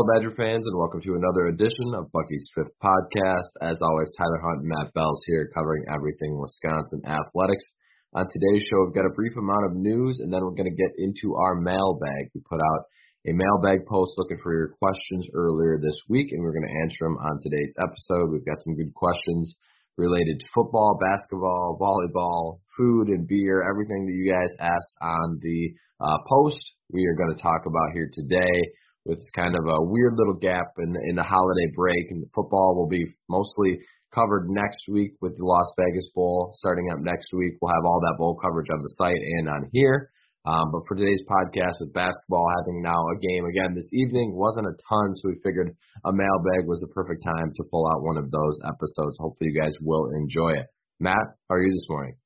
Hello, 0.00 0.16
Badger 0.16 0.32
fans, 0.32 0.64
and 0.64 0.80
welcome 0.80 1.04
to 1.04 1.12
another 1.12 1.52
edition 1.52 1.92
of 1.92 2.08
Bucky's 2.08 2.48
Fifth 2.56 2.72
Podcast. 2.80 3.52
As 3.60 3.76
always, 3.84 4.08
Tyler 4.16 4.40
Hunt 4.40 4.64
and 4.64 4.72
Matt 4.72 4.96
Belz 4.96 5.20
here 5.28 5.52
covering 5.52 5.84
everything 5.92 6.40
Wisconsin 6.40 7.04
athletics. 7.04 7.68
On 8.16 8.24
today's 8.24 8.64
show, 8.64 8.80
we've 8.80 8.96
got 8.96 9.04
a 9.04 9.12
brief 9.12 9.36
amount 9.36 9.68
of 9.68 9.76
news, 9.76 10.24
and 10.24 10.32
then 10.32 10.40
we're 10.40 10.56
going 10.56 10.72
to 10.72 10.82
get 10.82 10.96
into 10.96 11.36
our 11.36 11.60
mailbag. 11.60 12.32
We 12.32 12.40
put 12.48 12.64
out 12.64 12.88
a 13.28 13.36
mailbag 13.36 13.84
post 13.84 14.16
looking 14.16 14.40
for 14.40 14.56
your 14.56 14.72
questions 14.80 15.28
earlier 15.36 15.76
this 15.76 16.00
week, 16.08 16.32
and 16.32 16.40
we're 16.40 16.56
going 16.56 16.64
to 16.64 16.80
answer 16.80 17.04
them 17.04 17.20
on 17.20 17.36
today's 17.44 17.76
episode. 17.76 18.32
We've 18.32 18.48
got 18.48 18.64
some 18.64 18.80
good 18.80 18.96
questions 18.96 19.52
related 20.00 20.40
to 20.40 20.54
football, 20.56 20.96
basketball, 20.96 21.76
volleyball, 21.76 22.64
food 22.72 23.12
and 23.12 23.28
beer, 23.28 23.68
everything 23.68 24.08
that 24.08 24.16
you 24.16 24.32
guys 24.32 24.48
asked 24.64 24.96
on 25.04 25.44
the 25.44 25.76
uh, 26.00 26.16
post. 26.24 26.64
We 26.88 27.04
are 27.04 27.20
going 27.20 27.36
to 27.36 27.42
talk 27.44 27.68
about 27.68 27.92
here 27.92 28.08
today 28.08 28.64
with 29.04 29.18
kind 29.34 29.54
of 29.56 29.64
a 29.64 29.82
weird 29.82 30.14
little 30.16 30.34
gap 30.34 30.76
in, 30.78 30.94
in 31.08 31.16
the 31.16 31.22
holiday 31.22 31.72
break, 31.74 32.10
and 32.10 32.24
football 32.34 32.76
will 32.76 32.88
be 32.88 33.14
mostly 33.28 33.80
covered 34.14 34.50
next 34.50 34.88
week 34.88 35.12
with 35.20 35.36
the 35.38 35.44
Las 35.44 35.66
Vegas 35.78 36.10
Bowl. 36.14 36.52
Starting 36.54 36.90
up 36.92 36.98
next 37.00 37.32
week, 37.32 37.54
we'll 37.60 37.72
have 37.72 37.84
all 37.84 38.00
that 38.00 38.16
bowl 38.18 38.36
coverage 38.36 38.70
on 38.70 38.82
the 38.82 38.92
site 38.96 39.22
and 39.38 39.48
on 39.48 39.70
here. 39.72 40.10
Um, 40.46 40.72
but 40.72 40.82
for 40.88 40.96
today's 40.96 41.22
podcast 41.28 41.80
with 41.80 41.92
basketball 41.92 42.48
having 42.60 42.80
now 42.82 42.96
a 42.96 43.18
game 43.20 43.44
again 43.44 43.74
this 43.74 43.88
evening, 43.92 44.32
wasn't 44.34 44.66
a 44.66 44.76
ton, 44.88 45.14
so 45.16 45.28
we 45.28 45.36
figured 45.44 45.76
a 46.04 46.12
mailbag 46.12 46.66
was 46.66 46.80
the 46.80 46.92
perfect 46.94 47.22
time 47.22 47.52
to 47.56 47.64
pull 47.70 47.86
out 47.92 48.02
one 48.02 48.16
of 48.16 48.30
those 48.30 48.58
episodes. 48.64 49.18
Hopefully 49.20 49.50
you 49.52 49.60
guys 49.60 49.76
will 49.82 50.08
enjoy 50.16 50.52
it. 50.52 50.66
Matt, 50.98 51.36
how 51.48 51.56
are 51.56 51.62
you 51.62 51.72
this 51.72 51.86
morning? 51.88 52.16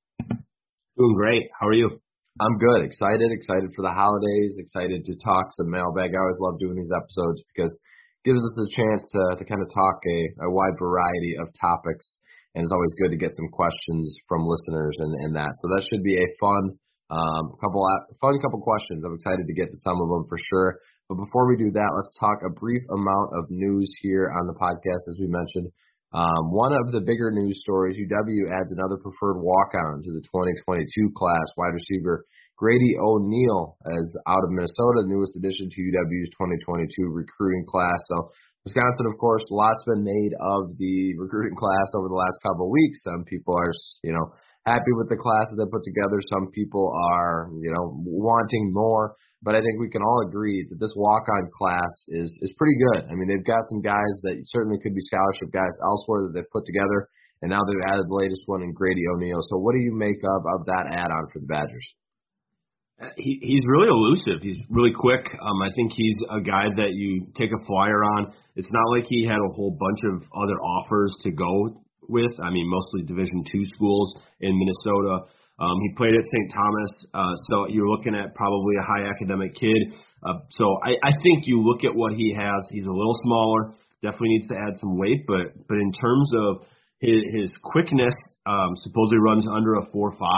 Doing 0.97 1.15
great. 1.17 1.51
How 1.59 1.67
are 1.67 1.75
you? 1.75 2.04
I'm 2.43 2.59
good. 2.59 2.83
Excited, 2.83 3.31
excited 3.31 3.71
for 3.79 3.87
the 3.87 3.95
holidays, 3.95 4.59
excited 4.59 5.07
to 5.07 5.15
talk 5.23 5.55
some 5.55 5.71
mailbag. 5.71 6.11
I 6.11 6.19
always 6.19 6.43
love 6.43 6.59
doing 6.59 6.75
these 6.75 6.91
episodes 6.91 7.47
because 7.55 7.71
it 7.71 8.27
gives 8.27 8.43
us 8.43 8.51
the 8.59 8.67
chance 8.75 9.07
to, 9.15 9.39
to 9.39 9.45
kind 9.47 9.63
of 9.63 9.71
talk 9.71 10.03
a, 10.03 10.19
a 10.43 10.51
wide 10.51 10.75
variety 10.75 11.39
of 11.39 11.47
topics. 11.55 12.19
And 12.59 12.67
it's 12.67 12.75
always 12.75 12.91
good 12.99 13.15
to 13.15 13.23
get 13.23 13.31
some 13.39 13.47
questions 13.55 14.19
from 14.27 14.51
listeners 14.51 14.99
and, 14.99 15.15
and 15.23 15.33
that. 15.39 15.55
So 15.63 15.71
that 15.79 15.87
should 15.87 16.03
be 16.03 16.19
a 16.19 16.35
fun 16.43 16.75
um, 17.15 17.55
couple 17.63 17.87
fun 18.19 18.35
couple 18.43 18.59
questions. 18.67 19.07
I'm 19.07 19.15
excited 19.15 19.47
to 19.47 19.55
get 19.55 19.71
to 19.71 19.85
some 19.87 20.03
of 20.03 20.11
them 20.11 20.27
for 20.27 20.39
sure. 20.51 20.83
But 21.07 21.23
before 21.23 21.47
we 21.47 21.55
do 21.55 21.71
that, 21.71 21.91
let's 21.95 22.19
talk 22.19 22.43
a 22.43 22.51
brief 22.51 22.83
amount 22.91 23.31
of 23.39 23.47
news 23.47 23.95
here 24.03 24.35
on 24.35 24.51
the 24.51 24.59
podcast, 24.59 25.07
as 25.07 25.23
we 25.23 25.31
mentioned. 25.31 25.71
Um, 26.15 26.55
one 26.55 26.71
of 26.71 26.95
the 26.95 27.03
bigger 27.03 27.35
news 27.35 27.59
stories: 27.61 27.99
UW 27.99 28.47
adds 28.55 28.71
another 28.71 29.03
preferred 29.03 29.43
walk-on 29.43 30.07
to 30.07 30.11
the 30.15 30.23
2022 30.23 31.11
class. 31.19 31.47
Wide 31.59 31.75
receiver 31.75 32.25
Grady 32.57 32.95
O'Neill 33.03 33.77
is 33.99 34.09
out 34.31 34.47
of 34.47 34.51
Minnesota, 34.55 35.03
the 35.03 35.11
newest 35.11 35.35
addition 35.35 35.67
to 35.67 35.79
UW's 35.83 36.31
2022 36.39 37.11
recruiting 37.11 37.67
class. 37.67 37.99
So 38.07 38.31
Wisconsin, 38.63 39.11
of 39.11 39.19
course, 39.19 39.43
lots 39.51 39.83
been 39.85 40.07
made 40.07 40.33
of 40.39 40.79
the 40.79 41.13
recruiting 41.19 41.59
class 41.59 41.89
over 41.99 42.07
the 42.07 42.15
last 42.15 42.39
couple 42.47 42.71
of 42.71 42.73
weeks. 42.73 43.03
Some 43.03 43.25
people 43.27 43.59
are, 43.59 43.75
you 44.07 44.15
know, 44.15 44.31
happy 44.67 44.93
with 44.97 45.09
the 45.09 45.21
class 45.21 45.53
that 45.53 45.57
they 45.61 45.69
put 45.69 45.85
together. 45.85 46.19
Some 46.33 46.51
people 46.53 46.93
are, 47.13 47.53
you 47.61 47.73
know, 47.73 48.01
wanting 48.05 48.73
more. 48.73 49.17
But 49.45 49.55
I 49.55 49.61
think 49.61 49.77
we 49.77 49.93
can 49.93 50.01
all 50.01 50.25
agree 50.25 50.65
that 50.71 50.81
this 50.81 50.97
walk-on 50.97 51.53
class 51.53 51.93
is 52.09 52.33
is 52.41 52.57
pretty 52.57 52.81
good. 52.81 53.05
I 53.05 53.13
mean, 53.13 53.29
they've 53.29 53.45
got 53.45 53.69
some 53.69 53.85
guys 53.85 54.15
that 54.25 54.41
certainly 54.49 54.81
could 54.81 54.97
be 54.97 55.05
scholarship 55.05 55.53
guys 55.53 55.77
elsewhere 55.85 56.25
that 56.25 56.33
they've 56.33 56.51
put 56.51 56.65
together, 56.65 57.13
and 57.45 57.53
now 57.53 57.61
they've 57.61 57.93
added 57.93 58.09
the 58.09 58.17
latest 58.17 58.41
one 58.47 58.65
in 58.65 58.73
Grady 58.73 59.05
O'Neill. 59.13 59.45
So, 59.53 59.61
what 59.61 59.77
do 59.77 59.85
you 59.85 59.93
make 59.93 60.17
of 60.25 60.41
of 60.49 60.65
that 60.65 60.89
add-on 60.97 61.29
for 61.29 61.45
the 61.45 61.47
Badgers? 61.47 61.85
He, 63.21 63.37
he's 63.43 63.69
really 63.69 63.93
elusive. 63.93 64.41
He's 64.41 64.65
really 64.71 64.95
quick. 64.97 65.29
Um, 65.29 65.61
I 65.61 65.69
think 65.77 65.93
he's 65.93 66.17
a 66.31 66.41
guy 66.41 66.73
that 66.81 66.95
you 66.95 67.27
take 67.37 67.51
a 67.53 67.61
flyer 67.67 68.01
on. 68.17 68.33
It's 68.57 68.71
not 68.73 68.97
like 68.97 69.05
he 69.05 69.27
had 69.29 69.45
a 69.45 69.53
whole 69.53 69.77
bunch 69.77 70.01
of 70.09 70.25
other 70.33 70.57
offers 70.57 71.13
to 71.25 71.31
go 71.33 71.84
with. 72.09 72.33
I 72.43 72.51
mean, 72.51 72.69
mostly 72.69 73.03
Division 73.07 73.45
two 73.51 73.65
schools 73.75 74.13
in 74.41 74.59
Minnesota. 74.59 75.27
Um, 75.59 75.79
he 75.83 75.95
played 75.97 76.15
at 76.15 76.25
St. 76.25 76.51
Thomas, 76.51 76.91
uh, 77.15 77.35
so 77.49 77.69
you're 77.69 77.89
looking 77.89 78.15
at 78.17 78.35
probably 78.35 78.75
a 78.75 78.83
high 78.83 79.09
academic 79.09 79.55
kid. 79.55 79.95
Uh, 80.27 80.43
so 80.51 80.79
I, 80.83 80.99
I 81.01 81.13
think 81.23 81.47
you 81.47 81.63
look 81.63 81.85
at 81.85 81.95
what 81.95 82.13
he 82.15 82.35
has. 82.35 82.67
He's 82.71 82.87
a 82.87 82.91
little 82.91 83.15
smaller. 83.23 83.73
Definitely 84.03 84.31
needs 84.31 84.49
to 84.49 84.57
add 84.57 84.75
some 84.81 84.99
weight, 84.99 85.25
but 85.29 85.55
but 85.69 85.79
in 85.79 85.93
terms 85.93 86.31
of 86.35 86.67
his, 86.99 87.23
his 87.33 87.51
quickness 87.63 88.15
um, 88.47 88.75
supposedly 88.83 89.19
runs 89.19 89.47
under 89.49 89.75
a 89.75 89.87
4 89.93 90.13
5, 90.13 90.29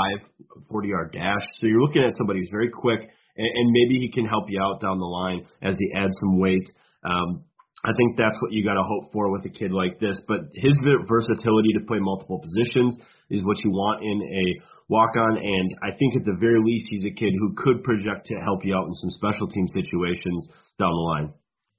40 0.71 0.89
yard 0.89 1.13
dash. 1.13 1.47
So 1.61 1.67
you're 1.67 1.81
looking 1.81 2.03
at 2.03 2.13
somebody 2.17 2.41
who's 2.41 2.51
very 2.51 2.71
quick, 2.71 3.01
and, 3.01 3.49
and 3.55 3.71
maybe 3.73 3.99
he 3.99 4.11
can 4.13 4.27
help 4.27 4.45
you 4.49 4.61
out 4.61 4.81
down 4.81 4.99
the 4.99 5.07
line 5.07 5.47
as 5.63 5.77
he 5.79 5.91
adds 5.97 6.15
some 6.21 6.39
weight. 6.39 6.69
Um, 7.05 7.45
I 7.87 7.95
think 7.95 8.19
that's 8.19 8.35
what 8.43 8.51
you 8.51 8.67
got 8.67 8.75
to 8.75 8.83
hope 8.83 9.13
for 9.15 9.31
with 9.31 9.47
a 9.47 9.55
kid 9.55 9.71
like 9.71 10.03
this. 10.03 10.19
But 10.27 10.51
his 10.59 10.75
versatility 11.07 11.71
to 11.79 11.87
play 11.87 12.03
multiple 12.03 12.43
positions 12.43 12.99
is 13.31 13.47
what 13.47 13.63
you 13.63 13.71
want 13.71 14.03
in 14.03 14.19
a 14.27 14.45
walk 14.91 15.15
on. 15.15 15.39
And 15.39 15.69
I 15.87 15.95
think 15.95 16.19
at 16.19 16.27
the 16.27 16.35
very 16.35 16.59
least, 16.59 16.91
he's 16.91 17.07
a 17.07 17.15
kid 17.15 17.31
who 17.39 17.55
could 17.55 17.87
project 17.87 18.27
to 18.27 18.43
help 18.43 18.67
you 18.67 18.75
out 18.75 18.91
in 18.91 18.95
some 18.99 19.15
special 19.15 19.47
team 19.47 19.71
situations 19.71 20.51
down 20.83 20.91
the 20.91 21.07
line. 21.15 21.31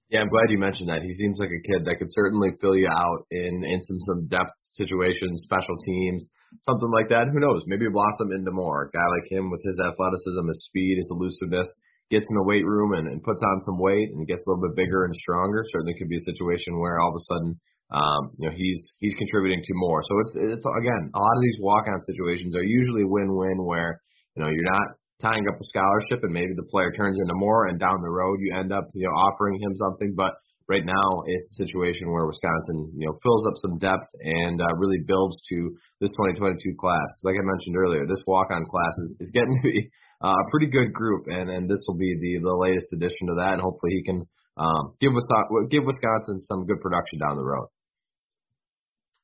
Yeah, 0.08 0.24
I'm 0.24 0.32
glad 0.32 0.48
you 0.48 0.58
mentioned 0.58 0.88
that. 0.88 1.04
He 1.04 1.12
seems 1.12 1.36
like 1.36 1.52
a 1.52 1.68
kid 1.68 1.84
that 1.84 2.00
could 2.00 2.08
certainly 2.16 2.56
fill 2.64 2.80
you 2.80 2.88
out 2.88 3.28
in 3.28 3.68
in 3.68 3.84
some 3.84 4.00
some 4.08 4.28
depth 4.32 4.56
situations, 4.80 5.44
special 5.44 5.76
teams, 5.84 6.24
something 6.64 6.88
like 6.96 7.12
that. 7.12 7.28
Who 7.28 7.44
knows? 7.44 7.68
Maybe 7.68 7.92
blossom 7.92 8.32
into 8.32 8.56
more. 8.56 8.88
A 8.88 8.92
guy 8.96 9.04
like 9.04 9.28
him 9.28 9.52
with 9.52 9.60
his 9.68 9.76
athleticism, 9.84 10.48
his 10.48 10.64
speed, 10.72 10.96
his 10.96 11.12
elusiveness, 11.12 11.68
gets 12.10 12.28
in 12.30 12.36
the 12.36 12.48
weight 12.48 12.66
room 12.66 12.94
and, 12.94 13.08
and 13.08 13.24
puts 13.24 13.42
on 13.44 13.62
some 13.66 13.80
weight 13.80 14.10
and 14.12 14.28
gets 14.28 14.44
a 14.46 14.50
little 14.50 14.64
bit 14.64 14.80
bigger 14.80 15.06
and 15.06 15.16
stronger. 15.16 15.64
Certainly 15.72 15.96
could 16.00 16.10
be 16.10 16.18
a 16.18 16.30
situation 16.32 16.80
where 16.80 17.00
all 17.00 17.12
of 17.12 17.20
a 17.20 17.26
sudden, 17.28 17.50
um, 17.92 18.22
you 18.40 18.48
know, 18.48 18.56
he's 18.56 18.80
he's 19.00 19.16
contributing 19.16 19.62
to 19.64 19.74
more. 19.76 20.02
So 20.04 20.14
it's 20.24 20.34
it's 20.58 20.68
again 20.80 21.12
a 21.14 21.20
lot 21.20 21.38
of 21.38 21.44
these 21.44 21.60
walk 21.60 21.86
on 21.88 22.00
situations 22.02 22.56
are 22.56 22.64
usually 22.64 23.04
win-win 23.04 23.64
where 23.64 24.00
you 24.36 24.44
know 24.44 24.50
you're 24.50 24.72
not 24.72 24.96
tying 25.22 25.48
up 25.50 25.60
a 25.60 25.66
scholarship 25.66 26.24
and 26.24 26.34
maybe 26.34 26.54
the 26.56 26.70
player 26.70 26.92
turns 26.94 27.18
into 27.20 27.34
more 27.36 27.68
and 27.68 27.80
down 27.80 28.02
the 28.02 28.12
road 28.12 28.38
you 28.40 28.54
end 28.54 28.72
up 28.72 28.86
you 28.94 29.08
know 29.08 29.16
offering 29.18 29.60
him 29.60 29.74
something 29.76 30.14
but 30.16 30.36
right 30.70 30.86
now 30.86 31.24
it's 31.26 31.58
a 31.58 31.64
situation 31.66 32.12
where 32.12 32.28
Wisconsin 32.28 32.94
you 32.96 33.08
know 33.08 33.18
fills 33.24 33.48
up 33.48 33.58
some 33.58 33.80
depth 33.80 34.06
and 34.22 34.62
uh, 34.62 34.70
really 34.78 35.02
builds 35.08 35.42
to 35.50 35.74
this 36.00 36.12
2022 36.22 36.78
class 36.78 37.08
because 37.18 37.34
like 37.34 37.40
I 37.40 37.46
mentioned 37.50 37.78
earlier 37.78 38.06
this 38.06 38.22
walk 38.28 38.52
on 38.52 38.66
class 38.70 38.94
is, 39.10 39.28
is 39.28 39.32
getting 39.34 39.58
to 39.58 39.66
be 39.66 39.90
uh, 40.24 40.34
a 40.34 40.50
pretty 40.52 40.68
good 40.68 40.94
group 40.94 41.26
and 41.28 41.50
and 41.50 41.70
this 41.70 41.84
will 41.88 41.98
be 41.98 42.16
the 42.20 42.42
the 42.42 42.56
latest 42.56 42.88
addition 42.94 43.28
to 43.28 43.36
that 43.38 43.54
and 43.54 43.62
hopefully 43.62 43.94
he 43.94 44.04
can 44.04 44.26
um, 44.58 44.98
give 45.00 45.14
Wisconsin 45.14 45.70
give 45.70 45.86
Wisconsin 45.86 46.42
some 46.42 46.66
good 46.66 46.82
production 46.82 47.20
down 47.20 47.38
the 47.38 47.46
road. 47.46 47.70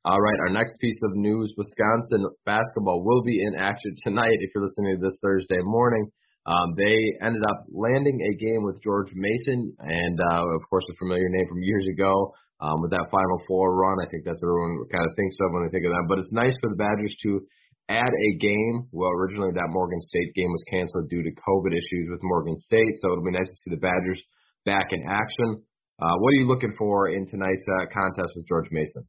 All 0.06 0.19
right, 0.19 0.40
our 0.45 0.54
next 0.54 0.75
piece 0.80 1.00
of 1.01 1.16
news 1.16 1.56
Wisconsin 1.57 2.28
basketball 2.45 3.04
will 3.04 3.24
be 3.24 3.40
in 3.40 3.56
action 3.56 3.95
tonight 4.04 4.36
if 4.44 4.51
you're 4.54 4.63
listening 4.63 5.00
to 5.00 5.01
this 5.01 5.18
Thursday 5.24 5.63
morning. 5.63 6.12
Um, 6.45 6.75
they 6.75 7.00
ended 7.24 7.42
up 7.48 7.63
landing 7.72 8.19
a 8.19 8.36
game 8.36 8.68
with 8.68 8.84
George 8.84 9.07
Mason, 9.16 9.72
and 9.80 10.19
uh, 10.19 10.44
of 10.44 10.62
course, 10.69 10.84
a 10.92 10.96
familiar 11.00 11.30
name 11.30 11.48
from 11.48 11.63
years 11.63 11.88
ago 11.88 12.36
um, 12.60 12.84
with 12.84 12.92
that 12.92 13.07
Final 13.10 13.39
Four 13.48 13.75
run. 13.80 14.04
I 14.04 14.12
think 14.12 14.28
that's 14.28 14.44
what 14.44 14.51
everyone 14.51 14.84
kind 14.92 15.07
of 15.07 15.16
thinks 15.16 15.38
of 15.39 15.56
when 15.56 15.63
they 15.63 15.72
think 15.72 15.88
of 15.88 15.96
that. 15.96 16.06
But 16.12 16.19
it's 16.19 16.36
nice 16.36 16.56
for 16.60 16.68
the 16.68 16.75
Badgers 16.75 17.16
to 17.24 17.48
add 17.90 18.12
a 18.12 18.38
game. 18.38 18.88
Well, 18.92 19.12
originally 19.12 19.52
that 19.54 19.70
Morgan 19.70 20.02
State 20.02 20.34
game 20.36 20.50
was 20.50 20.64
canceled 20.70 21.10
due 21.10 21.24
to 21.24 21.32
COVID 21.32 21.72
issues 21.72 22.08
with 22.10 22.20
Morgan 22.24 22.58
State, 22.58 22.96
so 23.02 23.12
it'll 23.12 23.26
be 23.26 23.32
nice 23.32 23.50
to 23.50 23.56
see 23.64 23.72
the 23.72 23.82
Badgers 23.82 24.22
back 24.66 24.88
in 24.92 25.04
action. 25.08 25.64
Uh, 26.02 26.16
what 26.20 26.30
are 26.30 26.40
you 26.40 26.48
looking 26.48 26.74
for 26.78 27.10
in 27.10 27.28
tonight's 27.28 27.66
uh, 27.68 27.86
contest 27.94 28.34
with 28.36 28.48
George 28.48 28.68
Mason? 28.72 29.06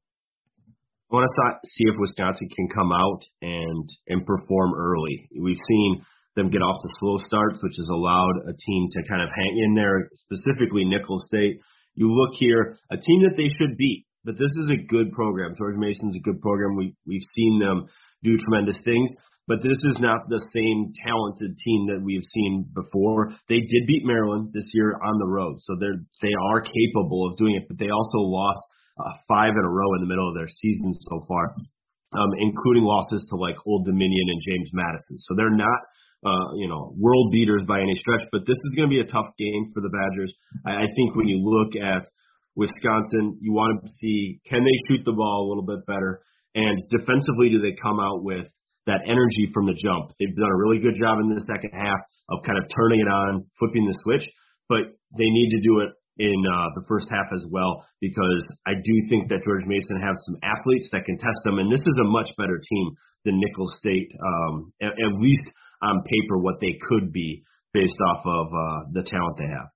I 1.10 1.16
want 1.16 1.28
to 1.28 1.68
see 1.68 1.84
if 1.86 1.94
Wisconsin 1.98 2.48
can 2.48 2.68
come 2.68 2.90
out 2.90 3.22
and 3.40 3.88
and 4.08 4.26
perform 4.26 4.74
early. 4.74 5.28
We've 5.38 5.60
seen 5.68 6.02
them 6.34 6.50
get 6.50 6.62
off 6.62 6.82
to 6.82 6.88
slow 6.98 7.18
starts, 7.18 7.62
which 7.62 7.76
has 7.78 7.88
allowed 7.88 8.42
a 8.48 8.54
team 8.66 8.88
to 8.90 9.08
kind 9.08 9.22
of 9.22 9.28
hang 9.30 9.54
in 9.64 9.74
there, 9.74 10.10
specifically 10.26 10.84
Nicholls 10.84 11.24
State. 11.28 11.60
You 11.94 12.10
look 12.10 12.34
here, 12.34 12.76
a 12.90 12.96
team 12.96 13.22
that 13.22 13.36
they 13.36 13.46
should 13.46 13.76
beat, 13.78 14.03
but 14.24 14.38
this 14.38 14.50
is 14.56 14.66
a 14.72 14.82
good 14.86 15.12
program. 15.12 15.54
George 15.56 15.76
Mason's 15.76 16.16
a 16.16 16.24
good 16.24 16.40
program. 16.40 16.76
We 16.76 16.96
we've 17.06 17.28
seen 17.34 17.60
them 17.60 17.86
do 18.22 18.36
tremendous 18.36 18.78
things, 18.84 19.10
but 19.46 19.62
this 19.62 19.78
is 19.84 19.98
not 20.00 20.28
the 20.28 20.40
same 20.52 20.92
talented 21.04 21.56
team 21.58 21.86
that 21.92 22.00
we've 22.02 22.24
seen 22.24 22.66
before. 22.74 23.36
They 23.48 23.60
did 23.60 23.86
beat 23.86 24.04
Maryland 24.04 24.50
this 24.52 24.68
year 24.72 24.96
on 24.96 25.18
the 25.18 25.28
road, 25.28 25.58
so 25.60 25.76
they're 25.78 26.00
they 26.22 26.34
are 26.50 26.60
capable 26.60 27.28
of 27.28 27.36
doing 27.36 27.56
it, 27.56 27.68
but 27.68 27.78
they 27.78 27.90
also 27.90 28.18
lost 28.18 28.62
uh, 28.98 29.12
five 29.28 29.52
in 29.52 29.64
a 29.64 29.70
row 29.70 29.94
in 29.94 30.00
the 30.00 30.08
middle 30.08 30.28
of 30.28 30.34
their 30.34 30.48
season 30.48 30.94
so 30.94 31.24
far. 31.28 31.52
Um, 32.14 32.30
including 32.38 32.84
losses 32.84 33.26
to 33.30 33.34
like 33.34 33.56
Old 33.66 33.86
Dominion 33.86 34.30
and 34.30 34.40
James 34.46 34.70
Madison. 34.72 35.18
So 35.18 35.34
they're 35.34 35.50
not 35.50 35.82
uh, 36.24 36.56
you 36.56 36.68
know, 36.68 36.94
world 36.96 37.30
beaters 37.30 37.62
by 37.68 37.80
any 37.80 37.94
stretch, 37.96 38.22
but 38.32 38.46
this 38.46 38.56
is 38.56 38.72
going 38.74 38.88
to 38.88 38.92
be 38.92 39.00
a 39.00 39.12
tough 39.12 39.28
game 39.38 39.70
for 39.74 39.82
the 39.82 39.92
Badgers. 39.92 40.32
I, 40.64 40.84
I 40.84 40.86
think 40.96 41.14
when 41.14 41.28
you 41.28 41.36
look 41.44 41.76
at 41.76 42.08
Wisconsin, 42.56 43.38
you 43.40 43.52
want 43.52 43.82
to 43.82 43.90
see 43.90 44.40
can 44.46 44.64
they 44.64 44.76
shoot 44.88 45.04
the 45.04 45.12
ball 45.12 45.46
a 45.46 45.48
little 45.48 45.66
bit 45.66 45.86
better, 45.86 46.22
and 46.54 46.78
defensively, 46.88 47.50
do 47.50 47.60
they 47.60 47.74
come 47.80 47.98
out 47.98 48.22
with 48.22 48.46
that 48.86 49.02
energy 49.06 49.50
from 49.52 49.66
the 49.66 49.74
jump? 49.74 50.12
They've 50.18 50.34
done 50.36 50.50
a 50.50 50.56
really 50.56 50.78
good 50.78 50.94
job 50.94 51.18
in 51.18 51.28
the 51.28 51.42
second 51.50 51.72
half 51.72 51.98
of 52.30 52.44
kind 52.46 52.58
of 52.58 52.64
turning 52.74 53.00
it 53.00 53.10
on, 53.10 53.44
flipping 53.58 53.86
the 53.86 53.96
switch, 54.02 54.24
but 54.68 54.94
they 55.18 55.28
need 55.28 55.50
to 55.50 55.60
do 55.60 55.80
it 55.80 55.90
in 56.16 56.38
uh, 56.46 56.70
the 56.78 56.86
first 56.86 57.08
half 57.10 57.26
as 57.34 57.44
well 57.50 57.84
because 58.00 58.44
I 58.66 58.74
do 58.78 58.94
think 59.08 59.28
that 59.28 59.42
George 59.42 59.66
Mason 59.66 59.98
has 59.98 60.14
some 60.26 60.38
athletes 60.42 60.88
that 60.92 61.04
can 61.04 61.18
test 61.18 61.38
them, 61.44 61.58
and 61.58 61.72
this 61.72 61.82
is 61.82 61.98
a 62.00 62.06
much 62.06 62.30
better 62.38 62.60
team 62.62 62.94
than 63.24 63.40
Nicholls 63.40 63.74
State, 63.78 64.12
um, 64.22 64.72
at, 64.80 64.92
at 64.94 65.18
least 65.18 65.42
on 65.82 66.02
paper, 66.04 66.38
what 66.38 66.60
they 66.60 66.78
could 66.88 67.12
be 67.12 67.42
based 67.72 67.98
off 68.08 68.22
of 68.24 68.46
uh, 68.46 68.80
the 68.92 69.02
talent 69.02 69.36
they 69.38 69.50
have. 69.50 69.73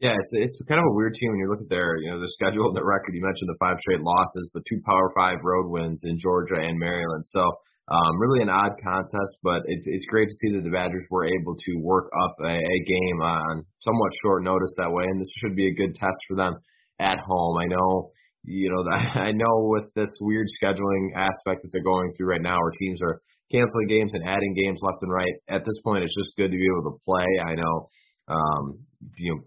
Yeah, 0.00 0.16
it's 0.18 0.30
it's 0.32 0.58
kind 0.68 0.80
of 0.80 0.90
a 0.90 0.96
weird 0.96 1.14
team 1.14 1.30
when 1.30 1.38
you 1.38 1.48
look 1.48 1.62
at 1.62 1.70
their 1.70 1.96
you 2.02 2.10
know 2.10 2.18
their 2.18 2.34
schedule, 2.34 2.66
and 2.66 2.76
their 2.76 2.84
record. 2.84 3.14
You 3.14 3.22
mentioned 3.22 3.48
the 3.48 3.60
five 3.60 3.78
straight 3.78 4.02
losses, 4.02 4.50
but 4.52 4.66
two 4.68 4.80
Power 4.84 5.12
Five 5.16 5.38
road 5.42 5.70
wins 5.70 6.02
in 6.02 6.18
Georgia 6.18 6.58
and 6.58 6.78
Maryland. 6.78 7.24
So 7.26 7.52
um, 7.86 8.18
really 8.18 8.42
an 8.42 8.48
odd 8.48 8.72
contest, 8.82 9.38
but 9.42 9.62
it's 9.66 9.86
it's 9.86 10.06
great 10.06 10.28
to 10.28 10.34
see 10.40 10.56
that 10.56 10.64
the 10.64 10.74
Badgers 10.74 11.04
were 11.10 11.26
able 11.26 11.54
to 11.54 11.72
work 11.80 12.10
up 12.18 12.34
a, 12.40 12.56
a 12.56 12.78
game 12.86 13.20
on 13.22 13.64
somewhat 13.80 14.10
short 14.22 14.42
notice 14.42 14.72
that 14.78 14.90
way, 14.90 15.04
and 15.04 15.20
this 15.20 15.28
should 15.38 15.54
be 15.54 15.68
a 15.68 15.74
good 15.74 15.94
test 15.94 16.18
for 16.26 16.36
them 16.36 16.54
at 16.98 17.18
home. 17.18 17.58
I 17.58 17.66
know, 17.66 18.10
you 18.42 18.72
know, 18.72 18.82
that 18.90 19.16
I 19.16 19.32
know 19.32 19.68
with 19.68 19.92
this 19.94 20.10
weird 20.20 20.46
scheduling 20.60 21.14
aspect 21.14 21.62
that 21.62 21.70
they're 21.72 21.84
going 21.84 22.14
through 22.16 22.30
right 22.30 22.42
now, 22.42 22.58
where 22.58 22.72
teams 22.80 23.00
are 23.02 23.20
canceling 23.52 23.86
games 23.86 24.12
and 24.14 24.26
adding 24.26 24.54
games 24.54 24.80
left 24.82 25.02
and 25.02 25.12
right. 25.12 25.34
At 25.48 25.64
this 25.64 25.78
point, 25.84 26.04
it's 26.04 26.16
just 26.16 26.36
good 26.36 26.50
to 26.50 26.56
be 26.56 26.66
able 26.66 26.90
to 26.90 26.98
play. 27.04 27.26
I 27.46 27.54
know, 27.54 27.88
um, 28.28 28.78
you 29.18 29.34
know, 29.34 29.40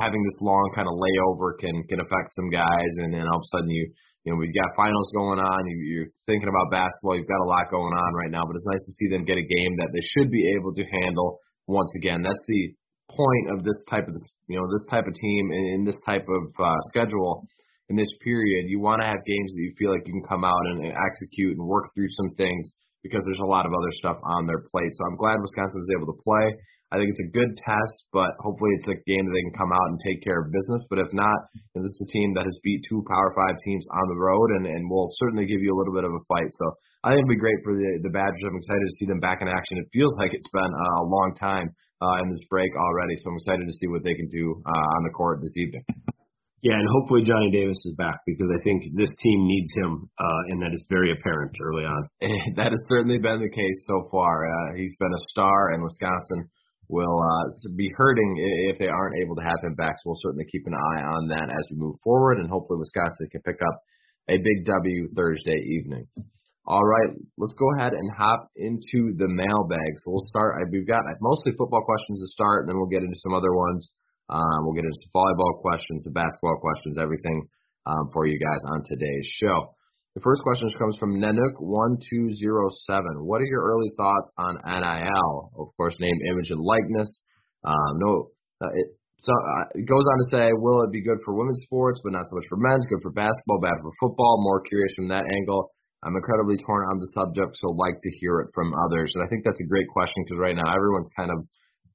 having 0.00 0.22
this 0.24 0.40
long 0.40 0.70
kind 0.74 0.88
of 0.88 0.94
layover 0.94 1.58
can 1.58 1.82
can 1.88 2.00
affect 2.00 2.34
some 2.34 2.50
guys, 2.50 2.92
and 2.98 3.12
then 3.12 3.26
all 3.28 3.38
of 3.38 3.46
a 3.46 3.50
sudden 3.56 3.70
you 3.70 3.92
you 4.28 4.36
know, 4.36 4.44
we've 4.44 4.52
got 4.52 4.76
finals 4.76 5.08
going 5.16 5.40
on. 5.40 5.64
You, 5.64 5.76
you're 5.88 6.12
thinking 6.28 6.52
about 6.52 6.68
basketball. 6.68 7.16
You've 7.16 7.32
got 7.32 7.40
a 7.40 7.48
lot 7.48 7.72
going 7.72 7.96
on 7.96 8.10
right 8.12 8.28
now, 8.28 8.44
but 8.44 8.60
it's 8.60 8.68
nice 8.68 8.84
to 8.84 8.92
see 9.00 9.08
them 9.08 9.24
get 9.24 9.40
a 9.40 9.46
game 9.46 9.72
that 9.80 9.88
they 9.96 10.04
should 10.04 10.28
be 10.28 10.52
able 10.52 10.76
to 10.76 10.84
handle. 10.84 11.40
Once 11.64 11.88
again, 11.96 12.20
that's 12.20 12.44
the 12.44 12.76
point 13.08 13.56
of 13.56 13.64
this 13.64 13.80
type 13.88 14.04
of 14.04 14.12
you 14.48 14.60
know 14.60 14.68
this 14.68 14.84
type 14.92 15.08
of 15.08 15.14
team 15.16 15.48
in, 15.48 15.80
in 15.80 15.84
this 15.88 15.96
type 16.04 16.28
of 16.28 16.44
uh, 16.60 16.76
schedule 16.92 17.48
in 17.88 17.96
this 17.96 18.12
period. 18.20 18.68
You 18.68 18.80
want 18.80 19.00
to 19.00 19.08
have 19.08 19.24
games 19.24 19.48
that 19.56 19.64
you 19.64 19.72
feel 19.80 19.96
like 19.96 20.04
you 20.04 20.12
can 20.12 20.28
come 20.28 20.44
out 20.44 20.60
and, 20.76 20.84
and 20.84 20.92
execute 20.92 21.56
and 21.56 21.64
work 21.64 21.88
through 21.94 22.12
some 22.12 22.36
things 22.36 22.68
because 23.00 23.24
there's 23.24 23.40
a 23.40 23.48
lot 23.48 23.64
of 23.64 23.72
other 23.72 23.92
stuff 23.96 24.20
on 24.24 24.44
their 24.44 24.60
plate. 24.68 24.92
So 24.92 25.08
I'm 25.08 25.16
glad 25.16 25.40
Wisconsin 25.40 25.80
was 25.80 25.92
able 25.96 26.12
to 26.12 26.20
play. 26.20 26.52
I 26.88 26.96
think 26.96 27.12
it's 27.12 27.28
a 27.28 27.36
good 27.36 27.52
test, 27.60 27.96
but 28.16 28.32
hopefully 28.40 28.72
it's 28.80 28.88
a 28.88 28.96
game 29.04 29.28
that 29.28 29.34
they 29.36 29.44
can 29.44 29.60
come 29.60 29.76
out 29.76 29.88
and 29.92 30.00
take 30.00 30.24
care 30.24 30.40
of 30.40 30.48
business. 30.48 30.80
But 30.88 31.04
if 31.04 31.12
not, 31.12 31.36
you 31.52 31.76
know, 31.76 31.84
this 31.84 31.92
is 31.92 32.08
a 32.08 32.12
team 32.16 32.32
that 32.32 32.48
has 32.48 32.56
beat 32.64 32.80
two 32.88 33.04
Power 33.04 33.36
Five 33.36 33.60
teams 33.60 33.84
on 33.92 34.08
the 34.08 34.16
road, 34.16 34.56
and 34.56 34.64
and 34.64 34.88
will 34.88 35.12
certainly 35.20 35.44
give 35.44 35.60
you 35.60 35.68
a 35.68 35.78
little 35.78 35.92
bit 35.92 36.08
of 36.08 36.16
a 36.16 36.24
fight. 36.24 36.48
So 36.48 36.64
I 37.04 37.12
think 37.12 37.28
it'll 37.28 37.36
be 37.36 37.44
great 37.44 37.60
for 37.60 37.76
the 37.76 38.08
the 38.08 38.14
Badgers. 38.14 38.40
I'm 38.40 38.56
excited 38.56 38.88
to 38.88 38.96
see 38.96 39.04
them 39.04 39.20
back 39.20 39.44
in 39.44 39.52
action. 39.52 39.76
It 39.76 39.92
feels 39.92 40.16
like 40.16 40.32
it's 40.32 40.48
been 40.48 40.72
a 40.72 41.04
long 41.04 41.36
time 41.36 41.76
uh, 42.00 42.24
in 42.24 42.32
this 42.32 42.42
break 42.48 42.72
already, 42.72 43.20
so 43.20 43.30
I'm 43.30 43.36
excited 43.36 43.68
to 43.68 43.76
see 43.76 43.92
what 43.92 44.00
they 44.00 44.16
can 44.16 44.32
do 44.32 44.56
uh, 44.64 44.86
on 44.96 45.04
the 45.04 45.12
court 45.12 45.44
this 45.44 45.56
evening. 45.60 45.84
Yeah, 46.58 46.74
and 46.74 46.88
hopefully 46.90 47.22
Johnny 47.22 47.54
Davis 47.54 47.78
is 47.86 47.94
back 47.94 48.18
because 48.26 48.50
I 48.50 48.58
think 48.66 48.82
this 48.98 49.12
team 49.22 49.46
needs 49.46 49.70
him, 49.78 50.10
uh, 50.18 50.42
and 50.50 50.58
that 50.62 50.74
is 50.74 50.82
very 50.90 51.12
apparent 51.12 51.54
early 51.62 51.84
on. 51.84 52.08
that 52.58 52.74
has 52.74 52.82
certainly 52.88 53.18
been 53.18 53.38
the 53.38 53.52
case 53.52 53.78
so 53.86 54.08
far. 54.10 54.42
Uh, 54.42 54.74
he's 54.74 54.96
been 54.98 55.14
a 55.14 55.22
star, 55.30 55.70
and 55.70 55.84
Wisconsin 55.84 56.50
will 56.88 57.20
uh, 57.20 57.44
be 57.76 57.92
hurting 57.94 58.36
if 58.72 58.78
they 58.78 58.88
aren't 58.88 59.20
able 59.22 59.36
to 59.36 59.42
have 59.42 59.60
him 59.62 59.74
back. 59.74 59.96
So 60.00 60.10
we'll 60.10 60.22
certainly 60.22 60.46
keep 60.50 60.66
an 60.66 60.74
eye 60.74 61.02
on 61.04 61.28
that 61.28 61.50
as 61.50 61.64
we 61.70 61.76
move 61.76 61.96
forward, 62.02 62.38
and 62.38 62.48
hopefully 62.48 62.80
Wisconsin 62.80 63.28
can 63.30 63.42
pick 63.42 63.60
up 63.60 63.76
a 64.28 64.36
big 64.38 64.64
W 64.64 65.08
Thursday 65.14 65.60
evening. 65.78 66.06
All 66.68 66.84
right, 66.84 67.16
let's 67.38 67.56
go 67.56 67.64
ahead 67.76 67.92
and 67.92 68.12
hop 68.12 68.50
into 68.56 69.16
the 69.16 69.28
mailbag. 69.28 69.92
So 70.04 70.12
we'll 70.12 70.28
start. 70.28 70.60
We've 70.70 70.86
got 70.86 71.00
mostly 71.20 71.52
football 71.56 71.84
questions 71.84 72.20
to 72.20 72.28
start, 72.28 72.64
and 72.64 72.68
then 72.68 72.76
we'll 72.76 72.92
get 72.92 73.04
into 73.04 73.16
some 73.24 73.32
other 73.32 73.54
ones. 73.54 73.88
Um, 74.28 74.68
we'll 74.68 74.76
get 74.76 74.84
into 74.84 75.00
some 75.00 75.16
volleyball 75.16 75.60
questions, 75.64 76.04
the 76.04 76.12
basketball 76.12 76.60
questions, 76.60 76.98
everything 77.00 77.48
um, 77.86 78.10
for 78.12 78.26
you 78.26 78.38
guys 78.38 78.60
on 78.68 78.84
today's 78.84 79.24
show. 79.40 79.72
The 80.18 80.26
first 80.26 80.42
question 80.42 80.66
comes 80.74 80.98
from 80.98 81.22
Nenuk1207. 81.22 83.22
What 83.22 83.38
are 83.38 83.46
your 83.46 83.70
early 83.70 83.94
thoughts 83.94 84.26
on 84.34 84.58
NIL? 84.66 85.54
Of 85.54 85.70
course, 85.78 85.94
name, 86.02 86.18
image, 86.26 86.50
and 86.50 86.58
likeness. 86.58 87.06
Um, 87.62 88.02
no, 88.02 88.34
uh, 88.58 88.74
it, 88.74 88.98
so 89.22 89.30
uh, 89.30 89.78
it 89.78 89.86
goes 89.86 90.02
on 90.02 90.18
to 90.18 90.26
say, 90.34 90.50
will 90.58 90.82
it 90.82 90.90
be 90.90 91.06
good 91.06 91.22
for 91.22 91.38
women's 91.38 91.62
sports, 91.62 92.02
but 92.02 92.18
not 92.18 92.26
so 92.26 92.34
much 92.34 92.50
for 92.50 92.58
men's? 92.58 92.82
Good 92.90 93.06
for 93.06 93.14
basketball, 93.14 93.62
bad 93.62 93.78
for 93.78 93.94
football. 94.02 94.42
More 94.42 94.58
curious 94.66 94.90
from 94.98 95.06
that 95.06 95.22
angle. 95.22 95.70
I'm 96.02 96.18
incredibly 96.18 96.58
torn 96.66 96.82
on 96.90 96.98
the 96.98 97.14
subject, 97.14 97.54
so 97.54 97.78
like 97.78 98.02
to 98.02 98.10
hear 98.18 98.42
it 98.42 98.50
from 98.58 98.74
others. 98.74 99.14
And 99.14 99.22
I 99.22 99.30
think 99.30 99.46
that's 99.46 99.62
a 99.62 99.70
great 99.70 99.86
question 99.86 100.26
because 100.26 100.42
right 100.42 100.58
now 100.58 100.66
everyone's 100.66 101.14
kind 101.14 101.30
of 101.30 101.46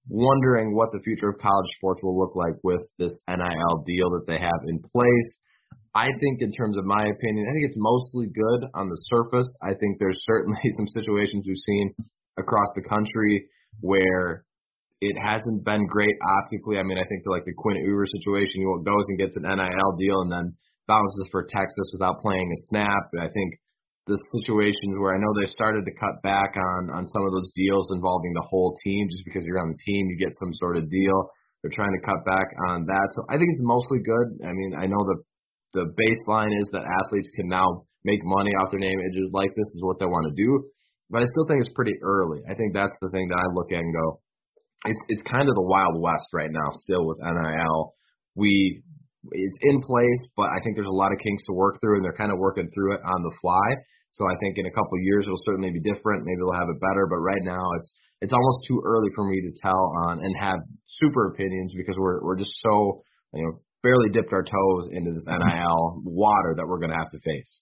wondering 0.07 0.71
what 0.71 0.95
the 0.95 1.03
future 1.03 1.35
of 1.35 1.43
college 1.43 1.71
sports 1.75 1.99
will 1.99 2.15
look 2.15 2.39
like 2.39 2.55
with 2.63 2.87
this 2.95 3.11
NIL 3.27 3.83
deal 3.83 4.15
that 4.15 4.31
they 4.31 4.39
have 4.39 4.63
in 4.71 4.79
place. 4.79 5.31
I 5.95 6.09
think, 6.19 6.41
in 6.41 6.51
terms 6.51 6.77
of 6.77 6.85
my 6.85 7.05
opinion, 7.05 7.45
I 7.45 7.53
think 7.53 7.69
it's 7.69 7.77
mostly 7.77 8.25
good 8.33 8.65
on 8.73 8.89
the 8.89 8.97
surface. 9.13 9.47
I 9.61 9.77
think 9.77 9.99
there's 9.99 10.17
certainly 10.25 10.61
some 10.77 10.87
situations 10.87 11.45
we've 11.45 11.57
seen 11.57 11.93
across 12.37 12.67
the 12.75 12.81
country 12.81 13.45
where 13.81 14.45
it 15.01 15.15
hasn't 15.21 15.63
been 15.65 15.85
great 15.85 16.15
optically. 16.23 16.79
I 16.79 16.83
mean, 16.83 16.97
I 16.97 17.05
think 17.05 17.23
like 17.27 17.45
the 17.45 17.53
Quinn 17.53 17.77
Ewers 17.77 18.09
situation, 18.09 18.63
he 18.63 18.67
goes 18.85 19.05
and 19.07 19.19
gets 19.19 19.35
an 19.35 19.43
NIL 19.43 19.91
deal 19.99 20.21
and 20.21 20.31
then 20.31 20.57
bounces 20.87 21.27
for 21.29 21.45
Texas 21.45 21.91
without 21.93 22.21
playing 22.21 22.49
a 22.49 22.59
snap. 22.71 23.11
I 23.19 23.29
think 23.29 23.59
the 24.07 24.19
situations 24.41 24.97
where 24.97 25.15
I 25.15 25.19
know 25.19 25.31
they 25.35 25.47
started 25.47 25.85
to 25.85 25.99
cut 25.99 26.23
back 26.23 26.55
on 26.57 26.89
on 26.91 27.07
some 27.07 27.23
of 27.23 27.31
those 27.31 27.51
deals 27.55 27.91
involving 27.93 28.33
the 28.33 28.47
whole 28.49 28.75
team, 28.83 29.07
just 29.11 29.23
because 29.23 29.43
you're 29.45 29.61
on 29.61 29.71
the 29.71 29.83
team, 29.85 30.09
you 30.09 30.17
get 30.17 30.35
some 30.41 30.51
sort 30.53 30.75
of 30.75 30.89
deal. 30.89 31.29
They're 31.61 31.71
trying 31.71 31.95
to 31.95 32.03
cut 32.03 32.25
back 32.25 32.49
on 32.67 32.85
that, 32.87 33.07
so 33.15 33.23
I 33.29 33.37
think 33.37 33.55
it's 33.55 33.63
mostly 33.63 33.99
good. 34.03 34.43
I 34.43 34.51
mean, 34.51 34.75
I 34.75 34.87
know 34.87 34.99
the 35.07 35.23
the 35.73 35.89
baseline 35.97 36.53
is 36.59 36.67
that 36.71 36.85
athletes 36.85 37.31
can 37.35 37.49
now 37.49 37.85
make 38.05 38.19
money 38.23 38.51
off 38.61 38.71
their 38.71 38.79
name 38.79 38.99
images 38.99 39.29
like 39.33 39.51
this 39.55 39.69
is 39.73 39.81
what 39.81 39.99
they 39.99 40.05
want 40.05 40.27
to 40.29 40.35
do. 40.35 40.69
But 41.09 41.23
I 41.23 41.25
still 41.25 41.45
think 41.45 41.61
it's 41.61 41.75
pretty 41.75 41.95
early. 42.01 42.41
I 42.49 42.55
think 42.55 42.73
that's 42.73 42.95
the 43.01 43.09
thing 43.09 43.27
that 43.29 43.37
I 43.41 43.47
look 43.53 43.71
at 43.71 43.79
and 43.79 43.93
go, 43.93 44.21
it's 44.85 45.03
it's 45.09 45.23
kind 45.23 45.47
of 45.47 45.55
the 45.55 45.67
wild 45.67 46.01
west 46.01 46.27
right 46.33 46.51
now 46.51 46.69
still 46.83 47.05
with 47.07 47.19
NIL. 47.21 47.93
We 48.35 48.83
it's 49.31 49.59
in 49.61 49.79
place, 49.81 50.23
but 50.35 50.51
I 50.51 50.59
think 50.63 50.75
there's 50.75 50.91
a 50.91 50.99
lot 50.99 51.13
of 51.13 51.19
kinks 51.23 51.43
to 51.47 51.53
work 51.53 51.79
through, 51.79 51.97
and 51.97 52.03
they're 52.03 52.17
kind 52.17 52.31
of 52.31 52.39
working 52.39 52.67
through 52.73 52.95
it 52.95 53.01
on 53.05 53.23
the 53.23 53.31
fly. 53.39 53.67
So 54.13 54.25
I 54.27 54.35
think 54.41 54.57
in 54.57 54.65
a 54.67 54.75
couple 54.75 54.93
of 54.99 55.03
years 55.03 55.25
it'll 55.25 55.41
certainly 55.45 55.71
be 55.71 55.81
different. 55.81 56.25
Maybe 56.25 56.37
they'll 56.37 56.59
have 56.59 56.69
it 56.69 56.81
better, 56.81 57.07
but 57.09 57.23
right 57.23 57.41
now 57.41 57.63
it's 57.79 57.93
it's 58.21 58.33
almost 58.33 58.67
too 58.67 58.81
early 58.83 59.09
for 59.15 59.27
me 59.27 59.41
to 59.41 59.51
tell 59.61 59.93
on 60.07 60.19
and 60.19 60.33
have 60.39 60.59
super 60.87 61.31
opinions 61.31 61.73
because 61.75 61.95
we're 61.97 62.23
we're 62.23 62.37
just 62.37 62.53
so 62.61 63.03
you 63.33 63.43
know 63.43 63.53
barely 63.83 64.09
dipped 64.11 64.33
our 64.33 64.43
toes 64.43 64.89
into 64.91 65.11
this 65.11 65.25
NIL 65.27 66.01
water 66.05 66.55
that 66.57 66.65
we're 66.65 66.79
going 66.79 66.91
to 66.91 66.97
have 66.97 67.11
to 67.11 67.19
face. 67.19 67.61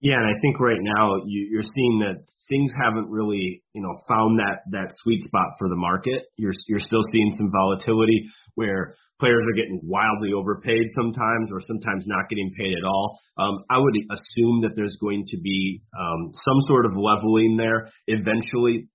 Yeah, 0.00 0.14
and 0.14 0.26
I 0.26 0.38
think 0.40 0.58
right 0.58 0.80
now 0.80 1.22
you, 1.26 1.46
you're 1.50 1.62
seeing 1.74 2.00
that 2.00 2.24
things 2.48 2.72
haven't 2.82 3.10
really, 3.10 3.62
you 3.72 3.82
know, 3.82 4.02
found 4.08 4.38
that 4.38 4.62
that 4.70 4.94
sweet 4.98 5.22
spot 5.22 5.54
for 5.58 5.68
the 5.68 5.76
market. 5.76 6.22
You're 6.36 6.54
you're 6.68 6.82
still 6.82 7.02
seeing 7.12 7.34
some 7.38 7.50
volatility 7.52 8.26
where 8.54 8.96
players 9.20 9.46
are 9.46 9.54
getting 9.54 9.78
wildly 9.84 10.32
overpaid 10.34 10.82
sometimes, 10.96 11.50
or 11.52 11.60
sometimes 11.60 12.02
not 12.06 12.28
getting 12.28 12.50
paid 12.58 12.74
at 12.74 12.84
all. 12.84 13.20
Um, 13.38 13.62
I 13.70 13.78
would 13.78 13.94
assume 14.10 14.62
that 14.62 14.74
there's 14.74 14.96
going 15.00 15.24
to 15.28 15.38
be 15.38 15.82
um, 15.96 16.32
some 16.34 16.60
sort 16.66 16.86
of 16.86 16.92
leveling 16.96 17.56
there 17.56 17.90
eventually. 18.08 18.88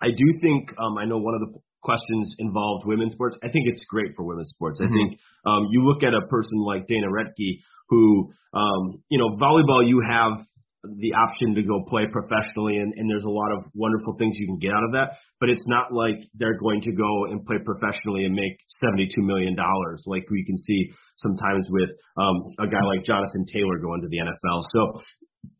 I 0.00 0.08
do 0.10 0.26
think 0.40 0.70
um, 0.78 0.96
I 0.98 1.06
know 1.06 1.18
one 1.18 1.34
of 1.34 1.40
the 1.40 1.58
questions 1.82 2.34
involved 2.38 2.86
women's 2.86 3.14
sports. 3.14 3.36
I 3.42 3.48
think 3.48 3.66
it's 3.66 3.84
great 3.88 4.14
for 4.16 4.24
women's 4.24 4.50
sports. 4.50 4.80
Mm-hmm. 4.80 4.92
I 4.92 4.96
think 4.96 5.20
um, 5.46 5.68
you 5.70 5.84
look 5.84 6.02
at 6.02 6.14
a 6.14 6.26
person 6.28 6.58
like 6.64 6.86
Dana 6.86 7.08
Rettke, 7.08 7.60
who, 7.88 8.32
um, 8.54 9.02
you 9.08 9.18
know, 9.18 9.36
volleyball, 9.36 9.86
you 9.86 10.00
have 10.08 10.46
the 10.82 11.14
option 11.14 11.54
to 11.54 11.62
go 11.62 11.84
play 11.86 12.10
professionally 12.10 12.76
and, 12.76 12.92
and 12.96 13.08
there's 13.08 13.22
a 13.22 13.30
lot 13.30 13.52
of 13.54 13.64
wonderful 13.74 14.16
things 14.18 14.34
you 14.34 14.46
can 14.46 14.58
get 14.58 14.74
out 14.74 14.82
of 14.82 14.92
that 14.92 15.14
but 15.38 15.48
it's 15.48 15.62
not 15.66 15.94
like 15.94 16.18
they're 16.34 16.58
going 16.58 16.80
to 16.80 16.90
go 16.90 17.30
and 17.30 17.46
play 17.46 17.58
professionally 17.62 18.24
and 18.26 18.34
make 18.34 18.58
72 18.82 19.14
million 19.22 19.54
dollars 19.54 20.02
like 20.06 20.26
we 20.28 20.44
can 20.44 20.58
see 20.58 20.90
sometimes 21.22 21.66
with 21.70 21.90
um 22.18 22.50
a 22.58 22.66
guy 22.66 22.82
like 22.82 23.06
Jonathan 23.06 23.46
Taylor 23.46 23.78
going 23.78 24.02
to 24.02 24.08
the 24.10 24.18
NFL 24.18 24.64
so 24.74 25.00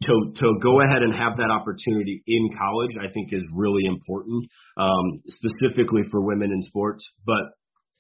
to 0.03 0.33
to 0.37 0.59
go 0.63 0.81
ahead 0.81 1.03
and 1.03 1.15
have 1.15 1.37
that 1.37 1.51
opportunity 1.51 2.23
in 2.27 2.51
college 2.59 2.97
I 3.01 3.11
think 3.13 3.33
is 3.33 3.43
really 3.55 3.85
important 3.85 4.47
um 4.77 5.23
specifically 5.27 6.03
for 6.11 6.21
women 6.21 6.53
in 6.53 6.63
sports 6.63 7.05
but 7.27 7.53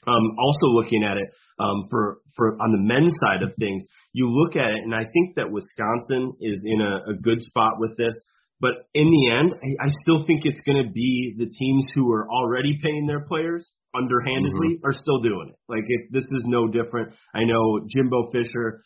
um, 0.06 0.36
also 0.38 0.66
looking 0.66 1.04
at 1.04 1.16
it 1.16 1.28
um, 1.58 1.86
for 1.90 2.18
for 2.36 2.60
on 2.60 2.72
the 2.72 2.78
men's 2.78 3.12
side 3.20 3.42
of 3.42 3.54
things, 3.58 3.84
you 4.12 4.28
look 4.28 4.56
at 4.56 4.70
it, 4.70 4.82
and 4.82 4.94
I 4.94 5.04
think 5.04 5.36
that 5.36 5.50
Wisconsin 5.50 6.32
is 6.40 6.60
in 6.64 6.80
a, 6.80 7.12
a 7.12 7.14
good 7.14 7.40
spot 7.40 7.74
with 7.78 7.96
this. 7.96 8.14
But 8.60 8.86
in 8.94 9.10
the 9.10 9.30
end, 9.30 9.54
I, 9.54 9.86
I 9.86 9.90
still 10.02 10.24
think 10.24 10.42
it's 10.44 10.60
going 10.60 10.84
to 10.84 10.90
be 10.90 11.34
the 11.36 11.46
teams 11.46 11.84
who 11.94 12.10
are 12.12 12.28
already 12.30 12.78
paying 12.82 13.06
their 13.06 13.26
players 13.26 13.72
underhandedly 13.94 14.78
mm-hmm. 14.78 14.86
are 14.86 14.92
still 14.92 15.20
doing 15.20 15.50
it. 15.50 15.58
Like 15.68 15.84
if 15.86 16.10
this 16.10 16.24
is 16.24 16.44
no 16.46 16.66
different. 16.68 17.12
I 17.34 17.44
know 17.44 17.86
Jimbo 17.88 18.30
Fisher 18.32 18.82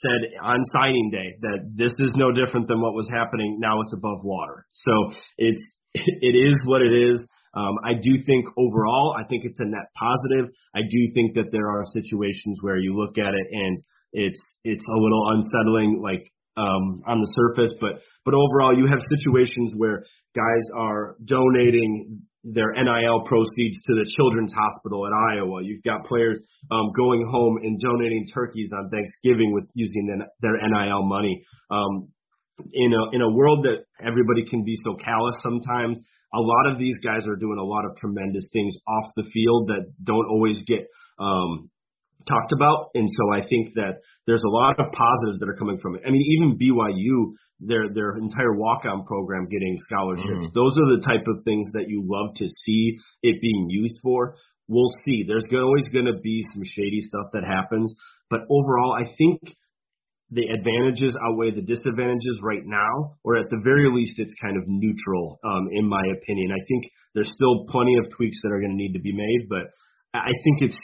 said 0.00 0.20
on 0.42 0.58
signing 0.72 1.10
day 1.10 1.36
that 1.40 1.58
this 1.76 1.92
is 1.98 2.10
no 2.16 2.32
different 2.32 2.68
than 2.68 2.80
what 2.80 2.94
was 2.94 3.08
happening. 3.14 3.58
Now 3.60 3.80
it's 3.82 3.92
above 3.92 4.24
water. 4.24 4.66
So 4.72 5.12
it's 5.38 5.62
it 5.94 6.34
is 6.34 6.56
what 6.64 6.82
it 6.82 6.92
is. 6.92 7.20
Um, 7.54 7.76
I 7.84 7.92
do 7.92 8.24
think 8.24 8.46
overall, 8.56 9.14
I 9.18 9.24
think 9.24 9.44
it's 9.44 9.60
a 9.60 9.66
net 9.66 9.92
positive. 9.94 10.50
I 10.74 10.80
do 10.80 11.12
think 11.12 11.34
that 11.34 11.52
there 11.52 11.68
are 11.68 11.84
situations 11.92 12.58
where 12.62 12.78
you 12.78 12.96
look 12.96 13.18
at 13.18 13.34
it 13.34 13.46
and 13.52 13.82
it's 14.12 14.40
it's 14.64 14.84
a 14.88 14.98
little 14.98 15.28
unsettling, 15.32 16.00
like 16.02 16.32
um, 16.56 17.02
on 17.06 17.20
the 17.20 17.30
surface, 17.34 17.72
but 17.80 18.00
but 18.24 18.34
overall, 18.34 18.76
you 18.76 18.86
have 18.86 19.00
situations 19.18 19.72
where 19.76 20.04
guys 20.34 20.64
are 20.76 21.16
donating 21.24 22.22
their 22.44 22.72
NIL 22.72 23.22
proceeds 23.26 23.78
to 23.86 23.94
the 23.94 24.06
Children's 24.16 24.52
Hospital 24.52 25.06
at 25.06 25.12
Iowa. 25.12 25.62
You've 25.62 25.82
got 25.82 26.06
players 26.06 26.38
um, 26.70 26.90
going 26.96 27.26
home 27.30 27.58
and 27.62 27.78
donating 27.80 28.26
turkeys 28.32 28.70
on 28.72 28.90
Thanksgiving 28.90 29.52
with 29.52 29.64
using 29.74 30.06
the, 30.06 30.26
their 30.40 30.58
NIL 30.58 31.04
money. 31.04 31.44
Um, 31.70 32.08
in 32.72 32.92
a 32.92 33.16
in 33.16 33.22
a 33.22 33.30
world 33.30 33.64
that 33.64 33.84
everybody 34.04 34.44
can 34.48 34.64
be 34.64 34.76
so 34.84 34.94
callous 34.94 35.34
sometimes, 35.42 35.98
a 36.34 36.40
lot 36.40 36.72
of 36.72 36.78
these 36.78 36.98
guys 37.00 37.26
are 37.26 37.36
doing 37.36 37.58
a 37.58 37.64
lot 37.64 37.84
of 37.84 37.96
tremendous 37.96 38.44
things 38.52 38.74
off 38.86 39.10
the 39.16 39.24
field 39.32 39.68
that 39.68 39.92
don't 40.02 40.26
always 40.28 40.62
get 40.66 40.86
um, 41.18 41.70
talked 42.26 42.52
about. 42.52 42.90
And 42.94 43.08
so 43.08 43.32
I 43.32 43.46
think 43.46 43.74
that 43.74 44.00
there's 44.26 44.42
a 44.42 44.50
lot 44.50 44.78
of 44.78 44.92
positives 44.92 45.38
that 45.40 45.48
are 45.48 45.56
coming 45.56 45.78
from 45.78 45.96
it. 45.96 46.02
I 46.06 46.10
mean, 46.10 46.22
even 46.22 46.58
BYU, 46.58 47.34
their 47.60 47.92
their 47.92 48.16
entire 48.18 48.54
walk-on 48.54 49.04
program 49.04 49.48
getting 49.48 49.78
scholarships. 49.84 50.28
Mm-hmm. 50.28 50.54
Those 50.54 50.74
are 50.78 50.96
the 50.96 51.02
type 51.06 51.26
of 51.28 51.44
things 51.44 51.68
that 51.72 51.88
you 51.88 52.02
love 52.04 52.34
to 52.36 52.46
see 52.48 52.98
it 53.22 53.40
being 53.40 53.66
used 53.70 54.00
for. 54.02 54.36
We'll 54.68 54.92
see. 55.06 55.24
There's 55.26 55.46
always 55.52 55.88
going 55.92 56.06
to 56.06 56.18
be 56.22 56.44
some 56.54 56.62
shady 56.64 57.00
stuff 57.00 57.32
that 57.32 57.44
happens, 57.44 57.94
but 58.30 58.40
overall, 58.50 58.94
I 58.94 59.12
think 59.18 59.40
the 60.32 60.48
advantages 60.48 61.14
outweigh 61.20 61.50
the 61.50 61.60
disadvantages 61.60 62.40
right 62.42 62.64
now, 62.64 63.18
or 63.22 63.36
at 63.36 63.50
the 63.50 63.60
very 63.62 63.92
least, 63.92 64.18
it's 64.18 64.34
kind 64.40 64.56
of 64.56 64.64
neutral, 64.66 65.38
um, 65.44 65.68
in 65.72 65.86
my 65.86 66.02
opinion. 66.16 66.50
I 66.50 66.64
think 66.66 66.90
there's 67.14 67.30
still 67.36 67.66
plenty 67.68 67.98
of 67.98 68.10
tweaks 68.16 68.38
that 68.42 68.48
are 68.48 68.58
going 68.58 68.72
to 68.72 68.76
need 68.76 68.94
to 68.94 69.00
be 69.00 69.12
made, 69.12 69.48
but 69.50 69.68
I 70.14 70.32
think 70.44 70.62
it's 70.62 70.78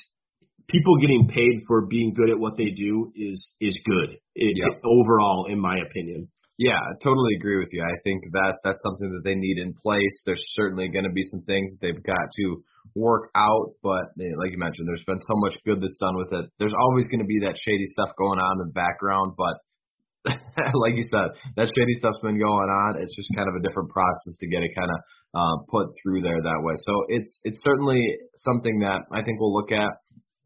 people 0.68 0.96
getting 1.00 1.28
paid 1.28 1.64
for 1.66 1.86
being 1.86 2.14
good 2.14 2.30
at 2.30 2.38
what 2.38 2.56
they 2.56 2.70
do 2.70 3.12
is 3.16 3.52
is 3.60 3.74
good 3.84 4.18
it, 4.34 4.56
overall, 4.84 5.46
in 5.50 5.58
my 5.58 5.76
opinion. 5.78 6.28
Yeah, 6.58 6.74
I 6.74 6.92
totally 7.02 7.36
agree 7.38 7.58
with 7.58 7.68
you. 7.70 7.82
I 7.82 8.02
think 8.02 8.24
that 8.32 8.58
that's 8.64 8.80
something 8.82 9.10
that 9.14 9.22
they 9.22 9.36
need 9.36 9.58
in 9.58 9.74
place. 9.74 10.22
There's 10.26 10.42
certainly 10.58 10.88
going 10.88 11.04
to 11.04 11.14
be 11.14 11.22
some 11.30 11.42
things 11.42 11.72
that 11.72 11.80
they've 11.80 12.02
got 12.02 12.26
to 12.34 12.64
work 12.96 13.30
out, 13.36 13.78
but 13.82 14.10
eh, 14.18 14.34
like 14.42 14.50
you 14.50 14.58
mentioned, 14.58 14.88
there's 14.88 15.06
been 15.06 15.20
so 15.20 15.38
much 15.38 15.54
good 15.64 15.80
that's 15.80 15.98
done 15.98 16.16
with 16.16 16.32
it. 16.32 16.50
There's 16.58 16.74
always 16.74 17.06
going 17.06 17.20
to 17.20 17.30
be 17.30 17.46
that 17.46 17.54
shady 17.62 17.86
stuff 17.92 18.10
going 18.18 18.40
on 18.40 18.58
in 18.58 18.66
the 18.66 18.74
background, 18.74 19.38
but 19.38 19.62
like 20.74 20.98
you 20.98 21.06
said, 21.06 21.30
that 21.54 21.70
shady 21.70 21.94
stuff's 21.94 22.18
been 22.22 22.42
going 22.42 22.70
on. 22.70 23.00
It's 23.00 23.14
just 23.14 23.30
kind 23.36 23.48
of 23.48 23.54
a 23.54 23.62
different 23.62 23.90
process 23.90 24.34
to 24.40 24.48
get 24.48 24.62
it 24.62 24.74
kind 24.74 24.90
of 24.90 24.98
uh, 25.34 25.56
put 25.70 25.94
through 26.02 26.22
there 26.22 26.42
that 26.42 26.60
way. 26.62 26.74
So 26.82 27.06
it's 27.08 27.40
it's 27.44 27.60
certainly 27.62 28.18
something 28.36 28.80
that 28.80 29.06
I 29.12 29.22
think 29.22 29.38
we'll 29.40 29.54
look 29.54 29.72
at, 29.72 29.92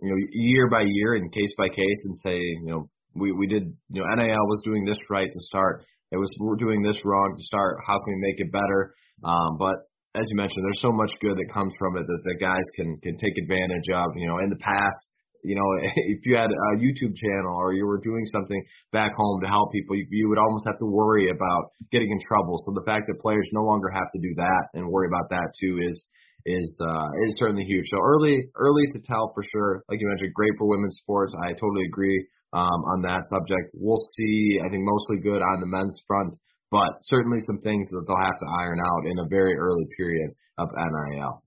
you 0.03 0.11
know, 0.11 0.19
year 0.33 0.69
by 0.69 0.83
year 0.83 1.15
and 1.15 1.33
case 1.33 1.53
by 1.57 1.69
case, 1.69 2.01
and 2.05 2.17
say, 2.17 2.37
you 2.37 2.67
know, 2.67 2.91
we 3.15 3.33
we 3.33 3.47
did, 3.47 3.73
you 3.91 4.03
know, 4.03 4.09
NIL 4.15 4.47
was 4.49 4.63
doing 4.65 4.85
this 4.85 4.99
right 5.09 5.31
to 5.31 5.41
start. 5.47 5.85
It 6.11 6.19
was 6.19 6.31
we're 6.39 6.57
doing 6.57 6.83
this 6.83 7.01
wrong 7.05 7.35
to 7.39 7.45
start. 7.45 7.79
How 7.87 7.95
can 7.95 8.15
we 8.15 8.21
make 8.21 8.41
it 8.41 8.53
better? 8.53 8.95
Um, 9.25 9.57
but 9.59 9.77
as 10.15 10.27
you 10.29 10.37
mentioned, 10.37 10.65
there's 10.65 10.83
so 10.83 10.93
much 10.93 11.13
good 11.21 11.37
that 11.37 11.55
comes 11.55 11.73
from 11.79 11.97
it 11.97 12.05
that 12.07 12.23
the 12.25 12.37
guys 12.37 12.67
can 12.77 12.99
can 13.03 13.17
take 13.17 13.33
advantage 13.39 13.89
of. 13.95 14.13
You 14.17 14.29
know, 14.29 14.39
in 14.39 14.51
the 14.51 14.61
past, 14.61 14.99
you 15.45 15.55
know, 15.55 15.69
if 15.81 16.27
you 16.27 16.37
had 16.37 16.51
a 16.51 16.77
YouTube 16.77 17.15
channel 17.17 17.55
or 17.55 17.73
you 17.73 17.87
were 17.87 18.01
doing 18.01 18.27
something 18.27 18.63
back 18.93 19.13
home 19.15 19.41
to 19.43 19.49
help 19.49 19.73
people, 19.73 19.97
you, 19.97 20.07
you 20.11 20.29
would 20.29 20.39
almost 20.39 20.67
have 20.67 20.79
to 20.79 20.87
worry 20.87 21.31
about 21.31 21.71
getting 21.91 22.11
in 22.11 22.19
trouble. 22.27 22.59
So 22.67 22.73
the 22.75 22.85
fact 22.85 23.07
that 23.09 23.23
players 23.23 23.49
no 23.53 23.63
longer 23.63 23.89
have 23.91 24.11
to 24.15 24.21
do 24.21 24.35
that 24.37 24.69
and 24.75 24.89
worry 24.89 25.09
about 25.09 25.31
that 25.31 25.49
too 25.61 25.79
is 25.81 26.05
is 26.47 26.73
uh, 26.81 27.09
is 27.27 27.37
certainly 27.39 27.65
huge. 27.65 27.87
So 27.91 27.99
early 28.03 28.49
early 28.57 28.87
to 28.93 29.01
tell 29.07 29.33
for 29.35 29.43
sure. 29.43 29.83
Like 29.89 30.01
you 30.01 30.09
mentioned, 30.09 30.35
great 30.35 30.53
for 30.59 30.69
women's 30.69 30.99
sports. 31.03 31.35
I 31.39 31.53
totally 31.53 31.85
agree 31.87 32.27
um, 32.53 32.81
on 32.95 33.03
that 33.03 33.23
subject. 33.31 33.75
We'll 33.75 34.03
see. 34.17 34.59
I 34.65 34.69
think 34.71 34.83
mostly 34.85 35.19
good 35.23 35.43
on 35.43 35.61
the 35.61 35.67
men's 35.67 35.97
front 36.07 36.35
but 36.73 37.05
certainly 37.05 37.39
some 37.45 37.61
things 37.61 37.87
that 37.93 38.03
they'll 38.09 38.25
have 38.25 38.41
to 38.41 38.49
iron 38.49 38.81
out 38.81 39.05
in 39.05 39.21
a 39.21 39.29
very 39.29 39.55
early 39.61 39.85
period 39.95 40.33
of 40.57 40.73
NIL. 40.73 41.45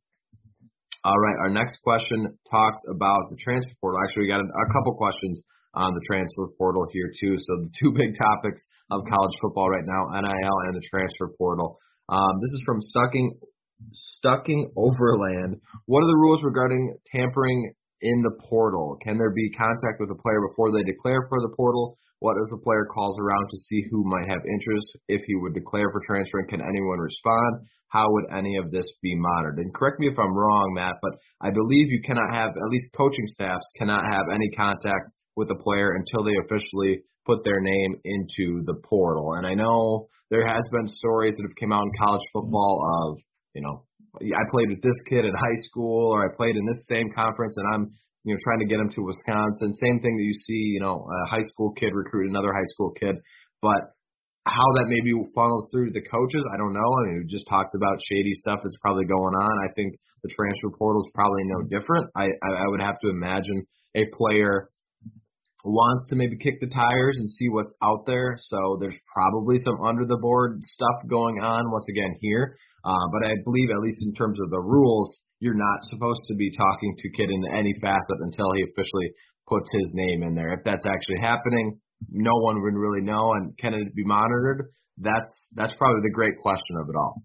All 1.04 1.20
right, 1.20 1.38
our 1.42 1.50
next 1.50 1.82
question 1.84 2.38
talks 2.50 2.82
about 2.94 3.34
the 3.34 3.38
transfer 3.42 3.74
portal. 3.82 4.00
Actually, 4.06 4.30
we 4.30 4.30
got 4.30 4.46
a, 4.46 4.46
a 4.46 4.70
couple 4.74 4.94
questions 4.94 5.42
on 5.74 5.94
the 5.94 6.02
transfer 6.06 6.48
portal 6.58 6.86
here 6.94 7.12
too. 7.20 7.36
So 7.42 7.52
the 7.66 7.70
two 7.82 7.92
big 7.92 8.14
topics 8.18 8.62
of 8.94 9.02
college 9.10 9.34
football 9.42 9.70
right 9.70 9.84
now, 9.86 10.14
NIL 10.14 10.58
and 10.70 10.78
the 10.78 10.86
transfer 10.90 11.34
portal. 11.38 11.82
Um, 12.08 12.38
this 12.40 12.54
is 12.54 12.64
from 12.66 12.82
Stucking 12.82 13.34
Stucking 13.92 14.72
Overland. 14.76 15.62
What 15.86 16.04
are 16.04 16.12
the 16.12 16.22
rules 16.22 16.44
regarding 16.44 16.98
tampering 17.12 17.74
in 18.02 18.24
the 18.24 18.38
portal? 18.50 18.98
Can 19.02 19.18
there 19.18 19.34
be 19.34 19.52
contact 19.52 20.00
with 20.00 20.12
a 20.12 20.22
player 20.22 20.42
before 20.50 20.72
they 20.72 20.84
declare 20.84 21.28
for 21.30 21.42
the 21.42 21.54
portal? 21.56 21.98
What 22.20 22.38
if 22.46 22.52
a 22.52 22.64
player 22.64 22.86
calls 22.86 23.20
around 23.20 23.50
to 23.50 23.58
see 23.58 23.84
who 23.92 24.04
might 24.06 24.30
have 24.30 24.42
interest? 24.48 24.88
If 25.08 25.22
he 25.28 25.36
would 25.36 25.54
declare 25.54 25.92
for 25.92 26.02
transferring, 26.06 26.48
can 26.48 26.62
anyone 26.62 27.00
respond? 27.00 27.68
How 27.90 28.08
would 28.10 28.26
any 28.32 28.58
of 28.58 28.72
this 28.72 28.88
be 29.02 29.14
monitored? 29.16 29.60
And 29.60 29.74
correct 29.74 30.00
me 30.00 30.08
if 30.08 30.18
I'm 30.18 30.36
wrong, 30.36 30.74
Matt, 30.74 30.96
but 31.02 31.20
I 31.42 31.52
believe 31.52 31.92
you 31.92 32.02
cannot 32.02 32.34
have, 32.34 32.50
at 32.50 32.72
least 32.72 32.96
coaching 32.96 33.28
staffs 33.28 33.66
cannot 33.78 34.04
have 34.06 34.26
any 34.34 34.50
contact 34.52 35.12
with 35.36 35.52
a 35.52 35.62
player 35.64 35.96
until 35.96 36.24
they 36.24 36.34
officially 36.44 37.04
put 37.26 37.44
their 37.44 37.60
name 37.60 37.96
into 38.04 38.64
the 38.66 38.76
portal. 38.84 39.34
And 39.34 39.46
I 39.46 39.54
know 39.54 40.08
there 40.30 40.48
has 40.48 40.64
been 40.72 40.88
stories 40.88 41.36
that 41.38 41.44
have 41.44 41.60
come 41.60 41.72
out 41.72 41.84
in 41.84 41.92
college 42.00 42.26
football 42.34 42.82
of, 43.04 43.20
you 43.56 43.62
know, 43.62 43.84
I 44.22 44.44
played 44.52 44.70
with 44.70 44.84
this 44.84 44.96
kid 45.10 45.26
in 45.26 45.34
high 45.34 45.60
school 45.64 46.12
or 46.12 46.28
I 46.28 46.36
played 46.36 46.56
in 46.56 46.66
this 46.66 46.86
same 46.88 47.10
conference 47.16 47.56
and 47.58 47.74
I'm 47.74 47.92
you 48.26 48.34
know, 48.34 48.40
trying 48.44 48.60
to 48.60 48.66
get 48.66 48.82
him 48.82 48.90
to 48.90 49.06
Wisconsin. 49.06 49.72
Same 49.78 50.02
thing 50.02 50.18
that 50.18 50.26
you 50.26 50.34
see, 50.34 50.74
you 50.74 50.82
know, 50.82 51.06
a 51.06 51.30
high 51.30 51.46
school 51.54 51.72
kid 51.78 51.94
recruit 51.94 52.30
another 52.30 52.52
high 52.52 52.68
school 52.74 52.92
kid. 53.00 53.16
But 53.62 53.94
how 54.46 54.66
that 54.78 54.90
maybe 54.90 55.14
funnels 55.34 55.70
through 55.72 55.94
to 55.94 55.94
the 55.94 56.06
coaches, 56.10 56.44
I 56.52 56.58
don't 56.58 56.74
know. 56.74 56.86
I 56.86 57.02
mean, 57.06 57.24
we 57.24 57.32
just 57.32 57.48
talked 57.48 57.76
about 57.76 58.02
shady 58.02 58.34
stuff 58.34 58.62
that's 58.64 58.78
probably 58.82 59.06
going 59.06 59.34
on. 59.38 59.54
I 59.62 59.74
think 59.74 59.94
the 60.24 60.34
transfer 60.34 60.74
portal 60.78 61.06
is 61.06 61.12
probably 61.14 61.46
no 61.46 61.70
different. 61.70 62.10
I, 62.16 62.26
I, 62.26 62.66
I 62.66 62.68
would 62.68 62.82
have 62.82 63.00
to 63.02 63.10
imagine 63.10 63.66
a 63.96 64.06
player 64.18 64.70
wants 65.64 66.10
to 66.10 66.16
maybe 66.16 66.38
kick 66.38 66.62
the 66.62 66.70
tires 66.70 67.18
and 67.18 67.30
see 67.30 67.50
what's 67.50 67.74
out 67.82 68.06
there. 68.06 68.38
So 68.38 68.78
there's 68.80 68.98
probably 69.14 69.58
some 69.58 69.82
under 69.86 70.06
the 70.06 70.18
board 70.18 70.62
stuff 70.62 71.06
going 71.08 71.42
on 71.42 71.72
once 71.72 71.86
again 71.90 72.18
here. 72.22 72.58
Uh, 72.86 73.06
but 73.12 73.26
I 73.26 73.34
believe, 73.44 73.70
at 73.72 73.82
least 73.82 73.98
in 74.06 74.14
terms 74.14 74.40
of 74.40 74.52
the 74.52 74.62
rules, 74.62 75.20
you're 75.40 75.58
not 75.58 75.90
supposed 75.90 76.22
to 76.28 76.36
be 76.36 76.52
talking 76.56 76.96
to 76.98 77.18
Kid 77.18 77.30
in 77.30 77.44
any 77.52 77.74
facet 77.82 78.18
until 78.22 78.54
he 78.54 78.64
officially 78.64 79.10
puts 79.48 79.70
his 79.74 79.90
name 79.94 80.24
in 80.24 80.36
there. 80.36 80.54
If 80.54 80.64
that's 80.64 80.86
actually 80.86 81.20
happening, 81.22 81.80
no 82.10 82.36
one 82.36 82.62
would 82.62 82.76
really 82.76 83.02
know. 83.02 83.34
And 83.34 83.58
can 83.58 83.74
it 83.74 83.96
be 83.96 84.06
monitored? 84.06 84.70
That's 84.98 85.32
that's 85.56 85.74
probably 85.74 86.02
the 86.04 86.14
great 86.14 86.38
question 86.42 86.78
of 86.78 86.88
it 86.88 86.96
all. 86.96 87.24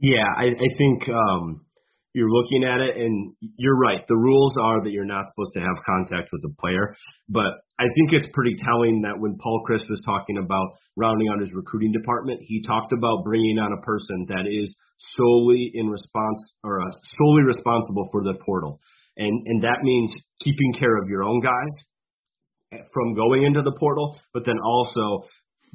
Yeah, 0.00 0.26
I, 0.36 0.46
I 0.46 0.76
think 0.78 1.08
um, 1.08 1.66
you're 2.14 2.30
looking 2.30 2.64
at 2.64 2.80
it 2.80 2.96
and 2.96 3.34
you're 3.56 3.76
right. 3.78 4.00
The 4.08 4.16
rules 4.16 4.54
are 4.60 4.82
that 4.82 4.90
you're 4.90 5.04
not 5.04 5.26
supposed 5.28 5.52
to 5.54 5.60
have 5.60 5.84
contact 5.84 6.30
with 6.32 6.42
the 6.42 6.54
player, 6.58 6.96
but 7.28 7.60
I 7.78 7.84
think 7.94 8.12
it's 8.12 8.26
pretty 8.32 8.56
telling 8.64 9.02
that 9.02 9.20
when 9.20 9.36
Paul 9.40 9.62
Chryst 9.68 9.88
was 9.88 10.00
talking 10.04 10.38
about 10.38 10.68
rounding 10.96 11.28
out 11.28 11.40
his 11.40 11.52
recruiting 11.54 11.92
department, 11.92 12.40
he 12.42 12.62
talked 12.62 12.92
about 12.92 13.24
bringing 13.24 13.58
on 13.58 13.72
a 13.72 13.82
person 13.82 14.26
that 14.28 14.46
is 14.50 14.74
solely 15.16 15.70
in 15.74 15.88
response 15.88 16.52
or 16.64 16.80
uh, 16.80 16.90
solely 17.18 17.42
responsible 17.42 18.08
for 18.10 18.24
the 18.24 18.34
portal. 18.44 18.80
And, 19.16 19.46
and 19.46 19.62
that 19.62 19.78
means 19.82 20.10
keeping 20.42 20.72
care 20.78 20.96
of 20.96 21.08
your 21.08 21.24
own 21.24 21.40
guys 21.40 22.82
from 22.92 23.14
going 23.14 23.44
into 23.44 23.62
the 23.62 23.76
portal, 23.78 24.18
but 24.32 24.44
then 24.44 24.56
also 24.64 25.24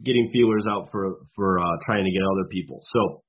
getting 0.04 0.30
feelers 0.34 0.66
out 0.70 0.90
for, 0.92 1.20
for, 1.36 1.60
uh, 1.60 1.64
trying 1.86 2.04
to 2.04 2.12
get 2.12 2.22
other 2.22 2.48
people. 2.50 2.82
So 2.94 3.23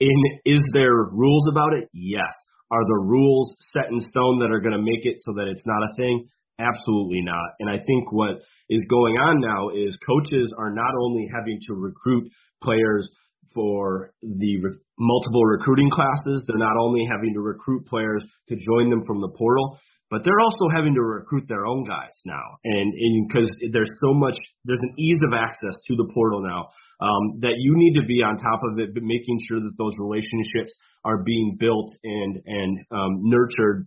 in 0.00 0.16
is 0.44 0.64
there 0.72 1.08
rules 1.12 1.48
about 1.50 1.72
it? 1.72 1.88
Yes. 1.92 2.32
Are 2.70 2.84
the 2.84 2.98
rules 2.98 3.54
set 3.72 3.90
in 3.90 4.00
stone 4.00 4.40
that 4.40 4.50
are 4.50 4.60
going 4.60 4.76
to 4.76 4.82
make 4.82 5.06
it 5.06 5.16
so 5.18 5.32
that 5.34 5.48
it's 5.48 5.62
not 5.66 5.86
a 5.86 5.94
thing? 5.96 6.28
Absolutely 6.58 7.22
not. 7.22 7.54
And 7.60 7.70
I 7.70 7.78
think 7.86 8.10
what 8.10 8.42
is 8.68 8.84
going 8.90 9.16
on 9.16 9.40
now 9.40 9.70
is 9.70 9.96
coaches 10.06 10.52
are 10.58 10.74
not 10.74 10.94
only 11.00 11.28
having 11.32 11.58
to 11.68 11.74
recruit 11.74 12.30
players 12.62 13.08
for 13.54 14.12
the 14.22 14.60
re- 14.62 14.78
multiple 14.98 15.44
recruiting 15.44 15.90
classes, 15.90 16.44
they're 16.46 16.58
not 16.58 16.76
only 16.80 17.06
having 17.10 17.34
to 17.34 17.40
recruit 17.40 17.86
players 17.86 18.24
to 18.48 18.56
join 18.56 18.90
them 18.90 19.04
from 19.06 19.20
the 19.20 19.28
portal, 19.28 19.78
but 20.10 20.24
they're 20.24 20.40
also 20.40 20.68
having 20.74 20.94
to 20.94 21.02
recruit 21.02 21.44
their 21.48 21.66
own 21.66 21.84
guys 21.84 22.14
now. 22.24 22.58
And 22.64 22.92
because 23.28 23.50
there's 23.72 23.92
so 24.02 24.14
much, 24.14 24.36
there's 24.64 24.82
an 24.82 24.94
ease 24.98 25.20
of 25.26 25.34
access 25.34 25.76
to 25.88 25.96
the 25.96 26.10
portal 26.14 26.42
now 26.42 26.68
um, 27.00 27.40
that 27.40 27.54
you 27.58 27.76
need 27.76 27.94
to 27.94 28.06
be 28.06 28.22
on 28.22 28.38
top 28.38 28.60
of 28.64 28.78
it, 28.78 28.94
but 28.94 29.02
making 29.02 29.38
sure 29.48 29.60
that 29.60 29.74
those 29.76 29.94
relationships 29.98 30.74
are 31.04 31.22
being 31.22 31.56
built 31.58 31.92
and 32.02 32.42
and 32.46 32.78
um, 32.90 33.20
nurtured 33.22 33.86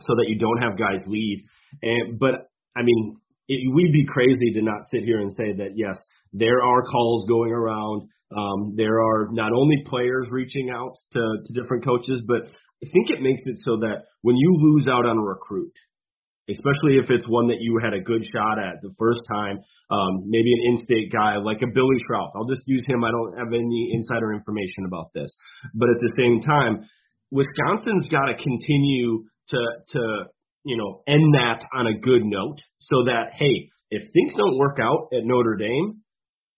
so 0.00 0.14
that 0.16 0.26
you 0.28 0.38
don't 0.38 0.62
have 0.62 0.78
guys 0.78 1.00
leave. 1.06 1.38
And 1.82 2.18
but 2.18 2.50
I 2.76 2.82
mean, 2.82 3.16
it, 3.48 3.72
we'd 3.74 3.92
be 3.92 4.06
crazy 4.06 4.52
to 4.54 4.62
not 4.62 4.82
sit 4.92 5.04
here 5.04 5.20
and 5.20 5.32
say 5.32 5.52
that 5.58 5.72
yes, 5.74 5.96
there 6.32 6.62
are 6.62 6.82
calls 6.84 7.28
going 7.28 7.52
around. 7.52 8.08
Um, 8.36 8.74
there 8.76 9.00
are 9.00 9.28
not 9.32 9.52
only 9.52 9.82
players 9.86 10.28
reaching 10.30 10.70
out 10.70 10.92
to, 11.12 11.20
to 11.44 11.52
different 11.52 11.84
coaches, 11.84 12.22
but 12.26 12.42
I 12.46 12.88
think 12.92 13.10
it 13.10 13.20
makes 13.20 13.42
it 13.44 13.56
so 13.64 13.78
that 13.80 14.04
when 14.22 14.36
you 14.36 14.50
lose 14.60 14.86
out 14.86 15.04
on 15.04 15.18
a 15.18 15.20
recruit, 15.20 15.72
especially 16.52 16.98
if 16.98 17.10
it's 17.10 17.26
one 17.28 17.48
that 17.48 17.58
you 17.60 17.78
had 17.82 17.94
a 17.94 18.00
good 18.00 18.22
shot 18.32 18.58
at 18.58 18.82
the 18.82 18.92
first 18.98 19.20
time. 19.30 19.58
Um, 19.90 20.24
maybe 20.26 20.52
an 20.52 20.74
in-state 20.74 21.10
guy 21.12 21.36
like 21.38 21.62
a 21.62 21.70
Billy 21.72 21.96
Schrauth. 22.06 22.30
I'll 22.36 22.48
just 22.48 22.66
use 22.66 22.84
him. 22.86 23.04
I 23.04 23.10
don't 23.10 23.38
have 23.38 23.52
any 23.52 23.90
insider 23.92 24.32
information 24.32 24.86
about 24.86 25.10
this, 25.14 25.34
but 25.74 25.88
at 25.88 25.98
the 25.98 26.12
same 26.16 26.40
time, 26.40 26.86
Wisconsin's 27.30 28.08
got 28.08 28.26
to 28.26 28.34
continue 28.34 29.24
to 29.50 29.60
to 29.92 30.00
you 30.64 30.76
know 30.76 31.02
end 31.06 31.34
that 31.34 31.62
on 31.74 31.86
a 31.86 31.98
good 31.98 32.24
note, 32.24 32.58
so 32.80 33.04
that 33.06 33.32
hey, 33.34 33.70
if 33.90 34.02
things 34.12 34.34
don't 34.36 34.58
work 34.58 34.78
out 34.80 35.08
at 35.12 35.24
Notre 35.24 35.56
Dame, 35.56 36.02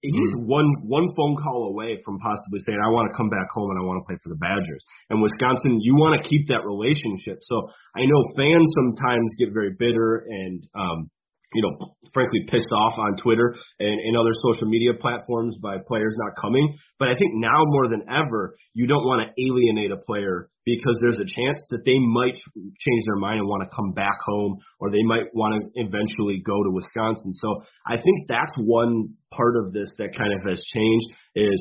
he's 0.03 0.35
mm-hmm. 0.35 0.51
one 0.51 0.69
one 0.83 1.15
phone 1.15 1.39
call 1.39 1.71
away 1.71 2.03
from 2.05 2.19
possibly 2.19 2.59
saying, 2.67 2.79
I 2.83 2.91
want 2.91 3.11
to 3.11 3.17
come 3.17 3.31
back 3.31 3.49
home 3.55 3.71
and 3.71 3.79
I 3.79 3.85
want 3.87 4.03
to 4.03 4.07
play 4.07 4.19
for 4.23 4.29
the 4.29 4.39
Badgers. 4.39 4.83
And 5.09 5.23
Wisconsin, 5.23 5.79
you 5.81 5.95
want 5.95 6.19
to 6.19 6.29
keep 6.29 6.49
that 6.49 6.67
relationship. 6.67 7.39
So 7.47 7.71
I 7.95 8.05
know 8.05 8.21
fans 8.37 8.67
sometimes 8.75 9.31
get 9.39 9.55
very 9.55 9.73
bitter 9.79 10.27
and 10.29 10.61
um, 10.75 11.11
you 11.55 11.63
know, 11.63 11.95
frankly 12.13 12.41
pissed 12.49 12.73
off 12.73 12.99
on 12.99 13.17
Twitter 13.17 13.55
and, 13.81 14.01
and 14.01 14.17
other 14.17 14.33
social 14.45 14.69
media 14.69 14.93
platforms 15.01 15.57
by 15.63 15.77
players 15.87 16.15
not 16.19 16.37
coming. 16.41 16.77
But 16.99 17.09
I 17.09 17.15
think 17.17 17.33
now 17.35 17.65
more 17.67 17.89
than 17.89 18.03
ever, 18.09 18.57
you 18.75 18.87
don't 18.87 19.05
want 19.05 19.27
to 19.27 19.43
alienate 19.43 19.91
a 19.91 19.97
player 19.97 20.49
because 20.65 20.97
there's 21.01 21.19
a 21.19 21.27
chance 21.27 21.61
that 21.71 21.85
they 21.85 21.99
might 21.99 22.37
change 22.55 23.03
their 23.07 23.17
mind 23.17 23.41
and 23.41 23.49
want 23.49 23.63
to 23.69 23.75
come 23.75 23.93
back 23.93 24.17
home 24.25 24.59
or 24.79 24.91
they 24.91 25.03
might 25.03 25.35
want 25.35 25.59
to 25.59 25.81
eventually 25.81 26.43
go 26.45 26.63
to 26.63 26.71
Wisconsin. 26.71 27.35
So 27.35 27.65
I 27.87 27.97
think 27.97 28.29
that's 28.29 28.53
one 28.59 29.15
part 29.33 29.57
of 29.57 29.73
this 29.73 29.91
that 29.99 30.17
kind 30.17 30.33
of 30.33 30.41
has 30.49 30.61
changed 30.75 31.09
is 31.35 31.59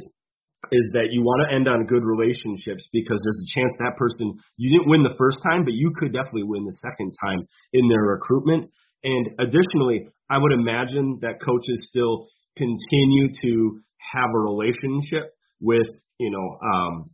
is 0.69 0.91
that 0.93 1.09
you 1.09 1.23
want 1.25 1.41
to 1.41 1.55
end 1.55 1.67
on 1.67 1.89
good 1.89 2.05
relationships 2.05 2.85
because 2.93 3.17
there's 3.17 3.41
a 3.41 3.51
chance 3.57 3.73
that 3.79 3.97
person 3.97 4.37
you 4.57 4.69
didn't 4.69 4.89
win 4.89 5.01
the 5.01 5.17
first 5.17 5.37
time, 5.41 5.65
but 5.65 5.73
you 5.73 5.91
could 5.97 6.13
definitely 6.13 6.45
win 6.45 6.65
the 6.65 6.77
second 6.85 7.11
time 7.17 7.41
in 7.73 7.89
their 7.89 8.13
recruitment. 8.13 8.69
And 9.03 9.27
additionally, 9.39 10.09
I 10.29 10.37
would 10.37 10.53
imagine 10.53 11.19
that 11.21 11.41
coaches 11.43 11.87
still 11.89 12.27
continue 12.57 13.29
to 13.41 13.79
have 14.13 14.29
a 14.33 14.39
relationship 14.39 15.33
with, 15.59 15.87
you 16.19 16.31
know, 16.31 16.57
um, 16.67 17.09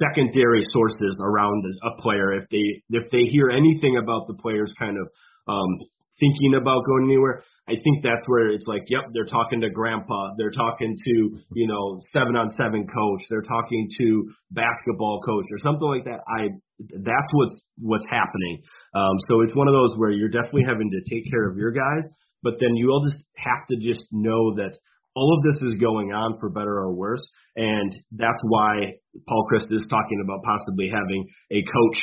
secondary 0.00 0.62
sources 0.70 1.20
around 1.24 1.64
a 1.82 2.00
player. 2.00 2.32
If 2.34 2.48
they 2.50 2.82
if 2.90 3.10
they 3.10 3.30
hear 3.30 3.50
anything 3.50 3.96
about 3.96 4.26
the 4.26 4.34
player's 4.34 4.72
kind 4.78 4.96
of 4.96 5.08
um, 5.48 5.78
thinking 6.20 6.54
about 6.54 6.84
going 6.86 7.04
anywhere, 7.04 7.42
I 7.68 7.72
think 7.72 8.02
that's 8.02 8.22
where 8.26 8.50
it's 8.50 8.66
like, 8.66 8.84
yep, 8.88 9.10
they're 9.12 9.26
talking 9.26 9.60
to 9.62 9.70
grandpa, 9.70 10.34
they're 10.38 10.50
talking 10.50 10.96
to, 11.04 11.12
you 11.54 11.66
know, 11.66 12.00
seven 12.12 12.36
on 12.36 12.48
seven 12.50 12.86
coach, 12.86 13.22
they're 13.28 13.42
talking 13.42 13.88
to 13.98 14.30
basketball 14.50 15.20
coach 15.24 15.46
or 15.50 15.58
something 15.58 15.88
like 15.88 16.04
that. 16.04 16.20
I 16.28 16.48
that's 16.90 17.28
what's 17.32 17.62
what's 17.78 18.06
happening. 18.10 18.62
Um, 18.94 19.16
so 19.28 19.40
it's 19.42 19.54
one 19.54 19.68
of 19.68 19.74
those 19.74 19.96
where 19.96 20.10
you're 20.10 20.30
definitely 20.30 20.64
having 20.66 20.90
to 20.90 21.00
take 21.08 21.30
care 21.30 21.48
of 21.48 21.56
your 21.56 21.72
guys, 21.72 22.04
but 22.42 22.54
then 22.60 22.76
you 22.76 22.90
all 22.90 23.02
just 23.08 23.22
have 23.36 23.66
to 23.70 23.76
just 23.76 24.02
know 24.10 24.54
that 24.56 24.76
all 25.14 25.36
of 25.36 25.44
this 25.44 25.62
is 25.62 25.80
going 25.80 26.12
on 26.12 26.38
for 26.40 26.48
better 26.48 26.72
or 26.72 26.94
worse, 26.94 27.22
and 27.56 27.92
that's 28.12 28.40
why 28.48 28.96
Paul 29.28 29.46
Chryst 29.52 29.70
is 29.70 29.86
talking 29.90 30.22
about 30.24 30.42
possibly 30.42 30.88
having 30.88 31.28
a 31.52 31.60
coach 31.62 31.98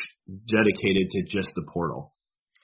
dedicated 0.47 1.09
to 1.11 1.23
just 1.25 1.49
the 1.55 1.65
portal. 1.73 2.13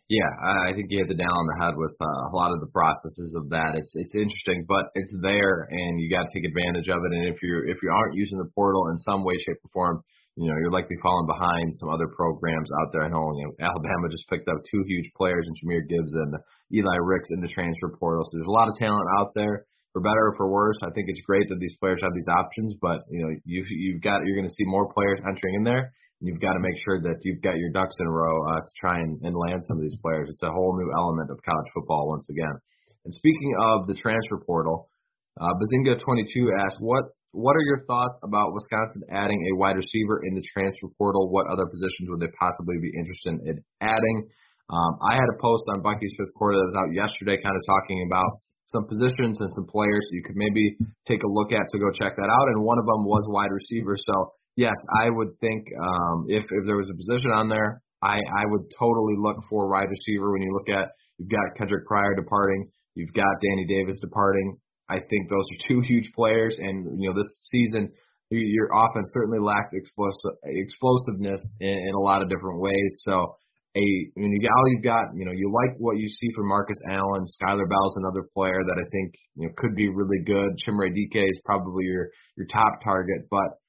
Yeah, 0.06 0.30
I 0.69 0.69
think 0.78 0.93
you 0.93 1.01
hit 1.01 1.10
the 1.10 1.17
nail 1.17 1.34
on 1.34 1.49
the 1.49 1.65
head 1.65 1.73
with 1.82 1.97
uh, 1.97 2.30
a 2.30 2.36
lot 2.38 2.54
of 2.54 2.62
the 2.62 2.69
processes 2.69 3.34
of 3.41 3.49
that. 3.49 3.73
It's 3.73 3.89
it's 3.97 4.13
interesting, 4.13 4.63
but 4.69 4.93
it's 4.93 5.10
there, 5.17 5.65
and 5.65 5.97
you 5.97 6.13
got 6.13 6.30
to 6.30 6.34
take 6.34 6.45
advantage 6.45 6.86
of 6.93 7.01
it. 7.01 7.10
And 7.10 7.25
if 7.25 7.41
you 7.41 7.65
if 7.65 7.82
you 7.82 7.89
aren't 7.89 8.13
using 8.13 8.38
the 8.38 8.45
portal 8.54 8.86
in 8.93 9.01
some 9.01 9.25
way, 9.25 9.34
shape, 9.41 9.58
or 9.65 9.73
form, 9.73 10.04
you 10.35 10.51
know 10.51 10.57
you're 10.59 10.71
likely 10.71 10.95
falling 11.01 11.27
behind 11.27 11.75
some 11.75 11.89
other 11.89 12.07
programs 12.11 12.69
out 12.81 12.91
there. 12.91 13.03
I 13.05 13.09
know, 13.09 13.31
you 13.35 13.47
know 13.47 13.53
Alabama 13.59 14.11
just 14.11 14.29
picked 14.29 14.47
up 14.47 14.59
two 14.69 14.83
huge 14.87 15.11
players 15.15 15.47
in 15.47 15.55
Jahmyr 15.55 15.87
Gibbs 15.87 16.13
and 16.13 16.35
Eli 16.73 16.97
Ricks 17.01 17.29
in 17.31 17.41
the 17.41 17.51
transfer 17.51 17.95
portal. 17.99 18.23
So 18.25 18.37
there's 18.37 18.51
a 18.51 18.57
lot 18.57 18.69
of 18.69 18.75
talent 18.75 19.07
out 19.19 19.31
there, 19.35 19.65
for 19.95 20.03
better 20.03 20.27
or 20.27 20.35
for 20.35 20.51
worse. 20.51 20.75
I 20.83 20.91
think 20.91 21.07
it's 21.07 21.23
great 21.23 21.47
that 21.47 21.63
these 21.63 21.79
players 21.79 22.03
have 22.03 22.11
these 22.11 22.27
options, 22.27 22.75
but 22.83 23.07
you 23.07 23.23
know 23.23 23.31
you 23.47 23.63
you've 23.63 24.03
got 24.03 24.27
you're 24.27 24.35
going 24.35 24.47
to 24.47 24.59
see 24.59 24.67
more 24.67 24.91
players 24.91 25.23
entering 25.23 25.55
in 25.55 25.63
there 25.63 25.87
And 26.19 26.27
you've 26.27 26.43
got 26.43 26.51
to 26.51 26.59
make 26.59 26.75
sure 26.83 26.99
that 26.99 27.23
you've 27.23 27.39
got 27.39 27.55
your 27.55 27.71
ducks 27.71 27.95
in 28.03 28.05
a 28.05 28.11
row 28.11 28.35
uh, 28.51 28.59
to 28.59 28.71
try 28.75 28.99
and, 28.99 29.23
and 29.23 29.31
land 29.31 29.63
some 29.63 29.79
of 29.79 29.83
these 29.87 29.95
players. 30.03 30.27
It's 30.27 30.43
a 30.43 30.51
whole 30.51 30.75
new 30.75 30.91
element 30.91 31.31
of 31.31 31.39
college 31.47 31.71
football 31.71 32.11
once 32.11 32.27
again. 32.27 32.59
And 33.07 33.13
speaking 33.15 33.55
of 33.55 33.87
the 33.87 33.95
transfer 33.95 34.43
portal, 34.43 34.91
uh, 35.39 35.55
Bazinga22 35.63 36.43
asked, 36.59 36.83
"What 36.83 37.15
what 37.35 37.53
are 37.59 37.67
your 37.67 37.83
thoughts 37.83 38.15
about 38.23 38.55
Wisconsin 38.55 39.03
adding 39.11 39.37
a 39.51 39.59
wide 39.59 39.75
receiver 39.75 40.23
in 40.23 40.35
the 40.39 40.45
transfer 40.55 40.87
portal? 40.97 41.27
What 41.27 41.51
other 41.51 41.67
positions 41.67 42.07
would 42.07 42.23
they 42.23 42.31
possibly 42.39 42.79
be 42.79 42.95
interested 42.95 43.43
in 43.43 43.59
adding?" 43.83 44.31
Um, 44.71 44.97
I 45.03 45.13
had 45.13 45.29
a 45.29 45.37
post 45.37 45.67
on 45.69 45.83
Bucky's 45.83 46.15
fifth 46.17 46.33
quarter 46.33 46.57
that 46.57 46.71
was 46.71 46.79
out 46.79 46.89
yesterday, 46.95 47.37
kind 47.37 47.53
of 47.53 47.61
talking 47.67 48.01
about 48.07 48.41
some 48.65 48.87
positions 48.89 49.37
and 49.41 49.51
some 49.53 49.67
players 49.69 50.09
you 50.09 50.23
could 50.25 50.35
maybe 50.35 50.77
take 51.05 51.21
a 51.21 51.29
look 51.29 51.51
at. 51.51 51.69
So 51.69 51.77
go 51.77 51.93
check 51.93 52.17
that 52.17 52.29
out. 52.31 52.47
And 52.49 52.65
one 52.65 52.79
of 52.79 52.85
them 52.85 53.05
was 53.05 53.25
wide 53.29 53.53
receiver. 53.53 53.93
So 53.93 54.33
yes, 54.55 54.73
I 54.97 55.09
would 55.09 55.37
think 55.39 55.69
um, 55.77 56.25
if 56.29 56.43
if 56.49 56.63
there 56.65 56.77
was 56.77 56.89
a 56.89 56.97
position 56.97 57.31
on 57.31 57.49
there, 57.49 57.81
I 58.01 58.17
I 58.17 58.43
would 58.49 58.65
totally 58.79 59.15
look 59.17 59.37
for 59.49 59.69
wide 59.69 59.89
receiver. 59.89 60.31
When 60.31 60.41
you 60.41 60.51
look 60.51 60.69
at 60.69 60.91
you've 61.17 61.29
got 61.29 61.53
Kendric 61.57 61.85
Pryor 61.85 62.15
departing, 62.15 62.71
you've 62.95 63.13
got 63.13 63.29
Danny 63.41 63.65
Davis 63.69 63.99
departing. 64.01 64.57
I 64.89 64.99
think 64.99 65.29
those 65.29 65.45
are 65.51 65.67
two 65.67 65.81
huge 65.81 66.11
players, 66.15 66.55
and 66.59 66.99
you 66.99 67.09
know 67.09 67.15
this 67.15 67.37
season 67.41 67.91
your 68.29 68.69
offense 68.73 69.09
certainly 69.13 69.39
lacked 69.39 69.73
explosive 69.73 70.33
explosiveness 70.43 71.41
in, 71.59 71.69
in 71.69 71.93
a 71.93 71.99
lot 71.99 72.21
of 72.21 72.29
different 72.29 72.59
ways. 72.59 72.91
So 73.05 73.35
a 73.75 73.85
when 74.15 74.31
you 74.31 74.41
got 74.41 74.55
all 74.55 74.69
you've 74.71 74.83
got, 74.83 75.05
you 75.15 75.25
know, 75.25 75.31
you 75.31 75.51
like 75.51 75.77
what 75.77 75.97
you 75.97 76.07
see 76.07 76.31
from 76.35 76.47
Markus 76.47 76.77
Allen, 76.89 77.25
Skyler 77.27 77.69
Bell's 77.69 77.97
another 77.97 78.27
player 78.33 78.63
that 78.63 78.77
I 78.79 78.87
think 78.89 79.13
you 79.35 79.47
know 79.47 79.53
could 79.57 79.75
be 79.75 79.89
really 79.89 80.23
good. 80.25 80.57
Chimere 80.65 80.89
Dike 80.89 81.23
is 81.29 81.39
probably 81.45 81.85
your 81.85 82.09
your 82.37 82.47
top 82.47 82.81
target, 82.83 83.27
but 83.29 83.59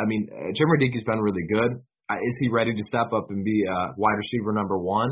I 0.00 0.06
mean, 0.06 0.28
uh, 0.32 0.50
Jim 0.54 0.66
Radicki's 0.66 1.04
been 1.04 1.20
really 1.20 1.46
good. 1.52 1.80
Uh, 2.10 2.16
is 2.16 2.34
he 2.40 2.48
ready 2.48 2.74
to 2.74 2.82
step 2.88 3.12
up 3.12 3.26
and 3.30 3.44
be 3.44 3.64
uh, 3.70 3.88
wide 3.96 4.18
receiver 4.18 4.52
number 4.52 4.78
one? 4.78 5.08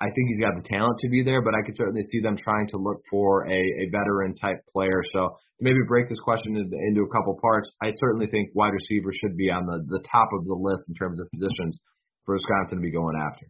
I 0.00 0.12
think 0.12 0.28
he's 0.28 0.40
got 0.40 0.54
the 0.56 0.68
talent 0.68 0.98
to 1.00 1.08
be 1.08 1.24
there, 1.24 1.40
but 1.40 1.54
I 1.54 1.64
could 1.64 1.76
certainly 1.76 2.02
see 2.12 2.20
them 2.20 2.36
trying 2.36 2.68
to 2.68 2.76
look 2.76 3.00
for 3.10 3.48
a, 3.48 3.56
a 3.56 3.88
veteran 3.90 4.34
type 4.34 4.60
player. 4.72 5.00
So 5.12 5.36
maybe 5.60 5.78
break 5.88 6.08
this 6.08 6.20
question 6.20 6.56
into, 6.56 6.76
into 6.76 7.02
a 7.02 7.10
couple 7.12 7.38
parts. 7.40 7.70
I 7.80 7.92
certainly 7.98 8.26
think 8.26 8.50
wide 8.54 8.72
receiver 8.76 9.10
should 9.12 9.36
be 9.36 9.50
on 9.50 9.64
the, 9.64 9.84
the 9.88 10.04
top 10.10 10.28
of 10.36 10.44
the 10.44 10.52
list 10.52 10.82
in 10.88 10.94
terms 10.94 11.18
of 11.20 11.30
positions 11.32 11.78
for 12.24 12.34
Wisconsin 12.34 12.78
to 12.78 12.82
be 12.82 12.92
going 12.92 13.16
after. 13.16 13.46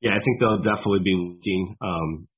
Yeah, 0.00 0.12
I 0.12 0.20
think 0.20 0.40
they'll 0.40 0.58
definitely 0.58 1.04
be 1.04 1.14
looking. 1.14 1.76
Um, 1.80 2.28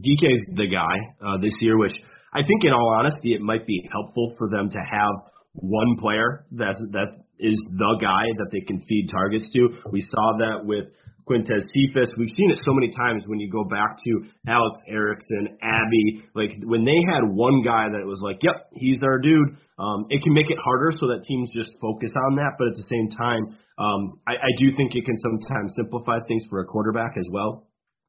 Dike's 0.00 0.46
the 0.54 0.68
guy 0.70 0.96
uh, 1.18 1.38
this 1.42 1.52
year, 1.60 1.76
which 1.76 1.94
I 2.32 2.40
think, 2.46 2.64
in 2.64 2.72
all 2.72 2.94
honesty, 2.98 3.34
it 3.34 3.40
might 3.40 3.66
be 3.66 3.82
helpful 3.90 4.34
for 4.38 4.48
them 4.48 4.70
to 4.70 4.78
have 4.78 5.32
one 5.52 5.96
player 5.98 6.46
that's 6.52 6.80
that 6.92 7.20
is 7.38 7.60
the 7.68 7.98
guy 8.00 8.24
that 8.38 8.48
they 8.52 8.60
can 8.60 8.80
feed 8.88 9.08
targets 9.10 9.44
to. 9.52 9.68
We 9.90 10.00
saw 10.00 10.38
that 10.38 10.64
with 10.64 10.86
Quintez 11.28 11.62
Cephus. 11.72 12.10
We've 12.18 12.34
seen 12.36 12.50
it 12.50 12.60
so 12.64 12.74
many 12.74 12.90
times 12.90 13.24
when 13.26 13.38
you 13.38 13.50
go 13.50 13.64
back 13.64 13.96
to 14.04 14.10
Alex 14.48 14.78
Erickson, 14.88 15.58
Abby, 15.62 16.24
like 16.34 16.58
when 16.64 16.84
they 16.84 16.98
had 17.06 17.22
one 17.24 17.62
guy 17.62 17.88
that 17.90 18.06
was 18.06 18.20
like, 18.22 18.38
yep, 18.42 18.68
he's 18.74 18.98
our 19.02 19.18
dude. 19.18 19.56
Um, 19.78 20.06
it 20.10 20.22
can 20.22 20.32
make 20.34 20.50
it 20.50 20.58
harder 20.62 20.92
so 20.96 21.08
that 21.08 21.24
teams 21.24 21.50
just 21.54 21.70
focus 21.80 22.10
on 22.28 22.36
that, 22.36 22.54
but 22.58 22.68
at 22.68 22.76
the 22.76 22.86
same 22.90 23.08
time, 23.10 23.56
um, 23.78 24.20
I, 24.26 24.34
I 24.34 24.50
do 24.58 24.74
think 24.76 24.94
it 24.94 25.04
can 25.04 25.16
sometimes 25.18 25.72
simplify 25.76 26.18
things 26.28 26.44
for 26.50 26.60
a 26.60 26.66
quarterback 26.66 27.16
as 27.18 27.26
well. 27.30 27.66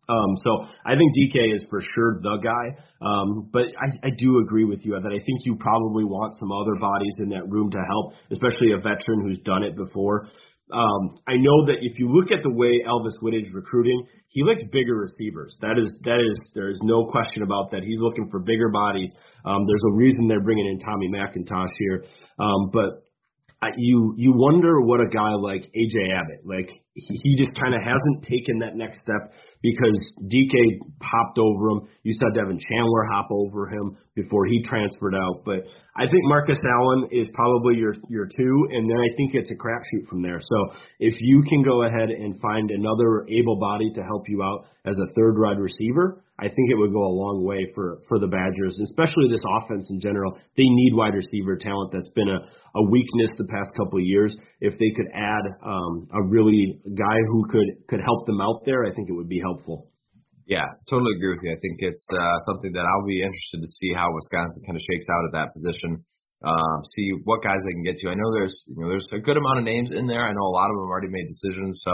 Um, 0.10 0.36
so 0.44 0.68
I 0.86 0.96
think 0.96 1.16
Dike 1.16 1.56
is 1.56 1.66
for 1.70 1.80
sure 1.96 2.20
the 2.22 2.38
guy. 2.44 2.84
Um, 3.00 3.50
but 3.52 3.64
I, 3.80 4.08
I 4.08 4.10
do 4.18 4.40
agree 4.40 4.66
with 4.66 4.80
you 4.84 5.00
that 5.00 5.12
I 5.12 5.20
think 5.24 5.42
you 5.46 5.56
probably 5.56 6.04
want 6.04 6.36
some 6.40 6.52
other 6.52 6.76
bodies 6.76 7.16
in 7.20 7.30
that 7.30 7.48
room 7.50 7.72
to 7.72 7.80
help, 7.88 8.14
especially 8.32 8.74
a 8.74 8.78
veteran 8.78 9.24
who's 9.24 9.40
done 9.46 9.64
it 9.64 9.76
before. 9.76 10.28
Um, 10.72 11.20
I 11.28 11.36
know 11.36 11.66
that 11.68 11.78
if 11.82 12.00
you 12.00 12.10
look 12.10 12.32
at 12.32 12.42
the 12.42 12.50
way 12.50 12.82
Alvis 12.88 13.20
Whitted 13.22 13.46
is 13.46 13.54
recruiting, 13.54 14.06
he 14.30 14.44
likes 14.44 14.64
bigger 14.72 14.96
receivers. 14.96 15.56
That 15.62 15.78
is 15.78 15.94
that 16.04 16.20
is 16.20 16.40
there 16.56 16.70
is 16.70 16.80
no 16.82 17.06
question 17.06 17.44
about 17.44 17.70
that. 17.72 17.84
He's 17.84 18.00
looking 18.00 18.30
for 18.32 18.40
bigger 18.40 18.70
bodies. 18.70 19.12
Um, 19.46 19.68
there's 19.68 19.84
a 19.90 19.94
reason 19.94 20.28
they're 20.28 20.42
bringing 20.42 20.66
in 20.66 20.80
Tommy 20.80 21.10
McIntosh 21.10 21.70
here. 21.78 22.06
Um, 22.40 22.72
but 22.72 23.03
you 23.78 24.14
you 24.18 24.34
wonder 24.36 24.82
what 24.82 25.00
a 25.00 25.08
guy 25.08 25.34
like 25.34 25.70
AJ 25.76 26.14
Abbott, 26.16 26.46
like 26.46 26.70
he, 26.96 27.36
just 27.36 27.54
kind 27.60 27.74
of 27.74 27.82
hasn't 27.82 28.24
taken 28.24 28.60
that 28.60 28.76
next 28.76 29.02
step 29.02 29.34
because 29.62 29.98
Dike 30.30 30.80
popped 31.00 31.40
over 31.40 31.70
him. 31.70 31.82
You 32.04 32.14
saw 32.14 32.30
Devin 32.34 32.60
Chandler 32.60 33.06
hop 33.12 33.30
over 33.32 33.68
him 33.68 33.98
before 34.16 34.46
he 34.46 34.62
transferred 34.64 35.16
out, 35.16 35.44
but 35.46 35.66
I 35.96 36.06
think 36.10 36.24
Markus 36.26 36.60
Allen 36.76 37.10
is 37.12 37.28
probably 37.34 37.76
your 37.76 37.94
your 38.10 38.26
two, 38.26 38.68
and 38.72 38.90
then 38.90 38.98
I 38.98 39.16
think 39.18 39.34
it's 39.34 39.52
a 39.52 39.56
crapshoot 39.56 40.08
from 40.08 40.22
there. 40.22 40.40
So 40.40 40.76
if 41.00 41.16
you 41.20 41.44
can 41.50 41.64
go 41.64 41.84
ahead 41.84 42.10
and 42.10 42.40
find 42.42 42.72
another 42.72 43.26
able 43.30 43.60
body 43.60 43.92
to 43.96 44.02
help 44.04 44.24
you 44.28 44.44
out 44.44 44.66
as 44.86 44.96
a 44.98 45.14
third 45.14 45.36
wide 45.38 45.60
receiver, 45.60 46.23
I 46.40 46.50
think 46.50 46.72
it 46.72 46.78
would 46.78 46.92
go 46.92 47.06
a 47.06 47.14
long 47.14 47.46
way 47.46 47.70
for 47.76 48.02
for 48.10 48.18
the 48.18 48.28
Badgers, 48.28 48.80
especially 48.82 49.30
this 49.30 49.46
offense 49.62 49.86
in 49.92 50.00
general. 50.00 50.34
They 50.58 50.66
need 50.66 50.94
wide 50.94 51.14
receiver 51.14 51.58
talent. 51.58 51.94
That's 51.94 52.10
been 52.16 52.30
a 52.30 52.42
a 52.76 52.84
weakness 52.90 53.30
the 53.38 53.46
past 53.46 53.70
couple 53.78 54.00
of 54.00 54.06
years. 54.06 54.36
If 54.60 54.80
they 54.80 54.90
could 54.98 55.06
add 55.14 55.46
um, 55.62 56.10
a 56.10 56.24
really 56.26 56.82
guy 56.90 57.20
who 57.30 57.46
could 57.50 57.86
could 57.88 58.02
help 58.02 58.26
them 58.26 58.42
out 58.42 58.66
there, 58.66 58.84
I 58.86 58.92
think 58.94 59.10
it 59.10 59.14
would 59.14 59.30
be 59.30 59.40
helpful. 59.40 59.94
Yeah, 60.46 60.66
totally 60.90 61.14
agree 61.16 61.38
with 61.38 61.44
you. 61.46 61.54
I 61.54 61.62
think 61.62 61.80
it's 61.80 62.06
uh, 62.12 62.38
something 62.50 62.74
that 62.74 62.84
I'll 62.84 63.08
be 63.08 63.22
interested 63.22 63.62
to 63.62 63.70
see 63.80 63.94
how 63.96 64.12
Wisconsin 64.12 64.66
kind 64.66 64.76
of 64.76 64.84
shakes 64.90 65.08
out 65.08 65.24
at 65.30 65.34
that 65.38 65.54
position. 65.54 66.04
Um, 66.44 66.84
see 66.98 67.14
what 67.24 67.46
guys 67.46 67.62
they 67.64 67.72
can 67.72 67.86
get 67.86 67.96
to. 68.04 68.10
I 68.10 68.18
know 68.18 68.34
there's 68.34 68.58
you 68.68 68.82
know 68.82 68.90
there's 68.90 69.08
a 69.14 69.22
good 69.22 69.38
amount 69.38 69.62
of 69.62 69.66
names 69.70 69.94
in 69.94 70.10
there. 70.10 70.26
I 70.26 70.34
know 70.34 70.50
a 70.50 70.58
lot 70.58 70.74
of 70.74 70.76
them 70.82 70.90
already 70.90 71.14
made 71.14 71.30
decisions, 71.30 71.86
so 71.86 71.94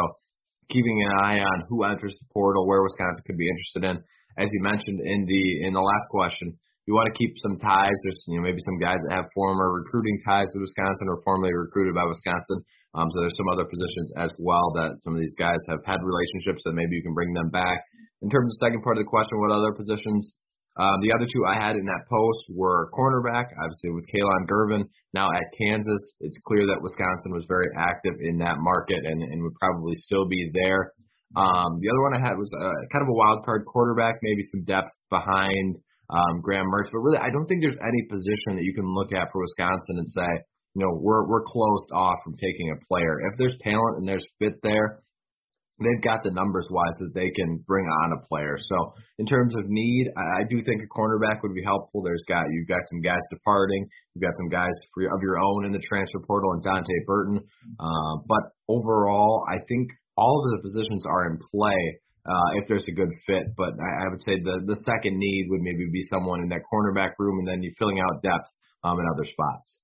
keeping 0.72 1.04
an 1.04 1.12
eye 1.20 1.40
on 1.44 1.68
who 1.68 1.84
enters 1.84 2.16
the 2.18 2.26
portal, 2.32 2.66
where 2.66 2.82
Wisconsin 2.82 3.24
could 3.28 3.38
be 3.38 3.52
interested 3.52 3.84
in 3.84 4.00
as 4.40 4.48
you 4.56 4.64
mentioned 4.64 5.04
in 5.04 5.28
the 5.28 5.68
in 5.68 5.76
the 5.76 5.84
last 5.84 6.08
question, 6.10 6.56
you 6.88 6.96
want 6.96 7.12
to 7.12 7.20
keep 7.20 7.36
some 7.44 7.60
ties. 7.60 7.94
There's 8.02 8.24
you 8.32 8.40
know 8.40 8.48
maybe 8.48 8.64
some 8.64 8.80
guys 8.80 9.04
that 9.04 9.14
have 9.14 9.28
former 9.36 9.68
recruiting 9.84 10.18
ties 10.24 10.48
to 10.56 10.64
Wisconsin 10.64 11.12
or 11.12 11.22
formerly 11.28 11.54
recruited 11.54 11.94
by 11.94 12.08
Wisconsin. 12.08 12.64
Um, 12.96 13.12
so 13.14 13.22
there's 13.22 13.38
some 13.38 13.52
other 13.52 13.70
positions 13.70 14.10
as 14.18 14.34
well 14.40 14.74
that 14.74 14.98
some 15.06 15.14
of 15.14 15.22
these 15.22 15.36
guys 15.38 15.62
have 15.70 15.86
had 15.86 16.02
relationships 16.02 16.66
that 16.66 16.74
maybe 16.74 16.98
you 16.98 17.06
can 17.06 17.14
bring 17.14 17.36
them 17.38 17.54
back. 17.54 17.86
In 18.26 18.32
terms 18.32 18.50
of 18.50 18.58
the 18.58 18.66
second 18.66 18.82
part 18.82 18.98
of 18.98 19.06
the 19.06 19.12
question, 19.12 19.38
what 19.38 19.54
other 19.54 19.76
positions? 19.78 20.34
Um, 20.80 20.98
the 21.04 21.12
other 21.12 21.28
two 21.28 21.44
I 21.46 21.60
had 21.60 21.76
in 21.76 21.86
that 21.86 22.08
post 22.10 22.50
were 22.56 22.90
cornerback, 22.96 23.52
obviously 23.62 23.92
with 23.92 24.08
Kalon 24.08 24.48
Gervin 24.48 24.88
now 25.14 25.28
at 25.28 25.52
Kansas. 25.60 26.16
It's 26.24 26.40
clear 26.48 26.66
that 26.66 26.82
Wisconsin 26.82 27.36
was 27.36 27.46
very 27.52 27.68
active 27.78 28.16
in 28.24 28.40
that 28.40 28.58
market 28.58 29.04
and, 29.04 29.22
and 29.22 29.44
would 29.44 29.60
probably 29.60 29.94
still 29.96 30.26
be 30.26 30.50
there. 30.54 30.94
Um, 31.36 31.78
the 31.82 31.90
other 31.90 32.02
one 32.02 32.18
I 32.18 32.22
had 32.26 32.38
was 32.38 32.50
uh, 32.50 32.80
kind 32.90 33.06
of 33.06 33.10
a 33.10 33.18
wild 33.18 33.46
card 33.46 33.66
quarterback, 33.66 34.18
maybe 34.22 34.42
some 34.50 34.64
depth 34.66 34.90
behind 35.10 35.78
um, 36.10 36.42
Graham 36.42 36.66
Mertz, 36.66 36.90
but 36.92 37.00
really 37.06 37.22
I 37.22 37.30
don't 37.30 37.46
think 37.46 37.62
there's 37.62 37.78
any 37.82 38.02
position 38.10 38.58
that 38.58 38.66
you 38.66 38.74
can 38.74 38.90
look 38.90 39.14
at 39.14 39.30
for 39.32 39.42
Wisconsin 39.42 40.02
and 40.02 40.10
say, 40.10 40.32
you 40.74 40.82
know, 40.86 40.94
we're 40.98 41.28
we're 41.30 41.46
closed 41.46 41.90
off 41.94 42.18
from 42.24 42.38
taking 42.38 42.74
a 42.74 42.82
player. 42.90 43.22
If 43.32 43.38
there's 43.38 43.58
talent 43.62 44.02
and 44.02 44.08
there's 44.08 44.26
fit 44.40 44.58
there, 44.64 45.02
they've 45.80 46.04
got 46.04 46.24
the 46.24 46.32
numbers 46.32 46.68
wise 46.70 46.94
that 47.00 47.14
they 47.16 47.30
can 47.32 47.64
bring 47.66 47.86
on 48.04 48.14
a 48.14 48.26
player. 48.28 48.58
So 48.58 48.94
in 49.18 49.26
terms 49.26 49.56
of 49.56 49.66
need, 49.68 50.12
I, 50.16 50.42
I 50.42 50.44
do 50.50 50.62
think 50.62 50.82
a 50.82 50.90
cornerback 50.90 51.42
would 51.42 51.54
be 51.54 51.64
helpful. 51.64 52.04
There's 52.04 52.26
got 52.28 52.46
you've 52.52 52.68
got 52.68 52.82
some 52.90 53.02
guys 53.02 53.22
departing, 53.30 53.88
you've 54.14 54.26
got 54.26 54.38
some 54.38 54.50
guys 54.50 54.74
free 54.94 55.06
of 55.06 55.22
your 55.22 55.40
own 55.40 55.66
in 55.66 55.74
the 55.74 55.84
transfer 55.88 56.20
portal 56.26 56.54
and 56.54 56.64
Dante 56.64 56.98
Burton. 57.06 57.40
Uh, 57.80 58.14
but 58.28 58.54
overall, 58.68 59.46
I 59.50 59.62
think 59.68 59.90
all 60.20 60.44
of 60.44 60.52
the 60.52 60.62
positions 60.68 61.08
are 61.08 61.32
in 61.32 61.40
play 61.40 61.80
uh, 62.28 62.50
if 62.60 62.68
there's 62.68 62.84
a 62.88 62.92
good 62.92 63.10
fit. 63.26 63.56
But 63.56 63.80
I, 63.80 63.90
I 64.04 64.06
would 64.12 64.22
say 64.22 64.44
the 64.44 64.60
the 64.68 64.76
second 64.84 65.16
need 65.16 65.48
would 65.50 65.62
maybe 65.64 65.88
be 65.92 66.04
someone 66.12 66.44
in 66.44 66.50
that 66.50 66.68
cornerback 66.68 67.16
room, 67.18 67.40
and 67.40 67.48
then 67.48 67.64
you 67.64 67.72
filling 67.80 68.00
out 68.00 68.22
depth 68.22 68.52
um, 68.84 69.00
in 69.00 69.06
other 69.08 69.26
spots. 69.26 69.80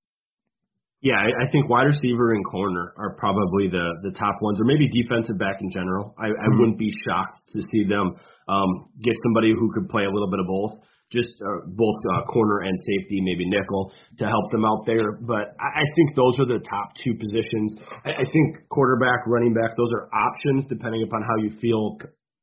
Yeah, 1.00 1.16
I, 1.16 1.46
I 1.46 1.50
think 1.52 1.68
wide 1.68 1.86
receiver 1.88 2.32
and 2.32 2.44
corner 2.44 2.92
are 2.96 3.16
probably 3.16 3.68
the 3.68 3.86
the 4.02 4.12
top 4.12 4.36
ones, 4.42 4.60
or 4.60 4.64
maybe 4.64 4.88
defensive 4.88 5.38
back 5.38 5.60
in 5.60 5.70
general. 5.70 6.14
I, 6.18 6.26
I 6.26 6.30
mm-hmm. 6.30 6.58
wouldn't 6.60 6.78
be 6.78 6.92
shocked 7.08 7.40
to 7.56 7.62
see 7.72 7.84
them 7.88 8.16
um, 8.48 8.92
get 9.02 9.14
somebody 9.24 9.52
who 9.56 9.72
could 9.72 9.88
play 9.88 10.04
a 10.04 10.10
little 10.10 10.30
bit 10.30 10.40
of 10.40 10.46
both 10.46 10.84
just 11.12 11.28
uh, 11.40 11.66
both 11.66 11.94
uh, 12.12 12.22
corner 12.26 12.60
and 12.60 12.76
safety, 12.78 13.20
maybe 13.22 13.48
nickel, 13.48 13.92
to 14.18 14.26
help 14.26 14.50
them 14.50 14.64
out 14.64 14.84
there. 14.86 15.12
But 15.22 15.54
I, 15.60 15.80
I 15.80 15.84
think 15.94 16.16
those 16.16 16.38
are 16.40 16.46
the 16.46 16.58
top 16.68 16.94
two 17.02 17.14
positions. 17.14 17.76
I, 18.04 18.22
I 18.22 18.24
think 18.24 18.68
quarterback, 18.68 19.26
running 19.26 19.54
back, 19.54 19.76
those 19.76 19.92
are 19.94 20.08
options 20.12 20.66
depending 20.68 21.02
upon 21.02 21.22
how 21.22 21.42
you 21.42 21.52
feel 21.60 21.98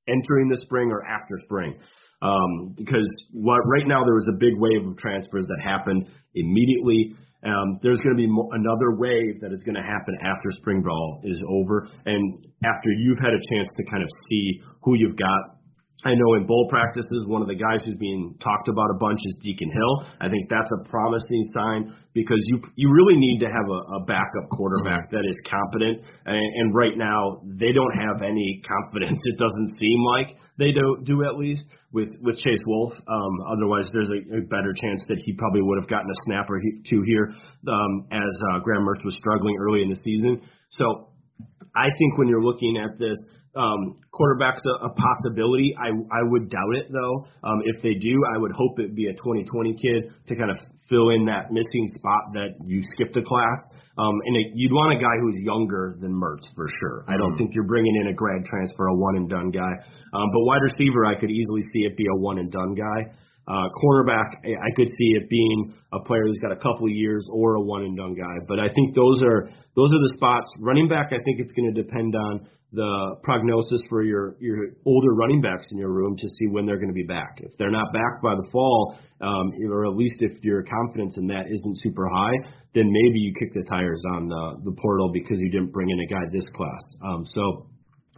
entering 0.08 0.50
the 0.50 0.60
spring 0.64 0.92
or 0.92 1.04
after 1.06 1.36
spring. 1.44 1.76
Um, 2.22 2.74
because 2.78 3.08
what 3.34 3.60
right 3.68 3.86
now 3.86 4.06
there 4.06 4.16
was 4.16 4.28
a 4.32 4.38
big 4.40 4.54
wave 4.56 4.88
of 4.88 4.98
transfers 4.98 5.46
that 5.46 5.60
happened 5.62 6.08
immediately. 6.36 7.16
Um, 7.44 7.80
there's 7.84 8.00
going 8.00 8.16
to 8.16 8.22
be 8.22 8.28
mo- 8.28 8.48
another 8.54 8.96
wave 8.96 9.42
that 9.42 9.52
is 9.52 9.62
going 9.64 9.76
to 9.76 9.84
happen 9.84 10.16
after 10.24 10.50
spring 10.52 10.82
ball 10.82 11.20
is 11.26 11.44
over, 11.50 11.90
and 12.06 12.48
after 12.64 12.90
you've 12.98 13.20
had 13.20 13.36
a 13.36 13.44
chance 13.52 13.68
to 13.76 13.84
kind 13.92 14.02
of 14.02 14.08
see 14.30 14.62
who 14.84 14.96
you've 14.96 15.18
got 15.18 15.60
I 16.06 16.12
know 16.16 16.36
in 16.36 16.46
bowl 16.46 16.68
practices, 16.70 17.24
one 17.28 17.42
of 17.42 17.48
the 17.48 17.56
guys 17.56 17.80
who's 17.86 17.96
being 17.96 18.36
talked 18.44 18.68
about 18.68 18.92
a 18.92 18.98
bunch 19.00 19.20
is 19.24 19.40
Deacon 19.42 19.72
Hill. 19.72 20.08
I 20.20 20.28
think 20.28 20.50
that's 20.50 20.70
a 20.76 20.90
promising 20.90 21.44
sign 21.56 21.96
because 22.14 22.44
you 22.48 22.60
you 22.76 22.92
really 22.92 23.16
need 23.16 23.40
to 23.40 23.48
have 23.48 23.68
a, 23.72 23.80
a 23.96 24.06
backup 24.06 24.52
quarterback 24.52 25.12
that 25.12 25.24
is 25.24 25.38
competent. 25.48 26.04
And, 26.26 26.36
and 26.36 26.76
right 26.76 26.98
now, 26.98 27.40
they 27.46 27.72
don't 27.72 27.96
have 27.96 28.22
any 28.22 28.62
confidence. 28.68 29.20
It 29.34 29.40
doesn't 29.40 29.80
seem 29.80 30.00
like 30.04 30.36
they 30.60 30.72
don't 30.72 31.06
do 31.06 31.24
at 31.24 31.40
least 31.40 31.64
with 31.94 32.10
with 32.20 32.36
Chase 32.44 32.62
Wolf. 32.68 32.94
Um, 33.08 33.34
otherwise, 33.48 33.88
there's 33.94 34.12
a, 34.12 34.20
a 34.38 34.42
better 34.52 34.76
chance 34.76 35.02
that 35.08 35.24
he 35.24 35.32
probably 35.34 35.62
would 35.62 35.80
have 35.80 35.90
gotten 35.90 36.10
a 36.12 36.20
snap 36.28 36.50
or 36.50 36.60
two 36.90 37.02
here 37.08 37.32
um, 37.72 38.08
as 38.12 38.34
uh, 38.52 38.60
Graham 38.60 38.84
Mertz 38.84 39.06
was 39.06 39.16
struggling 39.16 39.56
early 39.58 39.82
in 39.82 39.90
the 39.90 40.00
season. 40.04 40.42
So 40.72 41.13
I 41.76 41.90
think 41.98 42.18
when 42.18 42.28
you're 42.28 42.44
looking 42.44 42.78
at 42.78 43.00
this 43.00 43.18
um, 43.56 43.98
quarterback's 44.12 44.62
a, 44.66 44.86
a 44.86 44.90
possibility. 44.90 45.76
I 45.78 45.90
I 45.90 46.22
would 46.24 46.50
doubt 46.50 46.74
it 46.74 46.88
though. 46.92 47.28
Um, 47.44 47.62
if 47.66 47.82
they 47.84 47.94
do, 47.94 48.24
I 48.34 48.38
would 48.38 48.52
hope 48.52 48.80
it 48.80 48.96
be 48.96 49.08
a 49.08 49.14
2020 49.14 49.76
kid 49.78 50.12
to 50.28 50.36
kind 50.36 50.50
of 50.50 50.58
fill 50.90 51.10
in 51.10 51.26
that 51.26 51.52
missing 51.52 51.88
spot 51.98 52.34
that 52.34 52.58
you 52.66 52.82
skipped 52.94 53.16
a 53.18 53.22
class. 53.22 53.60
Um, 53.96 54.18
and 54.26 54.36
it, 54.36 54.48
you'd 54.56 54.74
want 54.74 54.98
a 54.98 55.00
guy 55.00 55.14
who's 55.22 55.38
younger 55.46 55.96
than 56.02 56.18
Mertz 56.18 56.50
for 56.56 56.66
sure. 56.82 57.06
I 57.08 57.16
don't 57.16 57.34
mm-hmm. 57.34 57.38
think 57.38 57.54
you're 57.54 57.70
bringing 57.70 57.94
in 58.02 58.08
a 58.10 58.14
grad 58.14 58.44
transfer, 58.46 58.88
a 58.88 58.96
one 58.96 59.18
and 59.18 59.30
done 59.30 59.52
guy. 59.52 59.74
Um, 60.14 60.28
but 60.34 60.42
wide 60.50 60.66
receiver, 60.66 61.06
I 61.06 61.14
could 61.14 61.30
easily 61.30 61.62
see 61.74 61.86
it 61.86 61.96
be 61.96 62.06
a 62.10 62.18
one 62.18 62.40
and 62.40 62.52
done 62.52 62.74
guy. 62.74 63.14
Uh, 63.46 63.68
cornerback, 63.84 64.40
I 64.46 64.56
I 64.56 64.72
could 64.76 64.88
see 64.88 65.10
it 65.20 65.30
being 65.30 65.74
a 65.92 66.00
player 66.00 66.24
who's 66.26 66.40
got 66.40 66.52
a 66.52 66.56
couple 66.56 66.86
of 66.86 66.92
years 66.92 67.26
or 67.32 67.56
a 67.56 67.62
one 67.62 67.84
and 67.84 67.98
done 67.98 68.16
guy. 68.16 68.38
But 68.48 68.60
I 68.60 68.70
think 68.74 68.96
those 68.96 69.22
are 69.22 69.50
those 69.76 69.92
are 69.92 70.02
the 70.02 70.14
spots. 70.16 70.48
Running 70.60 70.88
back, 70.88 71.08
I 71.12 71.20
think 71.24 71.40
it's 71.40 71.52
going 71.52 71.74
to 71.74 71.84
depend 71.84 72.16
on 72.16 72.48
the 72.74 73.16
prognosis 73.22 73.82
for 73.88 74.04
your 74.04 74.36
your 74.40 74.74
older 74.86 75.14
running 75.14 75.42
backs 75.42 75.66
in 75.72 75.78
your 75.78 75.92
room 75.92 76.18
to 76.18 76.28
see 76.28 76.48
when 76.50 76.66
they're 76.66 76.80
going 76.80 76.90
to 76.90 76.94
be 76.94 77.06
back. 77.06 77.38
If 77.38 77.52
they're 77.58 77.72
not 77.72 77.94
back 77.94 78.22
by 78.24 78.34
the 78.34 78.50
fall, 78.52 78.98
um, 79.22 79.52
or 79.70 79.86
at 79.86 79.96
least 79.96 80.16
if 80.20 80.44
your 80.44 80.64
confidence 80.64 81.16
in 81.18 81.28
that 81.28 81.46
isn't 81.52 81.76
super 81.84 82.08
high, 82.10 82.34
then 82.74 82.92
maybe 82.92 83.20
you 83.20 83.34
kick 83.38 83.54
the 83.54 83.64
tires 83.70 84.02
on 84.16 84.28
the 84.28 84.72
the 84.72 84.76
portal 84.82 85.12
because 85.14 85.38
you 85.40 85.52
didn't 85.52 85.72
bring 85.72 85.90
in 85.90 86.00
a 86.00 86.08
guy 86.08 86.26
this 86.32 86.46
class. 86.56 86.84
Um, 87.06 87.26
so 87.36 87.68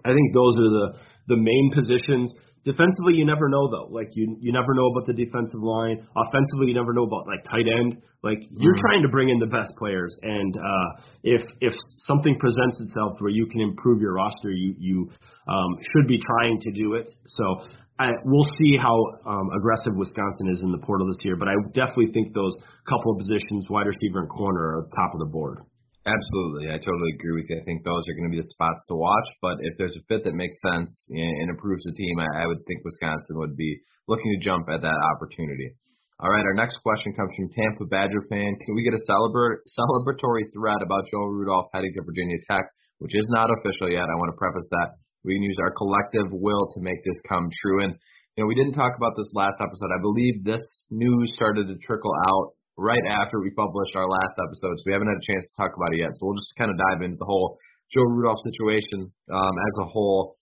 I 0.06 0.14
think 0.14 0.34
those 0.34 0.56
are 0.56 0.70
the 0.70 0.88
the 1.28 1.38
main 1.38 1.72
positions. 1.74 2.32
Defensively, 2.66 3.14
you 3.14 3.26
never 3.26 3.48
know 3.48 3.70
though. 3.70 3.88
Like 3.94 4.10
you, 4.14 4.38
you 4.42 4.52
never 4.52 4.74
know 4.74 4.88
about 4.88 5.06
the 5.06 5.14
defensive 5.14 5.62
line. 5.62 6.02
Offensively, 6.18 6.68
you 6.68 6.74
never 6.74 6.94
know 6.94 7.06
about 7.06 7.28
like 7.28 7.46
tight 7.46 7.70
end. 7.70 8.02
Like 8.24 8.42
you're 8.50 8.74
mm. 8.74 8.82
trying 8.90 9.04
to 9.04 9.10
bring 9.10 9.30
in 9.30 9.38
the 9.38 9.46
best 9.46 9.70
players, 9.78 10.18
and 10.24 10.58
uh, 10.58 11.02
if 11.24 11.46
if 11.62 11.74
something 12.10 12.36
presents 12.40 12.82
itself 12.82 13.22
where 13.22 13.30
you 13.30 13.46
can 13.46 13.62
improve 13.62 14.02
your 14.02 14.16
roster, 14.16 14.50
you 14.50 14.74
you 14.80 15.12
um, 15.48 15.78
should 15.94 16.08
be 16.08 16.18
trying 16.18 16.60
to 16.60 16.72
do 16.72 16.96
it. 16.96 17.08
So 17.28 17.70
I, 18.00 18.10
we'll 18.26 18.50
see 18.58 18.76
how 18.82 18.98
um, 19.30 19.52
aggressive 19.56 19.94
Wisconsin 19.96 20.50
is 20.50 20.64
in 20.64 20.72
the 20.72 20.80
portal 20.80 21.06
this 21.06 21.24
year, 21.24 21.36
but 21.38 21.48
I 21.48 21.54
definitely 21.72 22.12
think 22.14 22.34
those 22.34 22.54
couple 22.90 23.14
of 23.14 23.20
positions, 23.20 23.70
wide 23.70 23.86
receiver 23.86 24.20
and 24.20 24.30
corner, 24.30 24.80
are 24.80 24.90
top 24.98 25.14
of 25.14 25.20
the 25.20 25.30
board. 25.32 25.60
Absolutely, 26.06 26.70
I 26.70 26.78
totally 26.78 27.18
agree 27.18 27.34
with 27.34 27.50
you. 27.50 27.58
I 27.58 27.66
think 27.66 27.82
those 27.82 28.06
are 28.06 28.14
going 28.14 28.30
to 28.30 28.36
be 28.38 28.42
the 28.42 28.54
spots 28.54 28.86
to 28.90 28.96
watch. 28.96 29.26
But 29.42 29.58
if 29.66 29.74
there's 29.82 29.98
a 29.98 30.06
fit 30.06 30.22
that 30.22 30.38
makes 30.38 30.62
sense 30.62 30.94
and, 31.10 31.50
improves 31.50 31.82
the 31.82 31.98
team, 31.98 32.22
I, 32.22 32.46
would 32.46 32.62
think 32.70 32.86
Wisconsin 32.86 33.42
would 33.42 33.58
be 33.58 33.82
looking 34.06 34.30
to 34.38 34.46
jump 34.46 34.70
at 34.70 34.86
that 34.86 35.02
opportunity. 35.18 35.74
All 36.22 36.30
right, 36.30 36.46
our 36.46 36.54
next 36.54 36.78
question 36.86 37.18
comes 37.18 37.34
from 37.34 37.50
Tampa 37.58 37.90
Badger 37.90 38.22
fan. 38.30 38.54
Can 38.54 38.78
we 38.78 38.86
get 38.86 38.94
a 38.94 39.02
celebra- 39.10 39.66
celebratory 39.66 40.46
thread 40.54 40.86
about 40.86 41.10
Joe 41.10 41.26
Rudolph 41.26 41.74
heading 41.74 41.92
to 41.98 42.06
Virginia 42.06 42.38
Tech, 42.46 42.70
which 43.02 43.18
is 43.18 43.26
not 43.34 43.50
official 43.50 43.90
yet? 43.90 44.06
I 44.06 44.16
want 44.22 44.30
to 44.30 44.38
preface 44.38 44.70
that 44.72 45.02
we 45.26 45.36
can 45.36 45.44
use 45.44 45.58
our 45.60 45.74
collective 45.74 46.30
will 46.30 46.70
to 46.70 46.80
make 46.86 47.02
this 47.04 47.18
come 47.28 47.50
true. 47.50 47.84
And 47.84 47.98
you 48.38 48.44
know, 48.44 48.48
we 48.48 48.56
didn't 48.56 48.78
talk 48.78 48.94
about 48.96 49.18
this 49.18 49.32
last 49.34 49.58
episode. 49.60 49.90
I 49.90 50.00
believe 50.02 50.44
this 50.44 50.62
news 50.92 51.32
started 51.34 51.68
to 51.68 51.82
trickle 51.82 52.14
out 52.30 52.55
right 52.78 53.04
after 53.08 53.40
we 53.40 53.52
published 53.52 53.96
our 53.96 54.08
last 54.08 54.36
episode, 54.36 54.76
so 54.78 54.84
we 54.86 54.94
haven't 54.94 55.08
had 55.08 55.22
a 55.22 55.28
chance 55.32 55.44
to 55.48 55.56
talk 55.56 55.72
about 55.76 55.94
it 55.96 56.04
yet. 56.04 56.12
So 56.16 56.28
we'll 56.28 56.40
just 56.40 56.56
kind 56.58 56.72
of 56.72 56.78
dive 56.78 57.02
into 57.02 57.18
the 57.18 57.26
whole 57.28 57.58
Joe 57.94 58.04
Rudolph 58.04 58.40
situation 58.44 59.12
um, 59.32 59.56
as 59.56 59.76
a 59.82 59.88
whole. 59.88 60.38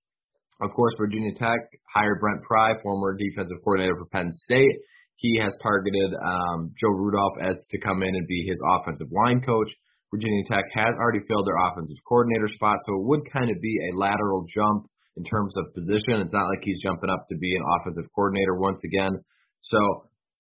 Of 0.61 0.71
course, 0.73 0.93
Virginia 0.97 1.33
Tech 1.35 1.59
hired 1.93 2.21
Brent 2.21 2.41
Pry, 2.43 2.73
former 2.81 3.17
defensive 3.17 3.57
coordinator 3.63 3.97
for 3.97 4.05
Penn 4.09 4.31
State. 4.31 4.77
He 5.17 5.37
has 5.41 5.53
targeted 5.61 6.13
um, 6.13 6.73
Joe 6.79 6.93
Rudolph 6.93 7.37
as 7.41 7.57
to 7.71 7.79
come 7.79 8.01
in 8.01 8.15
and 8.15 8.27
be 8.27 8.45
his 8.47 8.59
offensive 8.65 9.11
line 9.11 9.41
coach. 9.41 9.69
Virginia 10.13 10.43
Tech 10.45 10.65
has 10.73 10.93
already 10.95 11.25
filled 11.27 11.47
their 11.47 11.57
offensive 11.57 11.97
coordinator 12.07 12.47
spot, 12.47 12.77
so 12.85 13.01
it 13.01 13.05
would 13.05 13.21
kind 13.31 13.49
of 13.49 13.57
be 13.61 13.77
a 13.89 13.97
lateral 13.97 14.45
jump 14.47 14.85
in 15.17 15.23
terms 15.23 15.57
of 15.57 15.73
position. 15.73 16.21
It's 16.21 16.33
not 16.33 16.49
like 16.49 16.61
he's 16.61 16.81
jumping 16.81 17.09
up 17.09 17.25
to 17.29 17.37
be 17.37 17.55
an 17.55 17.63
offensive 17.65 18.09
coordinator 18.13 18.55
once 18.55 18.81
again. 18.85 19.13
So 19.61 19.77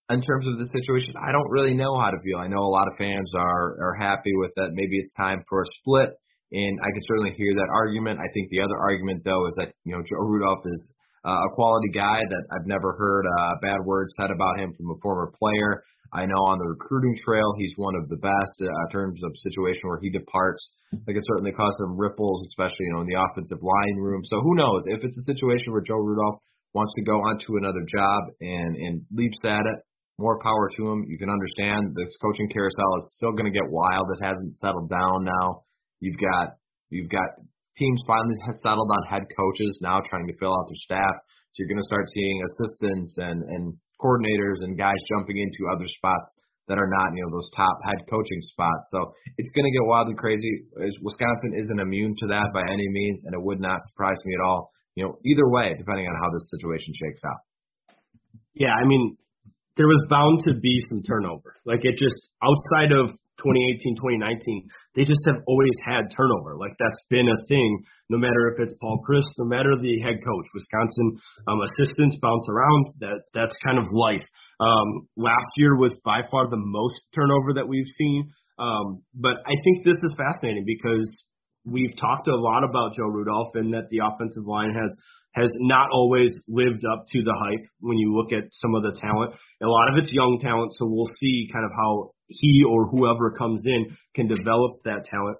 in 0.09 0.21
terms 0.21 0.47
of 0.47 0.59
the 0.59 0.67
situation, 0.75 1.15
I 1.15 1.31
don't 1.31 1.49
really 1.49 1.73
know 1.73 1.95
how 1.95 2.11
to 2.11 2.19
feel. 2.23 2.39
I 2.39 2.51
know 2.51 2.59
a 2.59 2.75
lot 2.75 2.91
of 2.91 2.97
fans 2.97 3.31
are 3.35 3.79
are 3.79 3.95
happy 3.95 4.35
with 4.35 4.51
that. 4.55 4.75
Maybe 4.75 4.99
it's 4.99 5.13
time 5.13 5.43
for 5.47 5.61
a 5.61 5.69
split, 5.79 6.11
and 6.51 6.75
I 6.83 6.89
can 6.91 7.03
certainly 7.07 7.31
hear 7.31 7.55
that 7.55 7.71
argument. 7.71 8.19
I 8.19 8.27
think 8.33 8.49
the 8.51 8.59
other 8.59 8.75
argument 8.75 9.23
though 9.23 9.47
is 9.47 9.55
that 9.55 9.71
you 9.85 9.95
know 9.95 10.03
Joe 10.03 10.27
Rudolph 10.27 10.65
is 10.65 10.81
uh, 11.23 11.47
a 11.47 11.55
quality 11.55 11.89
guy 11.95 12.19
that 12.19 12.43
I've 12.51 12.67
never 12.67 12.99
heard 12.99 13.23
uh, 13.23 13.55
bad 13.61 13.79
words 13.85 14.11
said 14.19 14.29
about 14.29 14.59
him 14.59 14.75
from 14.75 14.91
a 14.91 14.99
former 14.99 15.31
player. 15.39 15.83
I 16.11 16.27
know 16.27 16.45
on 16.45 16.59
the 16.59 16.67
recruiting 16.67 17.15
trail 17.23 17.55
he's 17.57 17.73
one 17.77 17.95
of 17.95 18.09
the 18.09 18.19
best 18.19 18.55
uh, 18.59 18.67
in 18.67 18.89
terms 18.91 19.23
of 19.23 19.31
situation 19.39 19.87
where 19.87 20.03
he 20.03 20.11
departs. 20.11 20.61
That 20.91 21.13
could 21.15 21.25
certainly 21.25 21.55
cause 21.55 21.73
some 21.79 21.97
ripples, 21.97 22.45
especially 22.51 22.91
you 22.91 22.93
know 22.93 23.01
in 23.01 23.07
the 23.07 23.23
offensive 23.23 23.63
line 23.63 23.97
room. 24.03 24.21
So 24.27 24.43
who 24.43 24.59
knows 24.59 24.83
if 24.91 24.99
it's 24.99 25.17
a 25.17 25.31
situation 25.31 25.71
where 25.71 25.81
Joe 25.81 26.03
Rudolph 26.03 26.43
wants 26.75 26.91
to 26.97 27.07
go 27.07 27.23
on 27.23 27.39
to 27.47 27.55
another 27.55 27.87
job 27.87 28.35
and 28.41 28.75
and 28.75 29.01
leaps 29.15 29.39
at 29.47 29.63
it 29.63 29.79
more 30.19 30.39
power 30.41 30.69
to 30.77 30.81
him. 30.91 31.05
You 31.07 31.17
can 31.17 31.29
understand 31.29 31.95
this 31.95 32.15
coaching 32.21 32.49
carousel 32.49 32.97
is 32.99 33.17
still 33.17 33.33
going 33.33 33.51
to 33.51 33.57
get 33.57 33.69
wild. 33.69 34.07
It 34.13 34.23
hasn't 34.23 34.55
settled 34.57 34.89
down 34.89 35.25
now. 35.25 35.65
You've 35.99 36.19
got 36.19 36.59
you've 36.89 37.09
got 37.09 37.41
teams 37.77 38.01
finally 38.05 38.37
settled 38.61 38.91
on 38.91 39.09
head 39.09 39.23
coaches 39.35 39.79
now 39.81 40.01
trying 40.05 40.27
to 40.27 40.37
fill 40.37 40.53
out 40.53 40.69
their 40.69 40.83
staff. 40.85 41.15
So 41.53 41.61
you're 41.61 41.73
going 41.73 41.81
to 41.81 41.89
start 41.89 42.05
seeing 42.13 42.41
assistants 42.45 43.17
and 43.17 43.41
and 43.41 43.73
coordinators 44.01 44.61
and 44.61 44.77
guys 44.77 44.97
jumping 45.09 45.37
into 45.37 45.71
other 45.71 45.87
spots 45.87 46.27
that 46.67 46.77
are 46.77 46.89
not 46.89 47.11
you 47.15 47.23
know 47.23 47.31
those 47.31 47.49
top 47.55 47.77
head 47.85 48.05
coaching 48.09 48.41
spots. 48.53 48.87
So 48.91 49.13
it's 49.37 49.49
going 49.51 49.65
to 49.65 49.73
get 49.73 49.85
wildly 49.85 50.15
crazy. 50.15 50.69
Wisconsin 51.01 51.57
isn't 51.57 51.79
immune 51.79 52.15
to 52.19 52.27
that 52.27 52.53
by 52.53 52.61
any 52.69 52.87
means, 52.89 53.21
and 53.25 53.33
it 53.33 53.41
would 53.41 53.59
not 53.59 53.81
surprise 53.89 54.17
me 54.25 54.33
at 54.37 54.45
all. 54.45 54.71
You 54.95 55.05
know, 55.05 55.17
either 55.25 55.49
way, 55.49 55.73
depending 55.77 56.05
on 56.05 56.15
how 56.21 56.29
this 56.29 56.45
situation 56.53 56.93
shakes 56.93 57.21
out. 57.25 57.41
Yeah, 58.53 58.77
I 58.77 58.85
mean, 58.85 59.17
there 59.77 59.87
was 59.87 60.05
bound 60.09 60.39
to 60.45 60.53
be 60.59 60.81
some 60.89 61.01
turnover. 61.03 61.55
Like 61.65 61.81
it 61.83 61.97
just 61.97 62.29
outside 62.43 62.91
of 62.91 63.17
2018, 63.41 63.97
2019, 63.97 64.69
they 64.95 65.03
just 65.03 65.25
have 65.25 65.41
always 65.47 65.73
had 65.85 66.13
turnover. 66.13 66.55
Like 66.55 66.77
that's 66.77 67.01
been 67.09 67.27
a 67.27 67.45
thing, 67.47 67.81
no 68.09 68.17
matter 68.17 68.53
if 68.53 68.61
it's 68.61 68.77
Paul 68.79 69.01
Chryst, 69.01 69.33
no 69.37 69.45
matter 69.45 69.73
the 69.75 69.99
head 70.01 70.21
coach. 70.21 70.47
Wisconsin 70.53 71.17
um, 71.47 71.59
assistants 71.65 72.17
bounce 72.21 72.47
around. 72.49 72.93
That 72.99 73.25
that's 73.33 73.57
kind 73.65 73.79
of 73.79 73.85
life. 73.91 74.25
Um, 74.59 75.09
last 75.17 75.49
year 75.57 75.75
was 75.75 75.97
by 76.05 76.21
far 76.29 76.49
the 76.49 76.61
most 76.61 77.01
turnover 77.15 77.53
that 77.55 77.67
we've 77.67 77.89
seen. 77.97 78.31
Um, 78.59 79.01
but 79.15 79.41
I 79.45 79.55
think 79.63 79.83
this 79.83 79.97
is 79.97 80.13
fascinating 80.15 80.63
because 80.65 81.09
we've 81.65 81.97
talked 81.97 82.27
a 82.27 82.35
lot 82.35 82.63
about 82.63 82.93
Joe 82.93 83.09
Rudolph 83.09 83.55
and 83.55 83.73
that 83.73 83.89
the 83.89 84.05
offensive 84.05 84.45
line 84.45 84.73
has 84.75 84.95
has 85.33 85.49
not 85.59 85.89
always 85.91 86.31
lived 86.47 86.85
up 86.85 87.05
to 87.09 87.23
the 87.23 87.33
hype 87.33 87.65
when 87.79 87.97
you 87.97 88.15
look 88.15 88.31
at 88.31 88.49
some 88.53 88.75
of 88.75 88.83
the 88.83 88.93
talent. 88.99 89.33
A 89.61 89.67
lot 89.67 89.91
of 89.91 89.97
it's 89.97 90.11
young 90.11 90.39
talent, 90.41 90.73
so 90.77 90.85
we'll 90.85 91.09
see 91.19 91.49
kind 91.51 91.65
of 91.65 91.71
how 91.75 92.11
he 92.27 92.63
or 92.63 92.87
whoever 92.87 93.31
comes 93.31 93.63
in 93.65 93.97
can 94.15 94.27
develop 94.27 94.83
that 94.85 95.05
talent. 95.05 95.37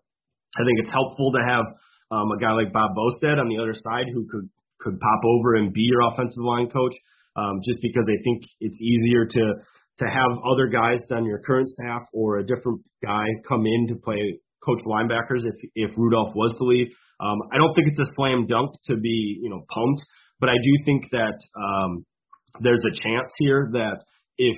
I 0.57 0.65
think 0.65 0.79
it's 0.79 0.91
helpful 0.91 1.31
to 1.31 1.41
have 1.45 1.65
um, 2.11 2.31
a 2.31 2.39
guy 2.39 2.51
like 2.53 2.73
Bob 2.73 2.91
Bostad 2.97 3.39
on 3.39 3.49
the 3.49 3.61
other 3.61 3.73
side 3.73 4.05
who 4.13 4.27
could 4.29 4.49
could 4.79 4.99
pop 4.99 5.21
over 5.23 5.55
and 5.55 5.71
be 5.71 5.81
your 5.81 6.01
offensive 6.01 6.43
line 6.43 6.69
coach, 6.69 6.93
um, 7.37 7.61
just 7.63 7.81
because 7.81 8.05
I 8.09 8.21
think 8.23 8.43
it's 8.59 8.79
easier 8.81 9.25
to 9.25 9.53
to 9.99 10.05
have 10.05 10.31
other 10.43 10.67
guys 10.67 11.01
than 11.07 11.23
your 11.25 11.39
current 11.39 11.69
staff 11.69 12.01
or 12.13 12.39
a 12.39 12.45
different 12.45 12.81
guy 13.03 13.25
come 13.47 13.65
in 13.65 13.87
to 13.89 13.95
play 13.95 14.39
coach 14.65 14.81
linebackers 14.85 15.45
if 15.45 15.69
if 15.75 15.91
Rudolph 15.97 16.33
was 16.35 16.53
to 16.57 16.65
leave. 16.65 16.87
Um, 17.19 17.39
I 17.51 17.57
don't 17.57 17.73
think 17.73 17.87
it's 17.87 17.99
a 17.99 18.11
slam 18.15 18.47
dunk 18.47 18.71
to 18.85 18.97
be 18.97 19.39
you 19.41 19.49
know 19.49 19.63
pumped, 19.69 20.03
but 20.39 20.49
I 20.49 20.55
do 20.55 20.71
think 20.85 21.05
that 21.11 21.37
um, 21.55 22.05
there's 22.61 22.83
a 22.85 23.03
chance 23.03 23.31
here 23.37 23.69
that 23.73 24.03
if 24.37 24.57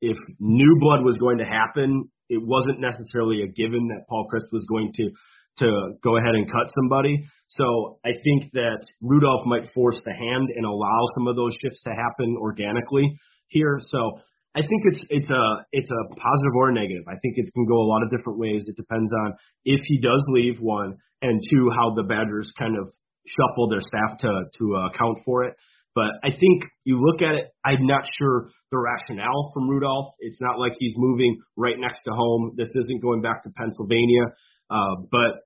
if 0.00 0.16
new 0.38 0.76
blood 0.80 1.04
was 1.04 1.16
going 1.18 1.38
to 1.38 1.44
happen, 1.44 2.10
it 2.28 2.42
wasn't 2.42 2.80
necessarily 2.80 3.42
a 3.42 3.48
given 3.48 3.88
that 3.88 4.06
Paul 4.08 4.26
Chryst 4.32 4.52
was 4.52 4.64
going 4.68 4.92
to 4.96 5.10
to 5.58 5.92
go 6.02 6.18
ahead 6.18 6.34
and 6.34 6.50
cut 6.50 6.70
somebody. 6.74 7.24
So 7.48 7.98
I 8.04 8.10
think 8.22 8.52
that 8.52 8.84
Rudolph 9.00 9.46
might 9.46 9.70
force 9.72 9.96
the 10.04 10.12
hand 10.12 10.48
and 10.54 10.66
allow 10.66 11.00
some 11.16 11.28
of 11.28 11.36
those 11.36 11.56
shifts 11.62 11.82
to 11.84 11.90
happen 11.90 12.36
organically 12.38 13.16
here. 13.48 13.80
So 13.90 14.20
I 14.56 14.60
think 14.60 14.82
it's 14.88 15.02
it's 15.10 15.28
a 15.28 15.44
it's 15.72 15.90
a 15.90 16.02
positive 16.16 16.54
or 16.56 16.70
a 16.70 16.72
negative. 16.72 17.04
I 17.06 17.20
think 17.20 17.36
it 17.36 17.44
can 17.52 17.66
go 17.66 17.76
a 17.76 17.88
lot 17.88 18.02
of 18.02 18.08
different 18.08 18.38
ways. 18.38 18.64
It 18.66 18.76
depends 18.76 19.12
on 19.12 19.34
if 19.64 19.80
he 19.84 20.00
does 20.00 20.24
leave 20.28 20.58
one, 20.60 20.96
and 21.20 21.42
two, 21.50 21.70
how 21.76 21.94
the 21.94 22.04
Badgers 22.04 22.50
kind 22.58 22.76
of 22.78 22.88
shuffle 23.26 23.68
their 23.68 23.82
staff 23.82 24.18
to 24.20 24.44
to 24.58 24.64
account 24.92 25.18
for 25.26 25.44
it. 25.44 25.56
But 25.94 26.12
I 26.24 26.30
think 26.30 26.64
you 26.84 27.00
look 27.00 27.20
at 27.20 27.34
it, 27.34 27.48
I'm 27.64 27.86
not 27.86 28.04
sure 28.18 28.50
the 28.70 28.78
rationale 28.78 29.50
from 29.52 29.68
Rudolph. 29.68 30.14
It's 30.20 30.40
not 30.40 30.58
like 30.58 30.72
he's 30.78 30.92
moving 30.96 31.40
right 31.56 31.76
next 31.78 32.00
to 32.04 32.12
home. 32.12 32.52
This 32.56 32.70
isn't 32.74 33.02
going 33.02 33.22
back 33.22 33.42
to 33.44 33.50
Pennsylvania, 33.50 34.24
uh, 34.70 34.96
but 35.10 35.44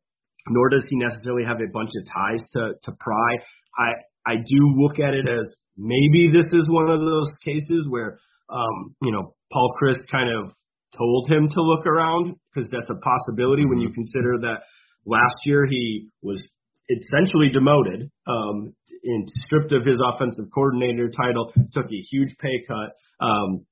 nor 0.48 0.68
does 0.70 0.84
he 0.88 0.96
necessarily 0.96 1.44
have 1.44 1.58
a 1.58 1.70
bunch 1.72 1.90
of 1.98 2.06
ties 2.06 2.40
to 2.52 2.72
to 2.84 2.92
Pry. 2.98 3.42
I 3.76 3.90
I 4.26 4.34
do 4.36 4.60
look 4.76 5.00
at 5.00 5.14
it 5.14 5.28
as 5.28 5.52
maybe 5.76 6.30
this 6.32 6.46
is 6.52 6.68
one 6.68 6.90
of 6.90 7.00
those 7.00 7.30
cases 7.44 7.88
where 7.88 8.18
um, 8.52 8.94
you 9.02 9.12
know, 9.12 9.34
Paul 9.52 9.74
Chryst 9.80 10.06
kind 10.10 10.30
of 10.30 10.52
told 10.96 11.28
him 11.28 11.48
to 11.48 11.62
look 11.62 11.86
around 11.86 12.34
because 12.52 12.70
that's 12.70 12.90
a 12.90 12.94
possibility 12.94 13.64
when 13.64 13.78
you 13.78 13.88
mm-hmm. 13.88 13.94
consider 13.94 14.38
that 14.42 14.62
last 15.06 15.36
year 15.44 15.66
he 15.66 16.08
was 16.22 16.40
essentially 16.88 17.48
demoted 17.52 18.10
um, 18.26 18.74
and 19.04 19.28
stripped 19.46 19.72
of 19.72 19.86
his 19.86 19.98
offensive 20.02 20.46
coordinator 20.52 21.08
title, 21.10 21.52
took 21.72 21.86
a 21.86 22.02
huge 22.10 22.36
pay 22.38 22.64
cut. 22.66 22.96
Um, 23.24 23.66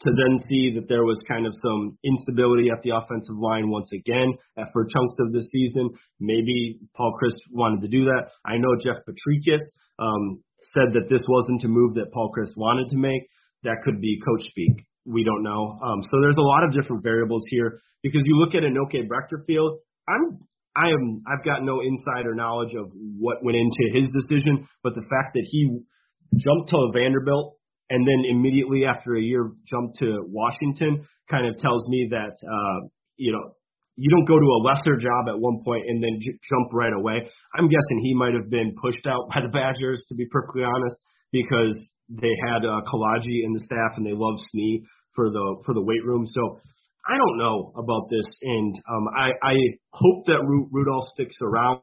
to 0.00 0.10
then 0.10 0.34
see 0.48 0.74
that 0.74 0.88
there 0.88 1.04
was 1.04 1.22
kind 1.28 1.46
of 1.46 1.54
some 1.62 1.96
instability 2.02 2.70
at 2.70 2.82
the 2.82 2.90
offensive 2.90 3.36
line 3.38 3.70
once 3.70 3.88
again 3.92 4.34
for 4.72 4.84
chunks 4.84 5.14
of 5.20 5.32
the 5.32 5.42
season. 5.52 5.90
Maybe 6.18 6.80
Paul 6.96 7.14
Chryst 7.14 7.38
wanted 7.50 7.82
to 7.82 7.88
do 7.88 8.06
that. 8.06 8.30
I 8.44 8.56
know 8.58 8.74
Jeff 8.82 9.04
Potrykus 9.06 9.62
um, 9.98 10.42
said 10.74 10.94
that 10.94 11.08
this 11.08 11.22
wasn't 11.28 11.64
a 11.64 11.68
move 11.68 11.94
that 11.94 12.12
Paul 12.12 12.32
Chryst 12.36 12.56
wanted 12.56 12.90
to 12.90 12.96
make 12.96 13.28
that 13.64 13.82
could 13.84 14.00
be 14.00 14.20
coach 14.24 14.42
speak. 14.48 14.86
We 15.04 15.24
don't 15.24 15.42
know. 15.42 15.78
Um, 15.82 16.02
so 16.02 16.20
there's 16.20 16.38
a 16.38 16.42
lot 16.42 16.64
of 16.64 16.72
different 16.72 17.02
variables 17.02 17.42
here 17.48 17.80
because 18.02 18.22
you 18.24 18.36
look 18.36 18.54
at 18.54 18.64
an 18.64 18.74
Inoke 18.74 19.08
Breckterfield. 19.08 19.78
I'm 20.08 20.38
I 20.74 20.88
am 20.88 21.22
I've 21.26 21.44
got 21.44 21.62
no 21.62 21.80
insider 21.80 22.34
knowledge 22.34 22.74
of 22.74 22.90
what 22.94 23.44
went 23.44 23.56
into 23.56 23.92
his 23.92 24.08
decision, 24.08 24.66
but 24.82 24.94
the 24.94 25.02
fact 25.02 25.34
that 25.34 25.44
he 25.44 25.80
jumped 26.36 26.70
to 26.70 26.90
Vanderbilt 26.92 27.56
and 27.90 28.06
then 28.06 28.24
immediately 28.30 28.84
after 28.84 29.14
a 29.16 29.20
year 29.20 29.50
jumped 29.68 29.98
to 29.98 30.24
Washington 30.26 31.06
kind 31.30 31.46
of 31.46 31.58
tells 31.58 31.86
me 31.88 32.08
that 32.10 32.32
uh, 32.32 32.88
you 33.16 33.32
know 33.32 33.52
you 33.96 34.08
don't 34.10 34.24
go 34.24 34.38
to 34.38 34.46
a 34.46 34.60
lesser 34.64 34.96
job 34.96 35.28
at 35.28 35.38
one 35.38 35.62
point 35.64 35.84
and 35.86 36.02
then 36.02 36.18
j- 36.20 36.38
jump 36.48 36.72
right 36.72 36.92
away. 36.92 37.28
I'm 37.54 37.68
guessing 37.68 38.00
he 38.02 38.14
might 38.14 38.32
have 38.32 38.48
been 38.48 38.74
pushed 38.80 39.06
out 39.06 39.28
by 39.28 39.42
the 39.42 39.52
Badgers, 39.52 40.02
to 40.08 40.14
be 40.14 40.26
perfectly 40.30 40.64
honest, 40.64 40.96
because 41.30 41.76
they 42.20 42.34
had 42.48 42.64
uh, 42.64 42.82
Kolodziej 42.86 43.44
in 43.44 43.52
the 43.52 43.60
staff 43.60 43.96
and 43.96 44.06
they 44.06 44.12
loved 44.14 44.42
Snee 44.54 44.82
for 45.14 45.30
the 45.30 45.62
for 45.64 45.74
the 45.74 45.82
weight 45.82 46.04
room. 46.04 46.26
So 46.26 46.60
I 47.08 47.16
don't 47.16 47.38
know 47.38 47.72
about 47.76 48.08
this, 48.10 48.26
and 48.42 48.74
um, 48.88 49.08
I, 49.16 49.30
I 49.42 49.54
hope 49.92 50.26
that 50.26 50.38
Ru- 50.46 50.68
Rudolph 50.70 51.08
sticks 51.08 51.36
around 51.42 51.80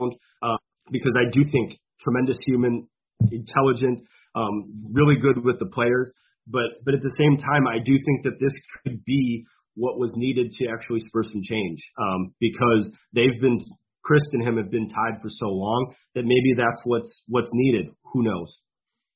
uh, 0.00 0.56
because 0.90 1.14
I 1.16 1.30
do 1.30 1.44
think 1.50 1.78
tremendous 2.00 2.38
human 2.44 2.88
intelligent, 3.30 4.02
um, 4.34 4.84
really 4.92 5.16
good 5.20 5.44
with 5.44 5.58
the 5.60 5.66
players. 5.66 6.10
But 6.46 6.82
but 6.84 6.94
at 6.94 7.02
the 7.02 7.14
same 7.16 7.36
time, 7.38 7.68
I 7.68 7.78
do 7.78 7.94
think 8.04 8.24
that 8.24 8.40
this 8.40 8.52
could 8.82 9.04
be 9.04 9.44
what 9.74 9.98
was 9.98 10.12
needed 10.16 10.50
to 10.58 10.66
actually 10.66 11.00
spur 11.06 11.22
some 11.22 11.42
change 11.42 11.78
um, 11.98 12.34
because 12.40 12.90
they've 13.14 13.40
been 13.40 13.64
Chryst 14.04 14.32
and 14.32 14.42
him 14.42 14.56
have 14.56 14.70
been 14.70 14.88
tied 14.88 15.22
for 15.22 15.28
so 15.28 15.46
long 15.46 15.94
that 16.16 16.24
maybe 16.24 16.54
that's 16.56 16.80
what's 16.84 17.22
what's 17.28 17.50
needed. 17.52 17.86
Who 18.12 18.24
knows? 18.24 18.56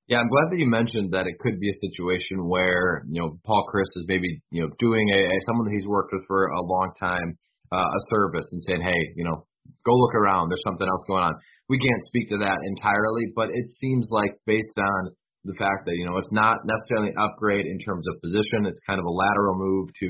Yeah, 0.08 0.18
I'm 0.22 0.30
glad 0.30 0.54
that 0.54 0.58
you 0.58 0.70
mentioned 0.70 1.12
that 1.14 1.26
it 1.26 1.38
could 1.40 1.58
be 1.58 1.68
a 1.68 1.82
situation 1.82 2.46
where 2.46 3.02
you 3.10 3.20
know 3.20 3.38
Paul 3.44 3.66
Chryst 3.66 3.90
is 3.96 4.04
maybe 4.06 4.40
you 4.50 4.62
know 4.62 4.70
doing 4.78 5.10
a, 5.10 5.18
a 5.26 5.36
someone 5.46 5.66
that 5.66 5.74
he's 5.74 5.86
worked 5.86 6.12
with 6.12 6.22
for 6.28 6.46
a 6.46 6.62
long 6.62 6.92
time 7.00 7.36
uh, 7.72 7.90
a 7.90 8.00
service 8.10 8.46
and 8.52 8.62
saying, 8.62 8.82
hey, 8.82 9.12
you 9.16 9.24
know, 9.24 9.46
go 9.84 9.92
look 9.94 10.14
around. 10.14 10.48
There's 10.48 10.62
something 10.64 10.86
else 10.86 11.02
going 11.08 11.24
on. 11.24 11.34
We 11.68 11.78
can't 11.78 12.02
speak 12.06 12.28
to 12.30 12.38
that 12.38 12.58
entirely, 12.62 13.32
but 13.34 13.50
it 13.50 13.70
seems 13.70 14.08
like 14.12 14.38
based 14.46 14.78
on 14.78 15.10
the 15.44 15.54
fact 15.54 15.86
that 15.86 15.94
you 15.94 16.06
know 16.06 16.18
it's 16.18 16.32
not 16.32 16.58
necessarily 16.66 17.10
an 17.10 17.18
upgrade 17.18 17.66
in 17.66 17.78
terms 17.78 18.06
of 18.08 18.22
position. 18.22 18.66
It's 18.66 18.80
kind 18.86 19.00
of 19.00 19.06
a 19.06 19.10
lateral 19.10 19.58
move 19.58 19.90
to, 20.00 20.06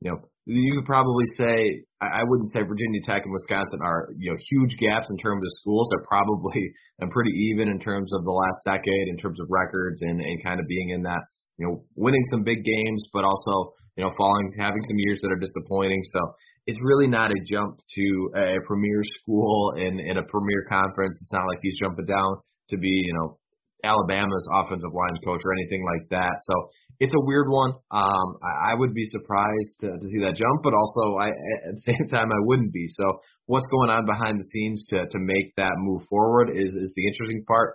you 0.00 0.10
know, 0.10 0.18
you 0.48 0.80
could 0.80 0.86
probably 0.86 1.26
say 1.36 1.84
I 2.00 2.24
wouldn't 2.24 2.48
say 2.54 2.62
Virginia 2.62 3.00
Tech 3.04 3.22
and 3.24 3.32
Wisconsin 3.32 3.80
are 3.84 4.08
you 4.16 4.32
know 4.32 4.38
huge 4.48 4.76
gaps 4.80 5.06
in 5.10 5.18
terms 5.18 5.44
of 5.44 5.52
schools. 5.60 5.88
They're 5.90 6.08
probably 6.08 6.72
and 7.00 7.10
pretty 7.10 7.30
even 7.52 7.68
in 7.68 7.78
terms 7.78 8.12
of 8.12 8.24
the 8.24 8.32
last 8.32 8.58
decade 8.64 9.08
in 9.08 9.18
terms 9.18 9.38
of 9.40 9.46
records 9.50 10.00
and 10.00 10.20
and 10.20 10.42
kind 10.42 10.58
of 10.58 10.66
being 10.66 10.90
in 10.90 11.02
that 11.02 11.20
you 11.58 11.66
know 11.66 11.84
winning 11.96 12.24
some 12.30 12.44
big 12.44 12.64
games, 12.64 13.02
but 13.12 13.24
also 13.24 13.74
you 13.96 14.04
know 14.04 14.12
falling 14.16 14.52
having 14.58 14.82
some 14.88 14.98
years 14.98 15.20
that 15.20 15.30
are 15.30 15.38
disappointing. 15.38 16.02
So 16.12 16.20
it's 16.66 16.80
really 16.82 17.08
not 17.08 17.30
a 17.30 17.40
jump 17.44 17.80
to 17.96 18.30
a 18.34 18.56
premier 18.66 19.02
school 19.20 19.74
in 19.76 20.00
in 20.00 20.16
a 20.16 20.24
premier 20.24 20.64
conference. 20.68 21.18
It's 21.20 21.32
not 21.32 21.46
like 21.46 21.58
he's 21.62 21.78
jumping 21.78 22.06
down 22.06 22.40
to 22.70 22.78
be 22.78 22.88
you 23.04 23.12
know 23.12 23.38
Alabama's 23.84 24.48
offensive 24.52 24.94
line 24.94 25.20
coach 25.24 25.42
or 25.44 25.52
anything 25.52 25.84
like 25.84 26.08
that. 26.10 26.34
So 26.42 26.70
it's 27.00 27.14
a 27.14 27.24
weird 27.24 27.48
one. 27.48 27.72
Um, 27.90 28.38
I, 28.42 28.72
I 28.72 28.74
would 28.74 28.92
be 28.92 29.04
surprised 29.06 29.78
to, 29.80 29.98
to 29.98 30.06
see 30.10 30.20
that 30.22 30.34
jump, 30.34 30.62
but 30.62 30.74
also 30.74 31.16
I, 31.16 31.28
at 31.28 31.74
the 31.74 31.82
same 31.94 32.08
time 32.08 32.32
I 32.32 32.42
wouldn't 32.42 32.72
be. 32.72 32.86
So 32.88 33.20
what's 33.46 33.66
going 33.66 33.90
on 33.90 34.06
behind 34.06 34.40
the 34.40 34.48
scenes 34.50 34.86
to 34.90 35.06
to 35.06 35.18
make 35.18 35.54
that 35.56 35.72
move 35.78 36.02
forward 36.10 36.50
is 36.50 36.74
is 36.74 36.92
the 36.96 37.06
interesting 37.06 37.44
part. 37.46 37.74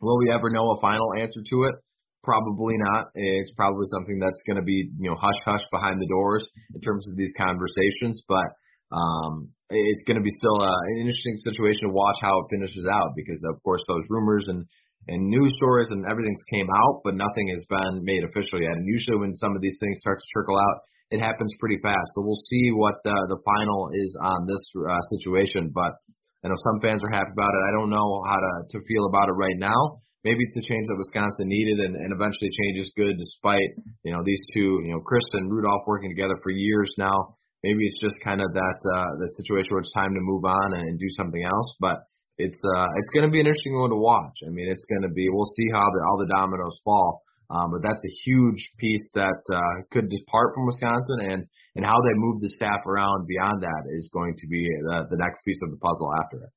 Will 0.00 0.18
we 0.18 0.30
ever 0.30 0.50
know 0.50 0.70
a 0.72 0.80
final 0.80 1.14
answer 1.14 1.40
to 1.42 1.64
it? 1.64 1.74
Probably 2.22 2.74
not. 2.78 3.06
It's 3.14 3.52
probably 3.56 3.86
something 3.90 4.18
that's 4.18 4.40
going 4.46 4.56
to 4.56 4.66
be 4.66 4.90
you 4.98 5.10
know 5.10 5.16
hush 5.16 5.40
hush 5.44 5.64
behind 5.72 6.00
the 6.00 6.06
doors 6.08 6.46
in 6.74 6.80
terms 6.80 7.06
of 7.08 7.16
these 7.16 7.32
conversations, 7.36 8.22
but. 8.28 8.46
Um, 8.86 9.50
it's 9.68 10.06
going 10.06 10.16
to 10.16 10.22
be 10.22 10.30
still 10.38 10.62
uh, 10.62 10.80
an 10.94 10.98
interesting 11.02 11.34
situation 11.42 11.88
to 11.88 11.92
watch 11.92 12.14
how 12.22 12.38
it 12.38 12.46
finishes 12.54 12.86
out 12.86 13.10
because, 13.16 13.42
of 13.50 13.60
course, 13.64 13.82
those 13.88 14.06
rumors 14.08 14.46
and 14.46 14.64
and 15.08 15.30
news 15.30 15.52
stories 15.56 15.88
and 15.90 16.04
everything's 16.06 16.42
came 16.50 16.66
out, 16.70 17.02
but 17.04 17.14
nothing 17.14 17.46
has 17.48 17.62
been 17.70 18.02
made 18.02 18.24
official 18.24 18.58
yet. 18.58 18.74
And 18.74 18.86
usually 18.86 19.18
when 19.18 19.34
some 19.36 19.54
of 19.54 19.62
these 19.62 19.78
things 19.78 20.00
start 20.00 20.18
to 20.18 20.26
trickle 20.34 20.58
out, 20.58 20.82
it 21.10 21.22
happens 21.22 21.54
pretty 21.60 21.78
fast. 21.82 22.10
So 22.14 22.26
we'll 22.26 22.46
see 22.50 22.74
what 22.74 22.98
the 23.04 23.14
the 23.30 23.38
final 23.46 23.90
is 23.94 24.10
on 24.20 24.46
this 24.46 24.62
uh, 24.74 24.98
situation. 25.14 25.70
But 25.70 25.94
I 26.42 26.48
know 26.48 26.58
some 26.58 26.82
fans 26.82 27.02
are 27.04 27.10
happy 27.10 27.30
about 27.30 27.54
it. 27.54 27.62
I 27.66 27.72
don't 27.78 27.90
know 27.90 28.22
how 28.26 28.38
to 28.38 28.52
to 28.74 28.78
feel 28.86 29.06
about 29.06 29.30
it 29.30 29.38
right 29.38 29.58
now. 29.58 30.02
Maybe 30.26 30.42
it's 30.42 30.58
a 30.58 30.66
change 30.66 30.90
that 30.90 30.98
Wisconsin 30.98 31.46
needed, 31.46 31.78
and, 31.86 31.94
and 31.94 32.10
eventually 32.10 32.50
change 32.50 32.82
is 32.82 32.90
good, 32.98 33.14
despite 33.14 33.78
you 34.02 34.10
know 34.10 34.26
these 34.26 34.42
two, 34.52 34.82
you 34.82 34.90
know, 34.90 34.98
Chryst 35.06 35.30
and 35.38 35.46
Rudolph 35.46 35.86
working 35.86 36.10
together 36.10 36.34
for 36.42 36.50
years 36.50 36.90
now. 36.98 37.38
Maybe 37.62 37.86
it's 37.86 38.02
just 38.02 38.18
kind 38.26 38.42
of 38.42 38.50
that 38.52 38.78
uh, 38.82 39.10
that 39.22 39.30
situation 39.38 39.70
where 39.70 39.86
it's 39.86 39.94
time 39.94 40.10
to 40.14 40.22
move 40.26 40.44
on 40.44 40.74
and 40.74 40.98
do 40.98 41.06
something 41.14 41.44
else. 41.46 41.70
But 41.78 42.02
it's 42.38 42.60
uh 42.76 42.88
it's 42.96 43.10
going 43.10 43.24
to 43.24 43.32
be 43.32 43.40
an 43.40 43.46
interesting 43.46 43.78
one 43.78 43.90
to 43.90 43.96
watch. 43.96 44.38
I 44.46 44.50
mean, 44.50 44.68
it's 44.68 44.84
going 44.84 45.02
to 45.02 45.12
be 45.12 45.28
we'll 45.28 45.50
see 45.56 45.68
how 45.72 45.84
the 45.84 46.00
all 46.08 46.18
the 46.18 46.32
dominoes 46.32 46.80
fall. 46.84 47.22
Um, 47.48 47.70
but 47.70 47.82
that's 47.82 48.02
a 48.02 48.16
huge 48.26 48.72
piece 48.76 49.06
that 49.14 49.38
uh, 49.54 49.86
could 49.92 50.10
depart 50.10 50.54
from 50.54 50.66
Wisconsin, 50.66 51.20
and 51.22 51.46
and 51.76 51.84
how 51.84 52.00
they 52.02 52.14
move 52.14 52.40
the 52.40 52.50
staff 52.50 52.80
around 52.86 53.28
beyond 53.28 53.62
that 53.62 53.86
is 53.94 54.10
going 54.12 54.34
to 54.38 54.46
be 54.48 54.66
the, 54.82 55.06
the 55.10 55.16
next 55.16 55.44
piece 55.44 55.60
of 55.62 55.70
the 55.70 55.76
puzzle 55.76 56.10
after 56.24 56.42
it. 56.42 56.50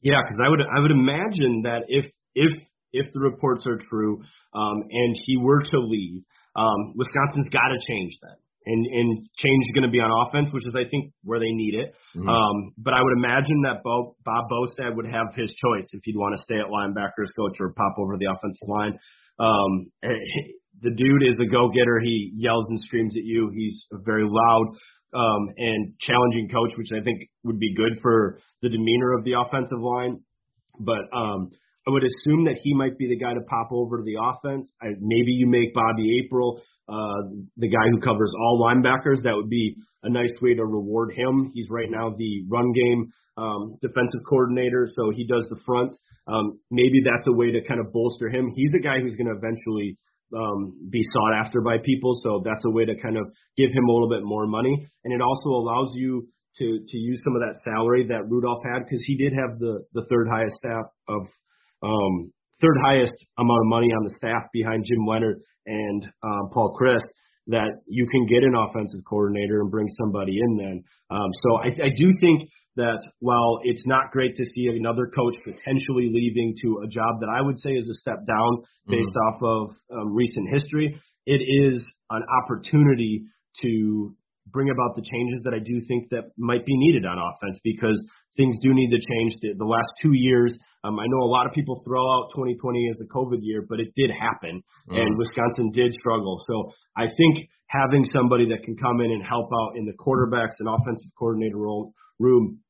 Yeah, 0.00 0.22
because 0.24 0.40
I 0.40 0.48
would 0.48 0.60
I 0.60 0.80
would 0.80 0.90
imagine 0.90 1.62
that 1.64 1.84
if 1.88 2.06
if 2.34 2.52
if 2.92 3.12
the 3.12 3.20
reports 3.20 3.66
are 3.66 3.78
true, 3.90 4.22
um, 4.54 4.82
and 4.88 5.14
he 5.26 5.36
were 5.36 5.60
to 5.60 5.78
leave, 5.78 6.22
um, 6.56 6.94
Wisconsin's 6.96 7.48
got 7.50 7.68
to 7.68 7.78
change 7.86 8.16
that 8.22 8.38
and 8.66 8.86
and 8.86 9.08
change 9.36 9.62
is 9.66 9.72
going 9.74 9.84
to 9.84 9.92
be 9.92 10.00
on 10.00 10.10
offense, 10.10 10.48
which 10.52 10.66
is 10.66 10.74
I 10.74 10.88
think 10.88 11.12
where 11.22 11.38
they 11.38 11.52
need 11.52 11.74
it. 11.74 11.94
Mm-hmm. 12.16 12.28
Um, 12.28 12.72
but 12.78 12.94
I 12.94 13.02
would 13.02 13.16
imagine 13.16 13.62
that 13.64 13.82
Bo, 13.82 14.16
Bob 14.24 14.44
Bostad 14.50 14.96
would 14.96 15.06
have 15.06 15.34
his 15.36 15.52
choice 15.54 15.86
if 15.92 16.00
he'd 16.04 16.16
want 16.16 16.36
to 16.36 16.42
stay 16.42 16.56
at 16.56 16.72
linebackers 16.72 17.30
coach 17.36 17.56
or 17.60 17.72
pop 17.72 17.94
over 17.98 18.16
the 18.16 18.26
offensive 18.26 18.68
line. 18.68 18.98
Um, 19.38 19.90
the 20.82 20.90
dude 20.90 21.22
is 21.26 21.34
a 21.40 21.50
go-getter. 21.50 22.00
He 22.02 22.32
yells 22.34 22.66
and 22.68 22.80
screams 22.80 23.16
at 23.16 23.24
you. 23.24 23.50
He's 23.54 23.86
a 23.92 23.98
very 24.04 24.24
loud 24.26 24.66
um, 25.14 25.48
and 25.56 25.94
challenging 26.00 26.48
coach, 26.48 26.72
which 26.76 26.90
I 26.92 27.02
think 27.02 27.28
would 27.44 27.58
be 27.58 27.74
good 27.74 27.98
for 28.02 28.40
the 28.62 28.68
demeanor 28.68 29.12
of 29.12 29.24
the 29.24 29.34
offensive 29.38 29.80
line. 29.80 30.20
But 30.78 31.06
um, 31.16 31.50
I 31.86 31.90
would 31.90 32.02
assume 32.02 32.46
that 32.46 32.58
he 32.62 32.74
might 32.74 32.96
be 32.96 33.08
the 33.08 33.16
guy 33.16 33.34
to 33.34 33.40
pop 33.42 33.68
over 33.70 33.98
to 33.98 34.04
the 34.04 34.16
offense. 34.20 34.72
I, 34.80 34.96
maybe 35.00 35.32
you 35.32 35.46
make 35.46 35.74
Bobby 35.74 36.20
April 36.24 36.62
uh, 36.88 37.32
the 37.56 37.68
guy 37.68 37.88
who 37.90 38.00
covers 38.00 38.32
all 38.38 38.60
linebackers. 38.60 39.22
That 39.22 39.34
would 39.34 39.48
be 39.48 39.76
a 40.02 40.10
nice 40.10 40.32
way 40.40 40.54
to 40.54 40.64
reward 40.64 41.12
him. 41.14 41.50
He's 41.54 41.68
right 41.70 41.90
now 41.90 42.14
the 42.16 42.44
run 42.48 42.72
game 42.72 43.12
um, 43.36 43.76
defensive 43.80 44.20
coordinator, 44.28 44.88
so 44.92 45.10
he 45.10 45.26
does 45.26 45.46
the 45.50 45.58
front. 45.66 45.96
Um, 46.26 46.60
maybe 46.70 47.02
that's 47.04 47.26
a 47.26 47.32
way 47.32 47.50
to 47.50 47.60
kind 47.66 47.80
of 47.80 47.92
bolster 47.92 48.28
him. 48.28 48.52
He's 48.54 48.72
a 48.78 48.82
guy 48.82 49.00
who's 49.00 49.16
going 49.16 49.26
to 49.26 49.36
eventually 49.36 49.98
um, 50.36 50.88
be 50.90 51.02
sought 51.12 51.34
after 51.34 51.60
by 51.60 51.78
people, 51.84 52.20
so 52.22 52.42
that's 52.44 52.64
a 52.64 52.70
way 52.70 52.84
to 52.84 52.94
kind 53.00 53.16
of 53.16 53.26
give 53.56 53.70
him 53.70 53.84
a 53.88 53.92
little 53.92 54.08
bit 54.08 54.22
more 54.22 54.46
money, 54.46 54.86
and 55.04 55.12
it 55.12 55.20
also 55.20 55.50
allows 55.50 55.90
you 55.94 56.28
to 56.58 56.78
to 56.86 56.96
use 56.96 57.20
some 57.24 57.34
of 57.34 57.42
that 57.42 57.58
salary 57.64 58.06
that 58.08 58.30
Rudolph 58.30 58.62
had 58.62 58.84
because 58.84 59.02
he 59.04 59.16
did 59.16 59.32
have 59.32 59.58
the 59.58 59.84
the 59.92 60.04
third 60.08 60.28
highest 60.30 60.56
staff 60.56 60.86
of 61.08 61.26
um, 61.84 62.32
third 62.60 62.76
highest 62.84 63.14
amount 63.38 63.60
of 63.60 63.66
money 63.66 63.88
on 63.88 64.04
the 64.04 64.14
staff 64.16 64.44
behind 64.52 64.84
Jim 64.84 65.06
Leonhard 65.06 65.40
and 65.66 66.04
um, 66.22 66.50
Paul 66.52 66.76
Chryst 66.80 67.04
that 67.46 67.82
you 67.86 68.06
can 68.10 68.26
get 68.26 68.42
an 68.42 68.54
offensive 68.56 69.00
coordinator 69.08 69.60
and 69.60 69.70
bring 69.70 69.88
somebody 70.00 70.38
in 70.38 70.56
then. 70.56 70.84
Um, 71.10 71.30
so 71.42 71.56
I, 71.56 71.66
I 71.66 71.90
do 71.94 72.10
think 72.20 72.48
that 72.76 72.98
while 73.20 73.60
it's 73.62 73.82
not 73.86 74.10
great 74.12 74.34
to 74.36 74.44
see 74.54 74.66
another 74.66 75.06
coach 75.14 75.36
potentially 75.44 76.10
leaving 76.12 76.54
to 76.62 76.82
a 76.84 76.88
job 76.88 77.20
that 77.20 77.28
I 77.28 77.40
would 77.42 77.60
say 77.60 77.70
is 77.70 77.88
a 77.88 77.94
step 77.94 78.26
down 78.26 78.62
based 78.88 79.10
mm-hmm. 79.10 79.44
off 79.44 79.70
of 79.90 79.98
um, 79.98 80.14
recent 80.14 80.48
history, 80.50 80.98
it 81.26 81.40
is 81.40 81.82
an 82.10 82.22
opportunity 82.42 83.24
to 83.62 84.16
bring 84.46 84.70
about 84.70 84.96
the 84.96 85.02
changes 85.02 85.42
that 85.44 85.54
I 85.54 85.58
do 85.58 85.80
think 85.88 86.10
that 86.10 86.30
might 86.36 86.64
be 86.66 86.76
needed 86.76 87.06
on 87.06 87.16
offense 87.18 87.58
because 87.64 87.96
things 88.36 88.56
do 88.60 88.74
need 88.74 88.90
to 88.90 89.00
change. 89.00 89.34
The, 89.40 89.54
the 89.56 89.64
last 89.64 89.88
two 90.02 90.12
years, 90.12 90.56
um, 90.82 90.98
I 90.98 91.06
know 91.06 91.24
a 91.24 91.30
lot 91.30 91.46
of 91.46 91.52
people 91.52 91.82
throw 91.84 92.02
out 92.02 92.30
2020 92.34 92.90
as 92.90 92.98
the 92.98 93.08
COVID 93.08 93.40
year, 93.40 93.64
but 93.68 93.80
it 93.80 93.88
did 93.96 94.10
happen, 94.10 94.62
mm. 94.90 95.00
and 95.00 95.16
Wisconsin 95.16 95.70
did 95.72 95.92
struggle. 95.94 96.42
So 96.46 96.72
I 96.96 97.06
think 97.06 97.48
having 97.68 98.04
somebody 98.12 98.48
that 98.50 98.62
can 98.62 98.76
come 98.76 99.00
in 99.00 99.10
and 99.10 99.22
help 99.24 99.48
out 99.52 99.76
in 99.76 99.86
the 99.86 99.94
quarterbacks 99.96 100.60
and 100.60 100.68
offensive 100.68 101.10
coordinator 101.18 101.56
role 101.56 101.92
room 102.18 102.60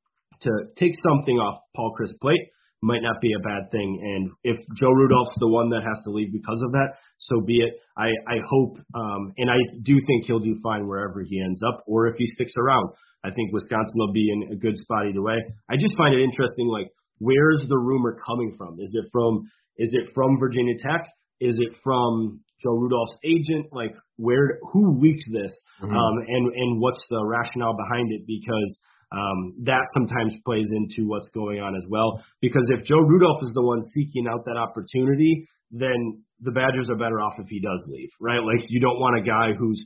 to 0.42 0.50
take 0.76 0.92
something 1.02 1.36
off 1.38 1.60
Paul 1.74 1.94
Chryst 1.98 2.18
plate 2.20 2.40
might 2.84 3.00
not 3.00 3.16
be 3.20 3.32
a 3.32 3.40
bad 3.40 3.72
thing. 3.72 3.88
And 3.96 4.30
if 4.44 4.60
Joe 4.76 4.92
Rudolph's 4.92 5.34
the 5.40 5.48
one 5.48 5.70
that 5.70 5.82
has 5.82 5.98
to 6.04 6.10
leave 6.10 6.30
because 6.32 6.60
of 6.62 6.72
that, 6.72 7.00
so 7.18 7.40
be 7.40 7.64
it. 7.64 7.80
I, 7.96 8.08
I 8.28 8.36
hope, 8.44 8.76
um, 8.94 9.32
and 9.38 9.48
I 9.48 9.56
do 9.82 9.96
think 10.06 10.26
he'll 10.26 10.44
do 10.44 10.60
fine 10.62 10.86
wherever 10.86 11.22
he 11.24 11.40
ends 11.40 11.62
up, 11.66 11.82
or 11.86 12.08
if 12.08 12.16
he 12.18 12.26
sticks 12.26 12.52
around. 12.60 12.90
I 13.24 13.30
think 13.30 13.52
Wisconsin 13.52 13.96
will 13.96 14.12
be 14.12 14.28
in 14.30 14.52
a 14.52 14.56
good 14.56 14.76
spot 14.76 15.06
either 15.08 15.22
way. 15.22 15.38
I 15.70 15.76
just 15.76 15.96
find 15.96 16.14
it 16.14 16.22
interesting, 16.22 16.68
like, 16.68 16.92
where's 17.18 17.64
the 17.68 17.78
rumor 17.78 18.18
coming 18.20 18.54
from? 18.58 18.76
Is 18.78 18.92
it 18.94 19.08
from, 19.10 19.48
is 19.78 19.88
it 19.92 20.12
from 20.14 20.38
Virginia 20.38 20.74
Tech? 20.78 21.08
Is 21.40 21.56
it 21.58 21.72
from 21.82 22.40
Joe 22.62 22.76
Rudolph's 22.76 23.16
agent? 23.24 23.66
Like, 23.72 23.94
where, 24.16 24.58
who 24.72 25.00
leaked 25.00 25.24
this? 25.32 25.54
Mm-hmm. 25.80 25.96
Um, 25.96 26.14
and, 26.28 26.52
and 26.54 26.80
what's 26.80 27.00
the 27.08 27.24
rationale 27.24 27.76
behind 27.76 28.12
it? 28.12 28.26
Because, 28.26 28.76
um, 29.12 29.54
that 29.64 29.82
sometimes 29.94 30.34
plays 30.44 30.66
into 30.70 31.08
what's 31.08 31.28
going 31.34 31.60
on 31.60 31.76
as 31.76 31.84
well. 31.88 32.22
Because 32.40 32.66
if 32.70 32.84
Joe 32.84 33.00
Rudolph 33.00 33.42
is 33.42 33.52
the 33.54 33.62
one 33.62 33.80
seeking 33.92 34.26
out 34.26 34.44
that 34.46 34.56
opportunity, 34.56 35.48
then 35.70 36.22
the 36.40 36.50
Badgers 36.50 36.88
are 36.90 36.96
better 36.96 37.20
off 37.20 37.34
if 37.38 37.46
he 37.48 37.60
does 37.60 37.84
leave, 37.88 38.10
right? 38.20 38.40
Like 38.40 38.66
you 38.68 38.80
don't 38.80 38.98
want 38.98 39.18
a 39.18 39.22
guy 39.22 39.56
who's 39.58 39.84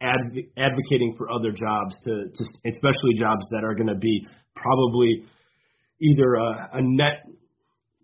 adv- 0.00 0.50
advocating 0.56 1.14
for 1.16 1.30
other 1.30 1.52
jobs 1.52 1.94
to, 2.04 2.28
to 2.32 2.44
especially 2.66 3.14
jobs 3.18 3.44
that 3.50 3.64
are 3.64 3.74
going 3.74 3.88
to 3.88 3.98
be 3.98 4.26
probably 4.56 5.24
either 6.00 6.34
a, 6.34 6.70
a 6.74 6.82
net 6.82 7.24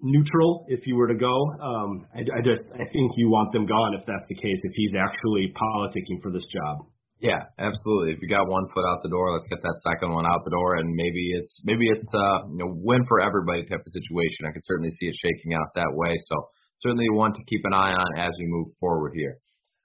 neutral 0.01 0.67
if 0.69 0.87
you 0.87 0.97
were 0.97 1.09
to 1.09 1.15
go. 1.15 1.35
Um, 1.61 2.07
I, 2.15 2.21
I 2.21 2.43
just 2.45 2.63
I 2.75 2.85
think 2.93 3.13
you 3.17 3.31
want 3.31 3.53
them 3.53 3.67
gone 3.67 3.95
if 3.95 4.05
that's 4.07 4.25
the 4.29 4.35
case. 4.35 4.59
If 4.63 4.73
he's 4.75 4.93
actually 4.99 5.53
politicking 5.57 6.23
for 6.23 6.31
this 6.31 6.47
job. 6.47 6.87
Yeah, 7.21 7.47
absolutely. 7.59 8.13
If 8.13 8.23
you 8.23 8.29
got 8.29 8.49
one 8.49 8.67
foot 8.75 8.85
out 8.85 9.03
the 9.03 9.09
door, 9.09 9.33
let's 9.33 9.49
get 9.49 9.63
that 9.63 9.81
second 9.87 10.13
one 10.13 10.27
out 10.27 10.45
the 10.45 10.51
door, 10.51 10.77
and 10.77 10.91
maybe 10.93 11.31
it's 11.33 11.63
maybe 11.65 11.89
it's 11.89 12.09
uh 12.13 12.47
you 12.51 12.59
know 12.59 12.75
win 12.75 13.07
for 13.07 13.21
everybody 13.21 13.63
type 13.65 13.81
of 13.81 13.93
situation. 13.95 14.47
I 14.47 14.53
could 14.53 14.67
certainly 14.67 14.91
see 14.91 15.07
it 15.07 15.17
shaking 15.17 15.55
out 15.55 15.73
that 15.75 15.95
way. 15.95 16.15
So 16.29 16.49
certainly 16.83 17.09
one 17.11 17.33
to 17.33 17.45
keep 17.47 17.63
an 17.65 17.73
eye 17.73 17.95
on 17.95 18.19
as 18.19 18.35
we 18.39 18.47
move 18.47 18.75
forward 18.81 19.13
here. 19.15 19.39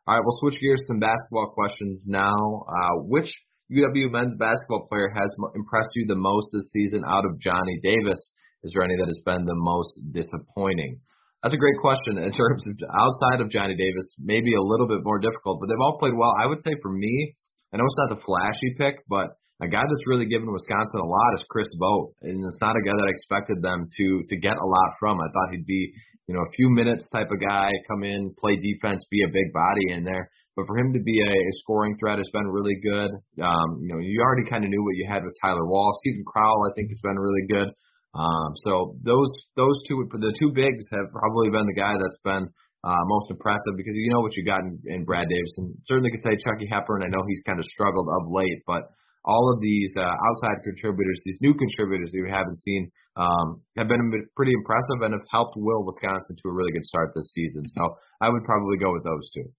All 0.07 0.15
right, 0.15 0.23
we'll 0.25 0.37
switch 0.41 0.59
gears 0.59 0.79
to 0.81 0.85
some 0.87 0.99
basketball 0.99 1.53
questions 1.53 2.03
now. 2.07 2.65
Uh, 2.67 3.05
which 3.05 3.29
UW 3.71 4.11
men's 4.11 4.35
basketball 4.35 4.87
player 4.89 5.09
has 5.13 5.29
impressed 5.55 5.93
you 5.93 6.07
the 6.07 6.17
most 6.17 6.49
this 6.51 6.71
season 6.73 7.03
out 7.05 7.25
of 7.25 7.39
Johnny 7.39 7.79
Davis? 7.83 8.19
Is 8.63 8.73
there 8.73 8.83
any 8.83 8.97
that 8.97 9.07
has 9.07 9.21
been 9.23 9.45
the 9.45 9.55
most 9.55 9.93
disappointing? 10.11 10.99
That's 11.41 11.55
a 11.55 11.57
great 11.57 11.79
question. 11.79 12.19
In 12.19 12.31
terms 12.35 12.63
of 12.67 12.75
outside 12.91 13.39
of 13.39 13.49
Johnny 13.49 13.75
Davis, 13.75 14.15
maybe 14.19 14.55
a 14.55 14.61
little 14.61 14.87
bit 14.87 15.03
more 15.03 15.19
difficult, 15.19 15.59
but 15.61 15.67
they've 15.67 15.79
all 15.79 15.97
played 15.97 16.17
well. 16.17 16.35
I 16.35 16.45
would 16.45 16.59
say 16.59 16.75
for 16.81 16.91
me, 16.91 17.35
I 17.71 17.77
know 17.77 17.85
it's 17.87 18.01
not 18.03 18.17
the 18.17 18.23
flashy 18.27 18.75
pick, 18.77 19.07
but 19.07 19.39
a 19.61 19.67
guy 19.67 19.83
that's 19.83 20.07
really 20.07 20.25
given 20.25 20.51
Wisconsin 20.51 20.99
a 20.99 21.07
lot 21.07 21.35
is 21.35 21.43
Chris 21.49 21.67
Vogt, 21.79 22.15
and 22.23 22.43
it's 22.43 22.59
not 22.59 22.75
a 22.75 22.83
guy 22.83 22.91
that 22.91 23.07
I 23.07 23.11
expected 23.11 23.61
them 23.61 23.87
to 23.87 24.23
to 24.27 24.35
get 24.35 24.55
a 24.55 24.67
lot 24.67 24.99
from. 24.99 25.19
I 25.19 25.31
thought 25.31 25.51
he'd 25.51 25.65
be, 25.65 25.91
you 26.27 26.35
know, 26.35 26.41
a 26.41 26.55
few 26.55 26.69
minutes 26.69 27.07
type 27.11 27.31
of 27.31 27.39
guy, 27.39 27.71
come 27.87 28.03
in, 28.03 28.35
play 28.39 28.55
defense, 28.55 29.03
be 29.11 29.23
a 29.23 29.31
big 29.31 29.51
body 29.53 29.95
in 29.95 30.03
there. 30.03 30.29
But 30.55 30.67
for 30.67 30.77
him 30.77 30.91
to 30.91 30.99
be 30.99 31.23
a, 31.23 31.31
a 31.31 31.53
scoring 31.63 31.95
threat 31.99 32.19
has 32.19 32.27
been 32.33 32.47
really 32.47 32.75
good. 32.83 33.11
Um, 33.39 33.79
you 33.79 33.95
know, 33.95 33.99
you 33.99 34.19
already 34.19 34.49
kind 34.49 34.63
of 34.63 34.71
knew 34.71 34.83
what 34.83 34.95
you 34.95 35.07
had 35.07 35.23
with 35.23 35.35
Tyler 35.41 35.67
Wahl. 35.67 35.95
Steven 36.03 36.23
Crowl, 36.27 36.67
I 36.67 36.75
think, 36.75 36.89
has 36.89 36.99
been 36.99 37.19
really 37.19 37.47
good. 37.47 37.71
Um, 38.13 38.57
so 38.65 38.97
those 39.03 39.29
those 39.55 39.77
two 39.87 40.01
the 40.09 40.33
two 40.39 40.51
bigs 40.53 40.85
have 40.91 41.13
probably 41.13 41.49
been 41.53 41.69
the 41.69 41.77
guy 41.77 41.93
that's 41.93 42.17
been 42.25 42.49
uh, 42.83 43.03
most 43.05 43.29
impressive 43.29 43.77
because 43.77 43.93
you 43.93 44.09
know 44.09 44.21
what 44.21 44.35
you 44.35 44.43
got 44.45 44.61
in, 44.61 44.79
in 44.87 45.05
Brad 45.05 45.27
Davison. 45.29 45.77
Certainly 45.85 46.11
could 46.11 46.23
say 46.23 46.37
Chucky 46.41 46.65
Hepburn. 46.65 47.03
I 47.03 47.11
know 47.11 47.21
he's 47.27 47.43
kind 47.45 47.59
of 47.59 47.65
struggled 47.65 48.07
of 48.09 48.31
late, 48.31 48.63
but 48.65 48.89
all 49.25 49.51
of 49.53 49.61
these 49.61 49.93
uh, 49.97 50.15
outside 50.15 50.63
contributors, 50.63 51.19
these 51.25 51.37
new 51.41 51.53
contributors 51.53 52.09
that 52.11 52.23
we 52.23 52.31
haven't 52.31 52.57
seen, 52.57 52.89
um, 53.19 53.61
have 53.75 53.87
been 53.87 53.99
pretty 54.35 54.53
impressive 54.55 55.03
and 55.03 55.13
have 55.13 55.27
helped 55.29 55.53
will 55.57 55.85
Wisconsin 55.85 56.35
to 56.39 56.49
a 56.49 56.53
really 56.53 56.71
good 56.71 56.85
start 56.85 57.11
this 57.13 57.29
season. 57.35 57.67
So 57.67 57.99
I 58.21 58.29
would 58.29 58.43
probably 58.45 58.77
go 58.77 58.93
with 58.93 59.03
those 59.03 59.29
two. 59.35 59.51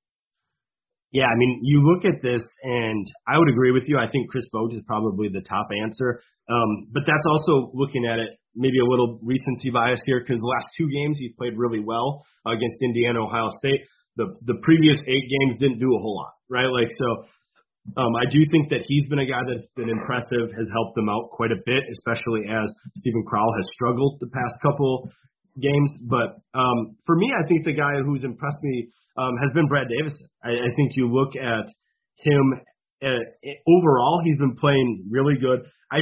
Yeah, 1.12 1.26
I 1.26 1.36
mean, 1.36 1.60
you 1.62 1.82
look 1.82 2.04
at 2.06 2.22
this, 2.22 2.40
and 2.62 3.06
I 3.26 3.36
would 3.36 3.50
agree 3.50 3.72
with 3.72 3.84
you. 3.86 3.98
I 3.98 4.08
think 4.08 4.30
Chris 4.30 4.46
Vogt 4.52 4.72
is 4.74 4.82
probably 4.86 5.28
the 5.28 5.42
top 5.42 5.68
answer. 5.82 6.22
Um, 6.48 6.86
but 6.92 7.02
that's 7.06 7.26
also 7.28 7.70
looking 7.74 8.06
at 8.06 8.18
it 8.18 8.39
maybe 8.54 8.78
a 8.80 8.84
little 8.84 9.18
recency 9.22 9.70
bias 9.70 10.00
here 10.06 10.20
because 10.20 10.40
the 10.40 10.46
last 10.46 10.66
two 10.76 10.88
games 10.88 11.18
he's 11.18 11.32
played 11.38 11.56
really 11.56 11.80
well 11.80 12.24
uh, 12.46 12.50
against 12.50 12.76
Indiana, 12.82 13.24
Ohio 13.24 13.48
State. 13.58 13.80
The 14.16 14.34
the 14.44 14.58
previous 14.62 14.98
eight 15.06 15.26
games 15.30 15.60
didn't 15.60 15.78
do 15.78 15.94
a 15.94 16.00
whole 16.00 16.16
lot, 16.16 16.34
right? 16.50 16.66
Like 16.66 16.90
so, 16.90 17.08
um, 17.96 18.14
I 18.16 18.26
do 18.30 18.42
think 18.50 18.68
that 18.70 18.84
he's 18.86 19.06
been 19.08 19.20
a 19.20 19.26
guy 19.26 19.40
that's 19.46 19.66
been 19.76 19.88
impressive, 19.88 20.52
has 20.56 20.68
helped 20.72 20.94
them 20.94 21.08
out 21.08 21.30
quite 21.30 21.52
a 21.52 21.60
bit, 21.64 21.84
especially 21.90 22.44
as 22.50 22.68
Steven 22.96 23.24
Crowl 23.24 23.52
has 23.56 23.66
struggled 23.74 24.18
the 24.20 24.28
past 24.28 24.54
couple 24.62 25.10
games. 25.60 25.90
But 26.04 26.42
um, 26.52 26.96
for 27.06 27.16
me, 27.16 27.30
I 27.32 27.46
think 27.46 27.64
the 27.64 27.72
guy 27.72 28.02
who's 28.04 28.24
impressed 28.24 28.62
me 28.62 28.90
um, 29.16 29.34
has 29.42 29.54
been 29.54 29.66
Brad 29.68 29.86
Davison. 29.88 30.28
I, 30.42 30.50
I 30.50 30.70
think 30.76 30.96
you 30.96 31.08
look 31.08 31.34
at 31.36 31.66
him 32.18 32.60
uh, 33.02 33.24
overall, 33.66 34.20
he's 34.24 34.36
been 34.36 34.56
playing 34.56 35.06
really 35.10 35.34
good. 35.40 35.64
I 35.90 36.00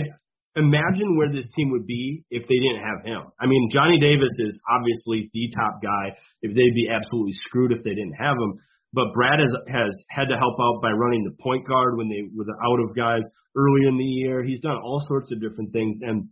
imagine 0.57 1.17
where 1.17 1.31
this 1.31 1.47
team 1.55 1.71
would 1.71 1.87
be 1.87 2.25
if 2.31 2.43
they 2.49 2.59
didn't 2.59 2.85
have 2.85 3.05
him. 3.05 3.33
I 3.41 3.47
mean, 3.47 3.69
Johnny 3.73 3.99
Davis 4.01 4.33
is 4.39 4.59
obviously 4.69 5.31
the 5.33 5.51
top 5.55 5.83
guy. 5.83 6.17
If 6.43 6.55
they'd 6.55 6.75
be 6.75 6.89
absolutely 6.89 7.33
screwed 7.47 7.73
if 7.73 7.85
they 7.85 7.95
didn't 7.95 8.19
have 8.19 8.37
him. 8.37 8.59
But 8.93 9.13
Brad 9.13 9.39
has 9.39 9.53
has 9.69 9.93
had 10.09 10.33
to 10.33 10.37
help 10.41 10.57
out 10.61 10.81
by 10.81 10.91
running 10.91 11.25
the 11.25 11.37
point 11.43 11.67
guard 11.69 11.99
when 11.99 12.09
they 12.09 12.25
were 12.33 12.49
out 12.65 12.81
of 12.81 12.97
guys 12.97 13.23
early 13.57 13.87
in 13.87 13.99
the 13.99 14.05
year. 14.05 14.43
He's 14.43 14.61
done 14.61 14.81
all 14.81 15.05
sorts 15.07 15.31
of 15.31 15.41
different 15.41 15.73
things, 15.73 15.97
and 16.01 16.29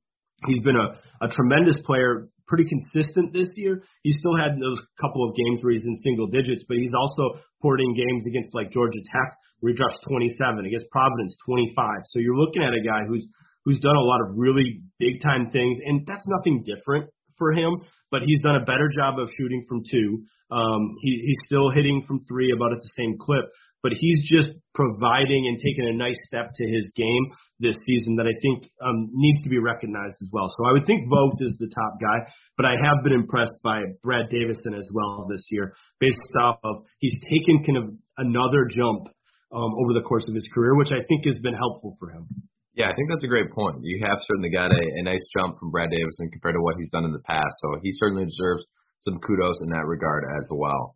he's 0.47 0.61
been 0.61 0.77
a, 0.77 0.97
a 1.21 1.29
tremendous 1.29 1.77
player, 1.85 2.29
pretty 2.49 2.65
consistent 2.65 3.35
this 3.35 3.49
year. 3.57 3.83
He 4.03 4.13
still 4.13 4.37
had 4.41 4.57
those 4.57 4.81
couple 4.99 5.29
of 5.29 5.37
games 5.37 5.61
where 5.61 5.73
he's 5.73 5.85
in 5.85 5.97
single 6.01 6.29
digits, 6.29 6.65
but 6.67 6.79
he's 6.79 6.97
also 6.97 7.45
poured 7.61 7.81
in 7.81 7.93
games 7.93 8.25
against 8.27 8.55
like 8.55 8.73
Georgia 8.73 9.05
Tech 9.13 9.37
where 9.61 9.73
he 9.73 9.77
drops 9.77 9.97
27, 10.09 10.67
against 10.67 10.89
Providence 10.91 11.37
25. 11.47 11.89
So 12.13 12.19
you're 12.21 12.37
looking 12.37 12.63
at 12.63 12.77
a 12.77 12.85
guy 12.85 13.09
who's 13.09 13.25
who's 13.67 13.81
done 13.81 13.97
a 13.97 14.01
lot 14.01 14.23
of 14.23 14.39
really 14.39 14.81
big 14.99 15.21
time 15.21 15.51
things, 15.51 15.77
and 15.85 16.07
that's 16.07 16.25
nothing 16.29 16.63
different 16.65 17.11
for 17.37 17.53
him. 17.53 17.83
But 18.11 18.23
he's 18.23 18.41
done 18.41 18.55
a 18.55 18.65
better 18.65 18.89
job 18.89 19.19
of 19.19 19.29
shooting 19.37 19.67
from 19.69 19.83
two. 19.91 20.23
Um, 20.49 20.95
he, 21.03 21.19
he's 21.27 21.43
still 21.45 21.71
hitting 21.75 22.05
from 22.07 22.25
three 22.25 22.53
about 22.55 22.73
at 22.73 22.79
the 22.79 22.91
same 22.97 23.19
clip, 23.19 23.51
but 23.83 23.91
he's 23.99 24.23
just 24.31 24.55
providing 24.75 25.51
and 25.51 25.59
taking 25.59 25.91
a 25.91 25.93
nice 25.93 26.17
step 26.23 26.51
to 26.55 26.65
his 26.71 26.87
game 26.95 27.27
this 27.59 27.75
season 27.85 28.15
that 28.17 28.31
I 28.31 28.35
think 28.41 28.71
um, 28.81 29.11
needs 29.13 29.43
to 29.43 29.51
be 29.51 29.59
recognized 29.59 30.15
as 30.23 30.29
well. 30.33 30.47
So 30.47 30.67
I 30.67 30.73
would 30.73 30.87
think 30.87 31.11
Vogt 31.11 31.43
is 31.43 31.57
the 31.59 31.67
top 31.67 31.99
guy, 32.01 32.31
but 32.57 32.65
I 32.65 32.79
have 32.79 33.03
been 33.03 33.13
impressed 33.13 33.59
by 33.65 33.83
Brad 34.05 34.31
Davison 34.31 34.75
as 34.75 34.89
well 34.95 35.27
this 35.29 35.49
year, 35.51 35.75
based 35.99 36.19
off 36.41 36.61
of 36.63 36.87
he's 37.01 37.15
taken 37.29 37.65
kind 37.67 37.79
of 37.79 37.91
another 38.19 38.71
jump 38.71 39.11
um, 39.51 39.75
over 39.83 39.93
the 39.95 40.07
course 40.07 40.27
of 40.29 40.35
his 40.35 40.49
career, 40.55 40.77
which 40.77 40.93
I 40.93 41.03
think 41.09 41.27
has 41.27 41.41
been 41.41 41.55
helpful 41.55 41.97
for 41.99 42.11
him. 42.11 42.29
Yeah, 42.77 42.93
I 42.93 42.95
think 42.95 43.09
that's 43.09 43.25
a 43.25 43.33
great 43.33 43.51
point. 43.57 43.81
You 43.81 44.05
have 44.05 44.21
certainly 44.29 44.53
got 44.53 44.69
a, 44.69 44.83
a 45.01 45.03
nice 45.03 45.25
jump 45.33 45.59
from 45.59 45.73
Brad 45.73 45.89
Davison 45.89 46.29
compared 46.29 46.55
to 46.55 46.63
what 46.63 46.77
he's 46.77 46.93
done 46.93 47.09
in 47.09 47.13
the 47.13 47.25
past. 47.25 47.57
So 47.65 47.81
he 47.83 47.91
certainly 47.97 48.29
deserves 48.29 48.69
some 49.01 49.19
kudos 49.19 49.57
in 49.65 49.73
that 49.73 49.89
regard 49.89 50.25
as 50.37 50.47
well. 50.53 50.95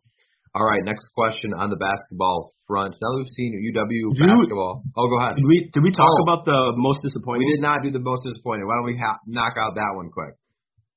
All 0.53 0.65
right, 0.65 0.83
next 0.83 1.05
question 1.15 1.53
on 1.53 1.69
the 1.71 1.77
basketball 1.77 2.53
front. 2.67 2.93
Now 3.01 3.17
we've 3.17 3.33
seen 3.33 3.57
UW 3.57 4.13
did 4.13 4.27
basketball. 4.27 4.83
We, 4.85 4.91
oh, 4.95 5.07
go 5.09 5.17
ahead. 5.17 5.35
Did 5.37 5.47
we 5.47 5.71
did 5.73 5.81
we 5.81 5.91
talk 5.91 6.11
oh, 6.11 6.23
about 6.23 6.45
the 6.45 6.73
most 6.75 7.01
disappointing? 7.01 7.47
We 7.47 7.55
did 7.55 7.61
not 7.61 7.81
do 7.81 7.89
the 7.89 8.03
most 8.03 8.27
disappointing. 8.29 8.67
Why 8.67 8.75
don't 8.75 8.85
we 8.85 8.99
ha- 8.99 9.23
knock 9.25 9.55
out 9.57 9.75
that 9.75 9.91
one 9.95 10.11
quick? 10.11 10.35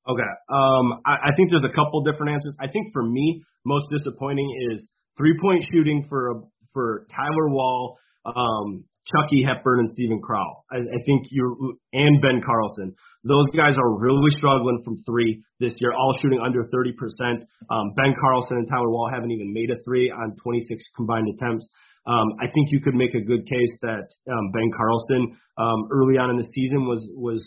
Okay. 0.04 0.32
Um, 0.52 1.00
I, 1.06 1.16
I 1.16 1.36
think 1.36 1.48
there's 1.48 1.64
a 1.64 1.72
couple 1.72 2.02
different 2.02 2.32
answers. 2.32 2.56
I 2.60 2.68
think 2.68 2.92
for 2.92 3.02
me, 3.02 3.42
most 3.64 3.88
disappointing 3.88 4.50
is 4.74 4.88
three 5.16 5.38
point 5.40 5.64
shooting 5.72 6.04
for 6.10 6.30
a, 6.30 6.34
for 6.74 7.06
Tyler 7.14 7.48
Wahl. 7.48 7.96
Um, 8.26 8.84
Chucky 9.06 9.44
Hepburn 9.44 9.80
and 9.80 9.88
Steven 9.90 10.20
Crowl. 10.20 10.64
I, 10.72 10.76
I 10.78 11.00
think 11.04 11.26
you 11.30 11.78
and 11.92 12.22
Ben 12.22 12.40
Carlson. 12.44 12.94
Those 13.24 13.46
guys 13.56 13.76
are 13.76 14.00
really 14.00 14.30
struggling 14.30 14.80
from 14.84 15.02
three 15.04 15.42
this 15.60 15.74
year, 15.78 15.92
all 15.92 16.14
shooting 16.20 16.40
under 16.40 16.64
30%. 16.64 16.92
Um, 17.70 17.92
ben 17.96 18.14
Carlson 18.20 18.58
and 18.58 18.68
Tyler 18.68 18.90
Wahl 18.90 19.10
haven't 19.12 19.30
even 19.30 19.52
made 19.52 19.70
a 19.70 19.82
three 19.84 20.10
on 20.10 20.36
26 20.42 20.82
combined 20.96 21.28
attempts. 21.28 21.68
Um, 22.06 22.36
I 22.40 22.46
think 22.52 22.68
you 22.70 22.80
could 22.80 22.94
make 22.94 23.14
a 23.14 23.20
good 23.20 23.46
case 23.48 23.72
that 23.82 24.08
um, 24.30 24.52
Ben 24.52 24.70
Carlson 24.76 25.36
um, 25.56 25.88
early 25.90 26.18
on 26.18 26.30
in 26.30 26.36
the 26.36 26.48
season 26.52 26.86
was 26.86 27.00
was 27.16 27.40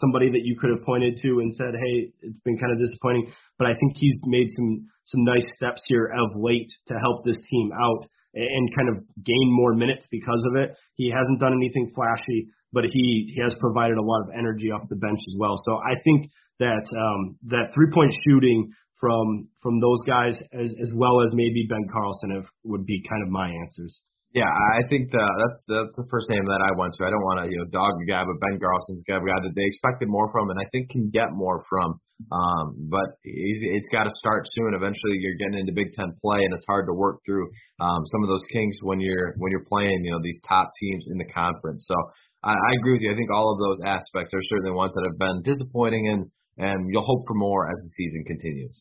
somebody 0.00 0.30
that 0.30 0.44
you 0.44 0.56
could 0.58 0.70
have 0.70 0.84
pointed 0.84 1.20
to 1.20 1.40
and 1.40 1.54
said, 1.56 1.74
"Hey, 1.74 2.12
it's 2.22 2.40
been 2.44 2.56
kind 2.56 2.72
of 2.72 2.78
disappointing," 2.78 3.32
but 3.58 3.66
I 3.66 3.74
think 3.74 3.96
he's 3.96 4.18
made 4.24 4.48
some 4.56 4.88
some 5.06 5.24
nice 5.24 5.44
steps 5.56 5.82
here 5.86 6.06
of 6.06 6.40
late 6.40 6.70
to 6.88 6.94
help 6.94 7.24
this 7.24 7.40
team 7.50 7.70
out 7.72 8.08
and 8.34 8.74
kind 8.74 8.88
of 8.88 9.04
gain 9.22 9.48
more 9.50 9.74
minutes 9.74 10.06
because 10.10 10.42
of 10.50 10.56
it. 10.56 10.74
He 10.96 11.10
hasn't 11.10 11.40
done 11.40 11.52
anything 11.52 11.92
flashy, 11.94 12.48
but 12.72 12.84
he, 12.84 13.32
he 13.34 13.42
has 13.42 13.54
provided 13.60 13.98
a 13.98 14.02
lot 14.02 14.22
of 14.22 14.28
energy 14.36 14.70
off 14.70 14.88
the 14.88 14.96
bench 14.96 15.20
as 15.20 15.36
well. 15.38 15.60
So 15.64 15.76
I 15.76 16.00
think 16.04 16.30
that 16.58 16.86
um, 16.96 17.36
that 17.48 17.74
three 17.74 17.90
point 17.92 18.12
shooting 18.24 18.72
from 19.00 19.48
from 19.60 19.80
those 19.80 20.00
guys 20.06 20.34
as 20.54 20.70
as 20.80 20.90
well 20.94 21.20
as 21.26 21.34
maybe 21.34 21.66
Ben 21.68 21.86
Carlson 21.92 22.38
if, 22.38 22.46
would 22.64 22.86
be 22.86 23.02
kind 23.08 23.22
of 23.22 23.28
my 23.28 23.50
answers. 23.50 24.00
Yeah, 24.32 24.48
I 24.48 24.88
think 24.88 25.12
the, 25.12 25.20
that's 25.20 25.60
that's 25.68 25.96
the 25.96 26.08
first 26.08 26.30
name 26.30 26.46
that 26.48 26.62
I 26.64 26.72
went 26.78 26.94
to. 26.96 27.04
I 27.04 27.10
don't 27.12 27.26
want 27.28 27.44
to 27.44 27.52
you 27.52 27.58
know 27.58 27.68
dog 27.68 27.92
a 28.00 28.06
guy, 28.08 28.24
but 28.24 28.40
Ben 28.40 28.56
Carlson's 28.56 29.04
a 29.04 29.12
guy, 29.12 29.18
guy 29.20 29.40
that 29.44 29.52
they 29.52 29.66
expected 29.68 30.08
more 30.08 30.32
from, 30.32 30.48
and 30.48 30.56
I 30.56 30.64
think 30.72 30.88
can 30.88 31.10
get 31.10 31.36
more 31.36 31.64
from. 31.68 32.00
Um, 32.30 32.88
but 32.88 33.18
it's 33.24 33.88
got 33.88 34.04
to 34.04 34.14
start 34.14 34.46
soon. 34.54 34.74
Eventually, 34.74 35.18
you're 35.18 35.40
getting 35.40 35.58
into 35.58 35.72
Big 35.72 35.92
Ten 35.92 36.12
play, 36.20 36.44
and 36.44 36.54
it's 36.54 36.66
hard 36.66 36.86
to 36.86 36.94
work 36.94 37.20
through 37.24 37.48
um, 37.80 38.04
some 38.06 38.22
of 38.22 38.28
those 38.28 38.42
kinks 38.52 38.76
when 38.82 39.00
you're 39.00 39.34
when 39.38 39.50
you're 39.50 39.64
playing 39.64 40.04
you 40.04 40.12
know 40.12 40.20
these 40.22 40.40
top 40.48 40.70
teams 40.78 41.06
in 41.10 41.18
the 41.18 41.28
conference. 41.32 41.86
So 41.88 41.96
I, 42.44 42.52
I 42.52 42.70
agree 42.78 42.92
with 42.92 43.02
you. 43.02 43.12
I 43.12 43.16
think 43.16 43.30
all 43.30 43.52
of 43.52 43.58
those 43.58 43.80
aspects 43.86 44.34
are 44.34 44.42
certainly 44.50 44.72
ones 44.72 44.92
that 44.94 45.08
have 45.08 45.18
been 45.18 45.42
disappointing, 45.42 46.08
and 46.08 46.30
and 46.58 46.88
you'll 46.92 47.06
hope 47.06 47.24
for 47.26 47.34
more 47.34 47.66
as 47.68 47.78
the 47.80 47.90
season 47.96 48.24
continues. 48.24 48.76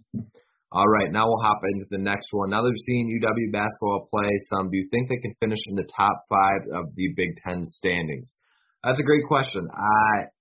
All 0.72 0.88
right, 0.88 1.12
now 1.12 1.28
we'll 1.28 1.44
hop 1.44 1.60
into 1.74 1.86
the 1.90 1.98
next 1.98 2.28
one. 2.32 2.50
Now 2.50 2.62
that 2.62 2.72
we've 2.72 2.88
seen 2.88 3.20
UW 3.20 3.52
basketball 3.52 4.08
play 4.10 4.30
some, 4.50 4.72
do 4.72 4.78
you 4.78 4.88
think 4.90 5.10
they 5.10 5.20
can 5.20 5.36
finish 5.42 5.60
in 5.68 5.76
the 5.76 5.88
top 5.96 6.24
five 6.30 6.62
of 6.74 6.96
the 6.96 7.12
Big 7.16 7.36
Ten 7.44 7.64
standings? 7.66 8.32
That's 8.84 9.00
a 9.00 9.04
great 9.04 9.26
question. 9.28 9.68
I, 9.68 10.32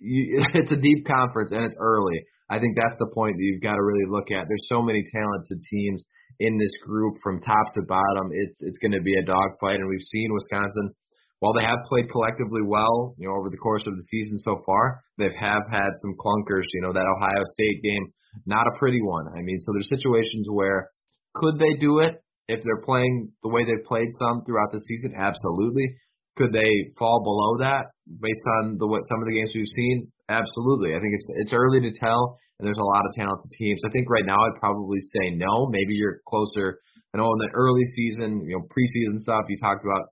you, 0.00 0.42
it's 0.54 0.72
a 0.72 0.76
deep 0.76 1.06
conference 1.06 1.52
and 1.52 1.64
it's 1.64 1.76
early. 1.78 2.24
I 2.50 2.58
think 2.58 2.76
that's 2.76 2.96
the 2.98 3.12
point 3.12 3.36
that 3.36 3.44
you've 3.44 3.62
got 3.62 3.76
to 3.76 3.84
really 3.84 4.08
look 4.08 4.30
at. 4.30 4.48
There's 4.48 4.68
so 4.68 4.80
many 4.80 5.04
talented 5.12 5.60
teams 5.68 6.02
in 6.40 6.56
this 6.56 6.72
group 6.84 7.20
from 7.22 7.40
top 7.40 7.74
to 7.74 7.82
bottom. 7.82 8.30
It's 8.32 8.62
it's 8.62 8.78
going 8.78 8.92
to 8.92 9.02
be 9.02 9.18
a 9.18 9.24
dogfight, 9.24 9.80
and 9.80 9.88
we've 9.88 10.00
seen 10.00 10.32
Wisconsin. 10.32 10.94
While 11.40 11.54
they 11.54 11.66
have 11.66 11.86
played 11.88 12.10
collectively 12.10 12.62
well, 12.66 13.14
you 13.18 13.28
know, 13.28 13.34
over 13.36 13.50
the 13.50 13.62
course 13.62 13.84
of 13.86 13.94
the 13.94 14.02
season 14.02 14.38
so 14.38 14.62
far, 14.66 15.04
they 15.18 15.30
have 15.38 15.62
had 15.70 15.92
some 16.00 16.16
clunkers. 16.18 16.66
You 16.72 16.82
know, 16.82 16.92
that 16.92 17.04
Ohio 17.04 17.44
State 17.52 17.82
game 17.82 18.12
not 18.46 18.66
a 18.66 18.78
pretty 18.78 19.02
one. 19.02 19.26
I 19.28 19.42
mean, 19.42 19.58
so 19.60 19.72
there's 19.72 19.88
situations 19.88 20.48
where 20.50 20.90
could 21.34 21.58
they 21.58 21.78
do 21.78 22.00
it? 22.00 22.22
if 22.48 22.64
they're 22.64 22.82
playing 22.82 23.30
the 23.42 23.50
way 23.50 23.64
they've 23.64 23.84
played 23.84 24.08
some 24.18 24.42
throughout 24.44 24.72
the 24.72 24.80
season, 24.80 25.12
absolutely. 25.16 25.96
Could 26.36 26.52
they 26.52 26.90
fall 26.98 27.22
below 27.22 27.68
that 27.68 27.92
based 28.20 28.46
on 28.58 28.78
the 28.78 28.86
what 28.86 29.04
some 29.04 29.20
of 29.20 29.26
the 29.28 29.36
games 29.36 29.52
we've 29.54 29.76
seen? 29.76 30.08
Absolutely. 30.28 30.96
I 30.96 31.00
think 31.00 31.12
it's 31.14 31.26
it's 31.44 31.52
early 31.52 31.80
to 31.80 31.92
tell, 31.92 32.38
and 32.58 32.66
there's 32.66 32.80
a 32.80 32.92
lot 32.96 33.04
of 33.04 33.12
talented 33.12 33.50
teams. 33.58 33.80
I 33.84 33.90
think 33.90 34.08
right 34.08 34.24
now 34.24 34.40
I'd 34.40 34.60
probably 34.60 34.98
say 35.12 35.36
no. 35.36 35.68
Maybe 35.68 35.94
you're 35.94 36.20
closer. 36.26 36.80
I 37.14 37.18
know 37.18 37.32
in 37.32 37.40
the 37.40 37.52
early 37.54 37.84
season, 37.96 38.44
you 38.44 38.56
know, 38.56 38.64
preseason 38.68 39.18
stuff, 39.18 39.48
you 39.48 39.56
talked 39.60 39.84
about 39.84 40.08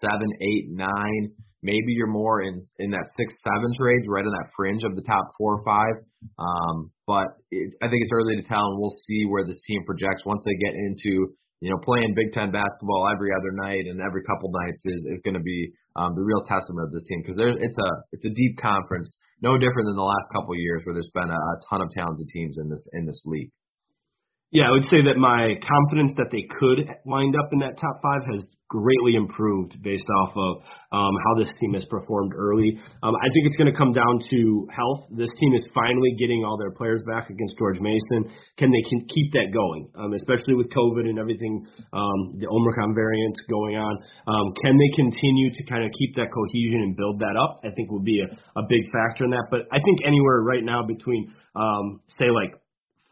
seven, 0.00 0.30
eight, 0.42 0.66
nine. 0.70 1.32
Maybe 1.62 1.94
you're 1.98 2.10
more 2.10 2.42
in 2.42 2.66
in 2.78 2.90
that 2.90 3.06
six, 3.16 3.32
seven 3.42 3.70
range, 3.78 4.06
right 4.06 4.24
on 4.24 4.32
that 4.32 4.50
fringe 4.56 4.84
of 4.84 4.94
the 4.94 5.02
top 5.02 5.32
four 5.38 5.58
or 5.58 5.64
five. 5.64 6.02
Um, 6.38 6.90
but 7.06 7.26
it, 7.50 7.74
I 7.82 7.88
think 7.88 8.02
it's 8.02 8.12
early 8.12 8.36
to 8.36 8.46
tell, 8.46 8.66
and 8.66 8.78
we'll 8.78 8.94
see 9.06 9.24
where 9.26 9.46
this 9.46 9.62
team 9.66 9.82
projects 9.86 10.22
once 10.26 10.42
they 10.44 10.54
get 10.58 10.74
into 10.74 11.34
you 11.60 11.70
know, 11.70 11.78
playing 11.84 12.14
Big 12.14 12.32
Ten 12.32 12.52
basketball 12.52 13.08
every 13.12 13.30
other 13.32 13.52
night 13.52 13.86
and 13.86 14.00
every 14.00 14.22
couple 14.24 14.52
nights 14.52 14.82
is 14.84 15.06
is 15.10 15.20
going 15.24 15.34
to 15.34 15.42
be 15.42 15.72
um, 15.96 16.14
the 16.14 16.22
real 16.22 16.44
testament 16.44 16.84
of 16.84 16.92
this 16.92 17.04
team 17.08 17.24
because 17.24 17.40
it's 17.40 17.78
a 17.78 17.90
it's 18.12 18.24
a 18.24 18.32
deep 18.36 18.60
conference, 18.60 19.08
no 19.40 19.56
different 19.56 19.88
than 19.88 19.96
the 19.96 20.06
last 20.06 20.28
couple 20.32 20.52
of 20.52 20.60
years 20.60 20.84
where 20.84 20.94
there's 20.94 21.10
been 21.12 21.32
a, 21.32 21.40
a 21.40 21.56
ton 21.68 21.80
of 21.80 21.90
talented 21.90 22.28
teams 22.28 22.58
in 22.60 22.68
this 22.68 22.86
in 22.92 23.06
this 23.06 23.22
league. 23.24 23.50
Yeah, 24.52 24.68
I 24.68 24.70
would 24.70 24.86
say 24.88 25.02
that 25.10 25.18
my 25.18 25.58
confidence 25.58 26.12
that 26.16 26.30
they 26.30 26.46
could 26.46 26.86
wind 27.04 27.34
up 27.34 27.50
in 27.52 27.58
that 27.60 27.80
top 27.80 27.98
five 28.00 28.22
has 28.30 28.46
greatly 28.68 29.14
improved 29.14 29.80
based 29.82 30.06
off 30.18 30.32
of 30.34 30.56
um, 30.92 31.14
how 31.24 31.38
this 31.38 31.50
team 31.60 31.74
has 31.74 31.84
performed 31.86 32.32
early. 32.34 32.78
Um, 33.02 33.14
I 33.14 33.28
think 33.34 33.46
it's 33.46 33.56
going 33.56 33.70
to 33.70 33.78
come 33.78 33.92
down 33.92 34.18
to 34.30 34.66
health. 34.74 35.06
This 35.10 35.30
team 35.38 35.54
is 35.54 35.68
finally 35.74 36.16
getting 36.18 36.44
all 36.44 36.58
their 36.58 36.72
players 36.72 37.02
back 37.06 37.30
against 37.30 37.54
George 37.58 37.78
Mason. 37.80 38.30
Can 38.58 38.70
they 38.70 38.82
can 38.88 39.06
keep 39.06 39.32
that 39.32 39.54
going, 39.54 39.88
um, 39.94 40.12
especially 40.14 40.54
with 40.54 40.66
COVID 40.70 41.06
and 41.06 41.18
everything, 41.18 41.66
um, 41.92 42.38
the 42.38 42.48
Omicron 42.50 42.94
variant 42.94 43.36
going 43.50 43.76
on? 43.76 43.94
Um, 44.26 44.54
can 44.62 44.74
they 44.78 44.90
continue 44.96 45.50
to 45.52 45.62
kind 45.66 45.84
of 45.84 45.90
keep 45.98 46.16
that 46.16 46.28
cohesion 46.34 46.82
and 46.82 46.96
build 46.96 47.20
that 47.20 47.36
up? 47.38 47.60
I 47.62 47.70
think 47.70 47.90
will 47.90 48.02
be 48.02 48.20
a, 48.20 48.28
a 48.58 48.62
big 48.68 48.82
factor 48.90 49.24
in 49.24 49.30
that. 49.30 49.46
But 49.50 49.70
I 49.70 49.78
think 49.84 50.06
anywhere 50.06 50.42
right 50.42 50.64
now 50.64 50.82
between, 50.82 51.32
um, 51.54 52.00
say, 52.18 52.30
like 52.30 52.58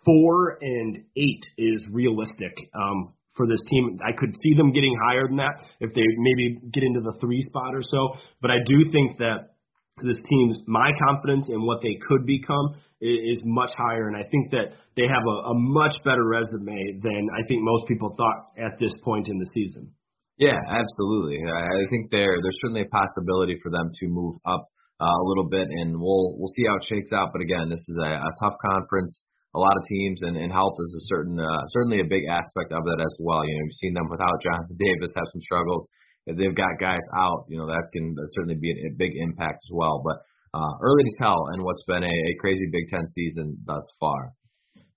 four 0.04 0.58
and 0.60 1.04
eight 1.16 1.44
is 1.58 1.82
realistic. 1.90 2.52
Um, 2.74 3.14
for 3.36 3.46
this 3.46 3.60
team. 3.70 3.98
I 4.04 4.12
could 4.12 4.34
see 4.42 4.54
them 4.54 4.72
getting 4.72 4.94
higher 5.06 5.26
than 5.26 5.36
that 5.36 5.54
if 5.80 5.92
they 5.94 6.06
maybe 6.18 6.60
get 6.72 6.82
into 6.82 7.00
the 7.00 7.14
three 7.20 7.42
spot 7.42 7.74
or 7.74 7.82
so. 7.82 8.20
But 8.40 8.50
I 8.50 8.58
do 8.66 8.90
think 8.90 9.18
that 9.18 9.54
this 10.02 10.18
team's 10.28 10.58
my 10.66 10.90
confidence 11.06 11.46
in 11.48 11.62
what 11.62 11.82
they 11.82 11.98
could 12.08 12.26
become 12.26 12.74
is, 13.00 13.42
much 13.44 13.70
higher, 13.76 14.08
and 14.08 14.16
I 14.16 14.24
think 14.30 14.50
that 14.52 14.72
they 14.96 15.04
have 15.04 15.26
a, 15.26 15.52
a 15.52 15.54
much 15.54 15.92
better 16.04 16.24
resume 16.24 17.00
than 17.02 17.28
I 17.36 17.44
think 17.46 17.60
most 17.60 17.86
people 17.86 18.14
thought 18.16 18.56
at 18.56 18.78
this 18.80 18.92
point 19.04 19.28
in 19.28 19.36
the 19.38 19.46
season. 19.52 19.92
Yeah, 20.38 20.56
absolutely. 20.56 21.38
I 21.44 21.84
think 21.90 22.10
there 22.10 22.32
there's 22.42 22.58
certainly 22.62 22.82
a 22.82 22.90
possibility 22.90 23.60
for 23.62 23.70
them 23.70 23.90
to 23.92 24.06
move 24.08 24.36
up 24.46 24.66
uh, 25.00 25.04
a 25.04 25.24
little 25.28 25.48
bit, 25.48 25.68
and 25.68 26.00
we'll 26.00 26.38
we'll 26.38 26.52
see 26.56 26.64
how 26.66 26.76
it 26.76 26.86
shakes 26.88 27.12
out. 27.12 27.30
But 27.32 27.42
again, 27.42 27.68
this 27.68 27.84
is 27.88 27.98
a, 28.00 28.08
a 28.08 28.32
tough 28.42 28.56
conference 28.64 29.22
a 29.54 29.58
lot 29.58 29.76
of 29.78 29.86
teams, 29.86 30.22
and, 30.22 30.36
and 30.36 30.50
health 30.50 30.74
is 30.78 30.94
a 30.98 31.06
certain 31.06 31.38
uh, 31.38 31.62
certainly 31.70 32.00
a 32.00 32.10
big 32.10 32.26
aspect 32.26 32.72
of 32.74 32.82
it 32.86 33.00
as 33.00 33.14
well. 33.20 33.46
You 33.46 33.54
know, 33.54 33.64
we've 33.64 33.80
seen 33.80 33.94
them 33.94 34.10
without 34.10 34.42
Jonathan 34.42 34.76
Davis 34.78 35.14
have 35.14 35.30
some 35.32 35.40
struggles. 35.40 35.86
If 36.26 36.36
they've 36.38 36.54
got 36.54 36.80
guys 36.80 37.04
out, 37.14 37.46
you 37.48 37.58
know 37.58 37.66
that 37.66 37.90
can 37.92 38.14
certainly 38.32 38.58
be 38.58 38.72
a 38.72 38.96
big 38.96 39.12
impact 39.14 39.62
as 39.62 39.72
well. 39.72 40.02
But 40.04 40.18
uh, 40.54 40.72
early 40.82 41.04
to 41.04 41.16
tell 41.18 41.38
in 41.54 41.62
what's 41.62 41.84
been 41.86 42.02
a, 42.02 42.16
a 42.30 42.34
crazy 42.40 42.66
Big 42.70 42.88
Ten 42.88 43.06
season 43.06 43.58
thus 43.64 43.84
far. 44.00 44.32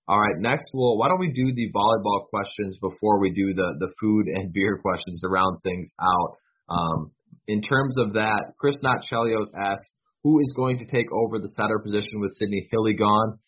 All 0.08 0.18
right, 0.18 0.38
next, 0.38 0.64
well, 0.72 0.96
why 0.96 1.08
don't 1.08 1.20
we 1.20 1.32
do 1.32 1.52
the 1.52 1.70
volleyball 1.70 2.26
questions 2.30 2.78
before 2.80 3.20
we 3.20 3.30
do 3.30 3.52
the 3.54 3.76
the 3.78 3.92
food 4.00 4.26
and 4.26 4.52
beer 4.54 4.78
questions 4.82 5.20
to 5.20 5.28
round 5.28 5.58
things 5.62 5.92
out? 6.00 6.38
Um, 6.68 7.12
in 7.46 7.62
terms 7.62 7.96
of 7.98 8.14
that, 8.14 8.52
Chris 8.58 8.76
Notchelios 8.82 9.48
asked, 9.56 9.86
who 10.24 10.40
is 10.40 10.52
going 10.56 10.78
to 10.78 10.86
take 10.86 11.06
over 11.12 11.38
the 11.38 11.52
setter 11.56 11.78
position 11.78 12.20
with 12.20 12.32
Sydney 12.34 12.68
Hilley 12.70 12.94
gone? 12.94 13.38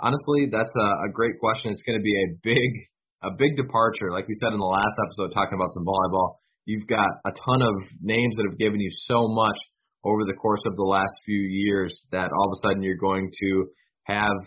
Honestly, 0.00 0.46
that's 0.50 0.74
a, 0.76 0.88
a 1.06 1.12
great 1.12 1.38
question. 1.40 1.72
It's 1.72 1.82
going 1.82 1.98
to 1.98 2.02
be 2.02 2.14
a 2.14 2.28
big, 2.42 2.70
a 3.22 3.30
big 3.34 3.56
departure. 3.56 4.14
Like 4.14 4.28
we 4.28 4.38
said 4.38 4.52
in 4.54 4.62
the 4.62 4.66
last 4.66 4.94
episode, 4.94 5.34
talking 5.34 5.58
about 5.58 5.74
some 5.74 5.84
volleyball, 5.84 6.38
you've 6.66 6.86
got 6.86 7.08
a 7.26 7.32
ton 7.34 7.62
of 7.62 7.74
names 8.00 8.36
that 8.36 8.46
have 8.48 8.58
given 8.58 8.78
you 8.78 8.90
so 8.92 9.26
much 9.26 9.58
over 10.04 10.22
the 10.22 10.38
course 10.38 10.62
of 10.66 10.76
the 10.76 10.86
last 10.86 11.10
few 11.26 11.40
years 11.40 11.90
that 12.12 12.30
all 12.30 12.46
of 12.46 12.54
a 12.54 12.60
sudden 12.62 12.82
you're 12.82 13.00
going 13.00 13.30
to 13.42 13.66
have 14.04 14.38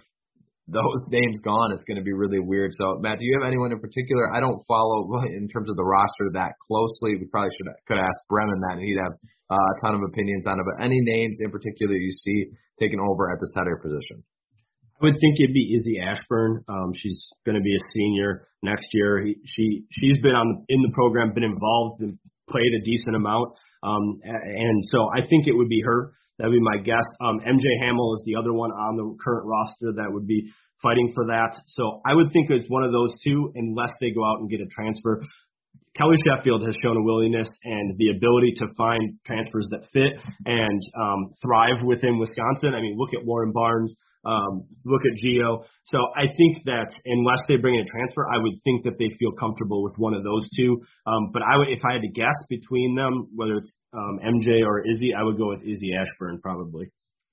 those 0.68 1.04
names 1.10 1.41
gone. 1.43 1.74
It's 1.74 1.84
going 1.84 1.99
to 1.99 2.08
be 2.08 2.16
really 2.16 2.39
weird. 2.39 2.72
So, 2.78 2.99
Matt, 3.04 3.20
do 3.20 3.26
you 3.26 3.36
have 3.39 3.47
anyone 3.47 3.72
in 3.72 3.80
particular? 3.80 4.32
I 4.32 4.39
don't 4.39 4.64
follow 4.68 5.22
in 5.28 5.47
terms 5.52 5.70
of 5.70 5.76
the 5.76 5.84
roster 5.84 6.32
that 6.39 6.56
closely. 6.64 7.20
We 7.20 7.28
probably 7.28 7.52
should 7.60 7.68
could 7.88 7.99
ask 7.99 8.16
Bremen 8.30 8.60
that, 8.72 8.80
and 8.80 8.84
he'd 8.88 9.04
have 9.04 9.20
uh, 9.52 9.60
a 9.60 9.76
ton 9.84 9.95
of 9.95 10.02
opinions 10.08 10.47
on 10.47 10.60
it. 10.60 10.66
But 10.66 10.84
any 10.84 10.99
names 11.04 11.38
in 11.41 11.52
particular 11.52 11.93
you 11.93 12.12
see 12.12 12.56
taking 12.80 13.04
over 13.04 13.28
at 13.36 13.39
the 13.43 13.52
setter 13.54 13.76
position? 13.76 14.24
I 15.02 15.06
would 15.06 15.18
think 15.20 15.39
it'd 15.39 15.54
be 15.54 15.74
Izzy 15.76 15.99
Ashburn. 15.99 16.64
Um, 16.70 16.91
she's 16.93 17.30
going 17.45 17.56
to 17.56 17.62
be 17.62 17.74
a 17.74 17.84
senior 17.93 18.47
next 18.62 18.86
year. 18.93 19.24
He, 19.26 19.36
she 19.45 19.86
she's 19.89 20.22
been 20.22 20.36
on 20.36 20.66
in 20.70 20.82
the 20.84 20.91
program, 20.93 21.34
been 21.34 21.43
involved, 21.43 22.02
and 22.02 22.20
played 22.49 22.72
a 22.80 22.86
decent 22.86 23.16
amount. 23.16 23.54
Um, 23.82 24.22
and 24.24 24.86
so 24.91 25.10
I 25.10 25.26
think 25.26 25.47
it 25.47 25.54
would 25.58 25.70
be 25.70 25.82
her. 25.84 26.14
That'd 26.38 26.54
be 26.54 26.62
my 26.62 26.78
guess. 26.84 27.06
Um, 27.20 27.39
MJ 27.39 27.66
Hammill 27.82 28.16
is 28.16 28.24
the 28.26 28.36
other 28.36 28.54
one 28.54 28.72
on 28.72 28.95
the 28.95 29.18
current 29.24 29.45
roster 29.45 29.93
that 29.97 30.12
would 30.12 30.28
be 30.28 30.52
fighting 30.84 31.12
for 31.16 31.26
that. 31.28 31.58
So 31.68 32.02
I 32.06 32.14
would 32.14 32.32
think 32.32 32.49
it's 32.49 32.70
one 32.70 32.84
of 32.84 32.91
those 32.91 33.12
two, 33.24 33.52
unless 33.56 33.91
they 34.02 34.12
go 34.12 34.26
out 34.26 34.39
and 34.39 34.49
get 34.49 34.62
a 34.62 34.68
transfer. 34.70 35.24
Kelly 35.97 36.16
Sheffield 36.26 36.66
has 36.66 36.76
shown 36.82 36.95
a 36.95 37.04
willingness 37.04 37.49
and 37.64 37.97
the 37.97 38.12
ability 38.12 38.54
to 38.58 38.68
find 38.78 39.20
transfers 39.26 39.68
that 39.72 39.86
fit 39.91 40.14
and 40.45 40.82
um, 40.97 41.34
thrive 41.41 41.84
within 41.86 42.18
Wisconsin. 42.18 42.74
I 42.74 42.82
mean, 42.82 42.95
look 42.97 43.14
at 43.14 43.26
Lauren 43.26 43.52
Barnes. 43.52 43.93
Um, 44.24 44.67
look 44.86 45.01
at 45.05 45.17
Geo. 45.17 45.65
So 45.86 45.97
I 46.15 46.28
think 46.28 46.63
that 46.65 46.93
unless 47.05 47.41
they 47.47 47.57
bring 47.57 47.76
in 47.76 47.82
a 47.82 47.89
transfer, 47.89 48.28
I 48.30 48.38
would 48.38 48.61
think 48.63 48.84
that 48.86 48.97
they 48.99 49.09
feel 49.17 49.32
comfortable 49.34 49.84
with 49.84 49.93
one 49.97 50.13
of 50.13 50.24
those 50.24 50.47
two. 50.55 50.82
Um, 51.07 51.32
but 51.34 51.41
I 51.41 51.57
would, 51.57 51.69
if 51.69 51.82
I 51.84 51.93
had 51.93 52.01
to 52.01 52.11
guess 52.13 52.38
between 52.49 52.95
them, 52.95 53.30
whether 53.36 53.57
it's 53.57 53.72
um, 53.93 54.19
MJ 54.22 54.61
or 54.65 54.86
Izzy, 54.86 55.13
I 55.17 55.24
would 55.24 55.38
go 55.38 55.49
with 55.49 55.61
Izzy 55.61 55.91
Ashburn 55.97 56.39
probably. 56.41 56.91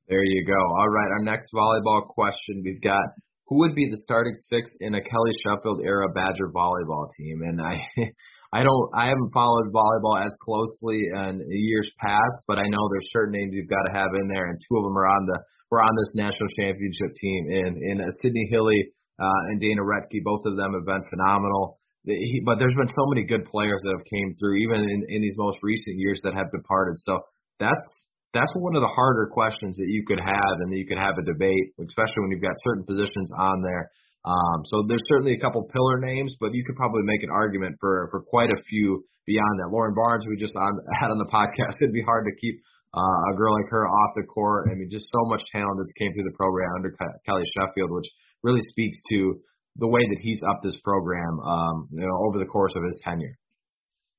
There 0.09 0.25
you 0.25 0.47
go. 0.47 0.57
All 0.57 0.89
right, 0.89 1.11
our 1.13 1.25
next 1.25 1.53
volleyball 1.53 2.07
question 2.07 2.63
we've 2.65 2.81
got: 2.81 3.05
Who 3.49 3.59
would 3.59 3.75
be 3.75 3.91
the 3.91 4.01
starting 4.01 4.35
six 4.49 4.73
in 4.81 4.95
a 4.95 5.03
Kelly 5.03 5.33
Sheffield 5.45 5.83
era 5.85 6.09
Badger 6.15 6.49
volleyball 6.49 7.09
team? 7.17 7.43
And 7.43 7.61
I. 7.61 7.77
I 8.53 8.65
don't 8.65 8.89
I 8.97 9.13
haven't 9.13 9.33
followed 9.33 9.73
volleyball 9.73 10.25
as 10.25 10.33
closely 10.41 11.05
in 11.13 11.45
years 11.51 11.91
past, 11.99 12.49
but 12.49 12.59
I 12.59 12.69
know 12.69 12.89
there's 12.89 13.13
certain 13.13 13.33
names 13.37 13.53
you've 13.53 13.69
got 13.69 13.85
to 13.85 13.93
have 13.93 14.17
in 14.17 14.29
there, 14.29 14.49
and 14.49 14.57
two 14.57 14.77
of 14.77 14.85
them 14.85 14.97
are 14.97 15.09
on 15.09 15.27
the 15.27 15.39
were 15.71 15.83
on 15.83 15.93
this 15.93 16.17
national 16.17 16.49
championship 16.57 17.13
team 17.21 17.45
in 17.51 17.77
in 17.77 18.01
uh, 18.01 18.09
Sydney 18.23 18.49
Hilley 18.51 18.89
uh, 19.21 19.43
and 19.53 19.61
Dana 19.61 19.83
Rettke. 19.85 20.25
Both 20.25 20.47
of 20.47 20.57
them 20.57 20.73
have 20.73 20.87
been 20.87 21.05
phenomenal. 21.11 21.79
He, 22.05 22.41
but 22.45 22.59
there's 22.59 22.75
been 22.75 22.89
so 22.89 23.05
many 23.13 23.29
good 23.29 23.45
players 23.45 23.83
that 23.85 23.93
have 23.93 24.07
came 24.09 24.33
through, 24.41 24.57
even 24.65 24.81
in, 24.81 25.05
in 25.09 25.21
these 25.21 25.37
most 25.37 25.59
recent 25.63 26.01
years 26.01 26.21
that 26.25 26.33
have 26.33 26.49
departed. 26.51 26.97
So 27.05 27.21
that's 27.61 27.85
that's 28.33 28.53
one 28.57 28.77
of 28.77 28.81
the 28.81 28.93
harder 28.97 29.29
questions 29.33 29.77
that 29.77 29.89
you 29.89 30.05
could 30.07 30.21
have 30.21 30.57
and 30.61 30.73
that 30.73 30.77
you 30.77 30.87
could 30.87 31.01
have 31.01 31.19
a 31.19 31.25
debate, 31.25 31.77
especially 31.81 32.21
when 32.25 32.31
you've 32.31 32.45
got 32.45 32.57
certain 32.65 32.85
positions 32.85 33.29
on 33.37 33.61
there. 33.61 33.91
Um, 34.29 34.61
so 34.69 34.85
there's 34.85 35.05
certainly 35.09 35.33
a 35.33 35.41
couple 35.41 35.65
pillar 35.73 35.97
names, 36.05 36.37
but 36.37 36.53
you 36.53 36.61
could 36.65 36.77
probably 36.77 37.01
make 37.09 37.25
an 37.25 37.33
argument 37.33 37.77
for 37.81 38.09
for 38.13 38.21
quite 38.21 38.53
a 38.53 38.61
few 38.69 39.05
beyond 39.25 39.61
that. 39.61 39.73
Lauren 39.73 39.97
Barnes, 39.97 40.29
we 40.29 40.37
just 40.37 40.55
on 40.55 40.77
had 41.01 41.09
on 41.09 41.17
the 41.17 41.31
podcast, 41.33 41.81
it'd 41.81 41.97
be 41.97 42.05
hard 42.05 42.29
to 42.29 42.35
keep 42.37 42.61
uh, 42.93 43.33
a 43.33 43.37
girl 43.37 43.57
like 43.57 43.71
her 43.73 43.89
off 43.89 44.13
the 44.17 44.29
court. 44.29 44.69
I 44.69 44.77
mean, 44.77 44.93
just 44.93 45.09
so 45.09 45.25
much 45.33 45.41
talent 45.49 45.81
that's 45.81 45.97
came 45.97 46.13
through 46.13 46.29
the 46.29 46.37
program 46.37 46.69
under 46.77 46.93
Kelly 47.25 47.49
Sheffield, 47.57 47.89
which 47.89 48.09
really 48.43 48.63
speaks 48.69 48.97
to 49.11 49.41
the 49.77 49.89
way 49.89 50.01
that 50.01 50.21
he's 50.21 50.43
upped 50.45 50.65
this 50.65 50.79
program, 50.85 51.41
um, 51.41 51.89
you 51.93 52.05
know, 52.05 52.17
over 52.29 52.39
the 52.39 52.51
course 52.51 52.73
of 52.77 52.83
his 52.85 53.01
tenure. 53.05 53.39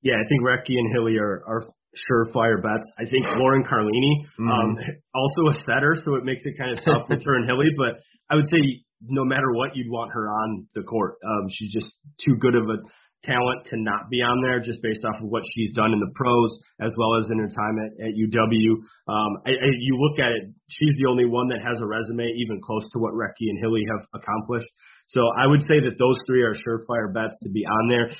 Yeah, 0.01 0.15
I 0.15 0.25
think 0.29 0.41
Rettke 0.41 0.79
and 0.79 0.89
Hilley 0.95 1.17
are, 1.19 1.43
are 1.45 1.67
surefire 2.07 2.63
bets. 2.63 2.87
I 2.97 3.03
think 3.09 3.25
Lauren 3.35 3.63
Carlini, 3.65 4.23
mm-hmm. 4.39 4.47
um, 4.47 4.77
also 5.13 5.41
a 5.51 5.55
setter, 5.67 5.99
so 6.05 6.15
it 6.15 6.23
makes 6.23 6.43
it 6.45 6.57
kind 6.57 6.77
of 6.77 6.85
tough 6.85 7.09
with 7.09 7.21
her 7.25 7.35
and 7.35 7.45
Hilley. 7.45 7.67
But 7.75 7.99
I 8.29 8.35
would 8.35 8.47
say 8.47 8.85
no 9.01 9.23
matter 9.25 9.51
what, 9.51 9.75
you'd 9.75 9.91
want 9.91 10.11
her 10.13 10.27
on 10.27 10.67
the 10.75 10.83
court. 10.83 11.15
Um, 11.23 11.47
she's 11.49 11.71
just 11.71 11.93
too 12.25 12.35
good 12.35 12.55
of 12.55 12.63
a 12.69 12.77
talent 13.23 13.67
to 13.67 13.75
not 13.75 14.07
be 14.09 14.23
on 14.23 14.39
there 14.41 14.59
just 14.63 14.81
based 14.81 15.03
off 15.03 15.19
of 15.21 15.27
what 15.27 15.43
she's 15.51 15.73
done 15.73 15.91
in 15.91 15.99
the 15.99 16.11
pros 16.15 16.51
as 16.79 16.91
well 16.95 17.19
as 17.19 17.27
in 17.27 17.37
her 17.39 17.51
time 17.51 17.75
at, 17.83 17.91
at 18.07 18.11
UW. 18.15 18.79
Um, 19.11 19.31
I, 19.43 19.51
I, 19.51 19.69
you 19.75 19.99
look 19.99 20.19
at 20.23 20.31
it, 20.31 20.55
she's 20.67 20.95
the 20.95 21.09
only 21.09 21.25
one 21.25 21.49
that 21.49 21.59
has 21.59 21.81
a 21.81 21.85
resume 21.85 22.31
even 22.39 22.61
close 22.63 22.87
to 22.95 22.99
what 22.99 23.11
Rettke 23.11 23.51
and 23.51 23.59
Hilley 23.59 23.83
have 23.91 24.07
accomplished. 24.15 24.67
So 25.07 25.19
I 25.35 25.47
would 25.47 25.61
say 25.63 25.83
that 25.83 25.99
those 25.99 26.15
three 26.27 26.43
are 26.43 26.55
surefire 26.55 27.11
bets 27.13 27.35
to 27.43 27.49
be 27.49 27.65
on 27.65 27.89
there. 27.89 28.11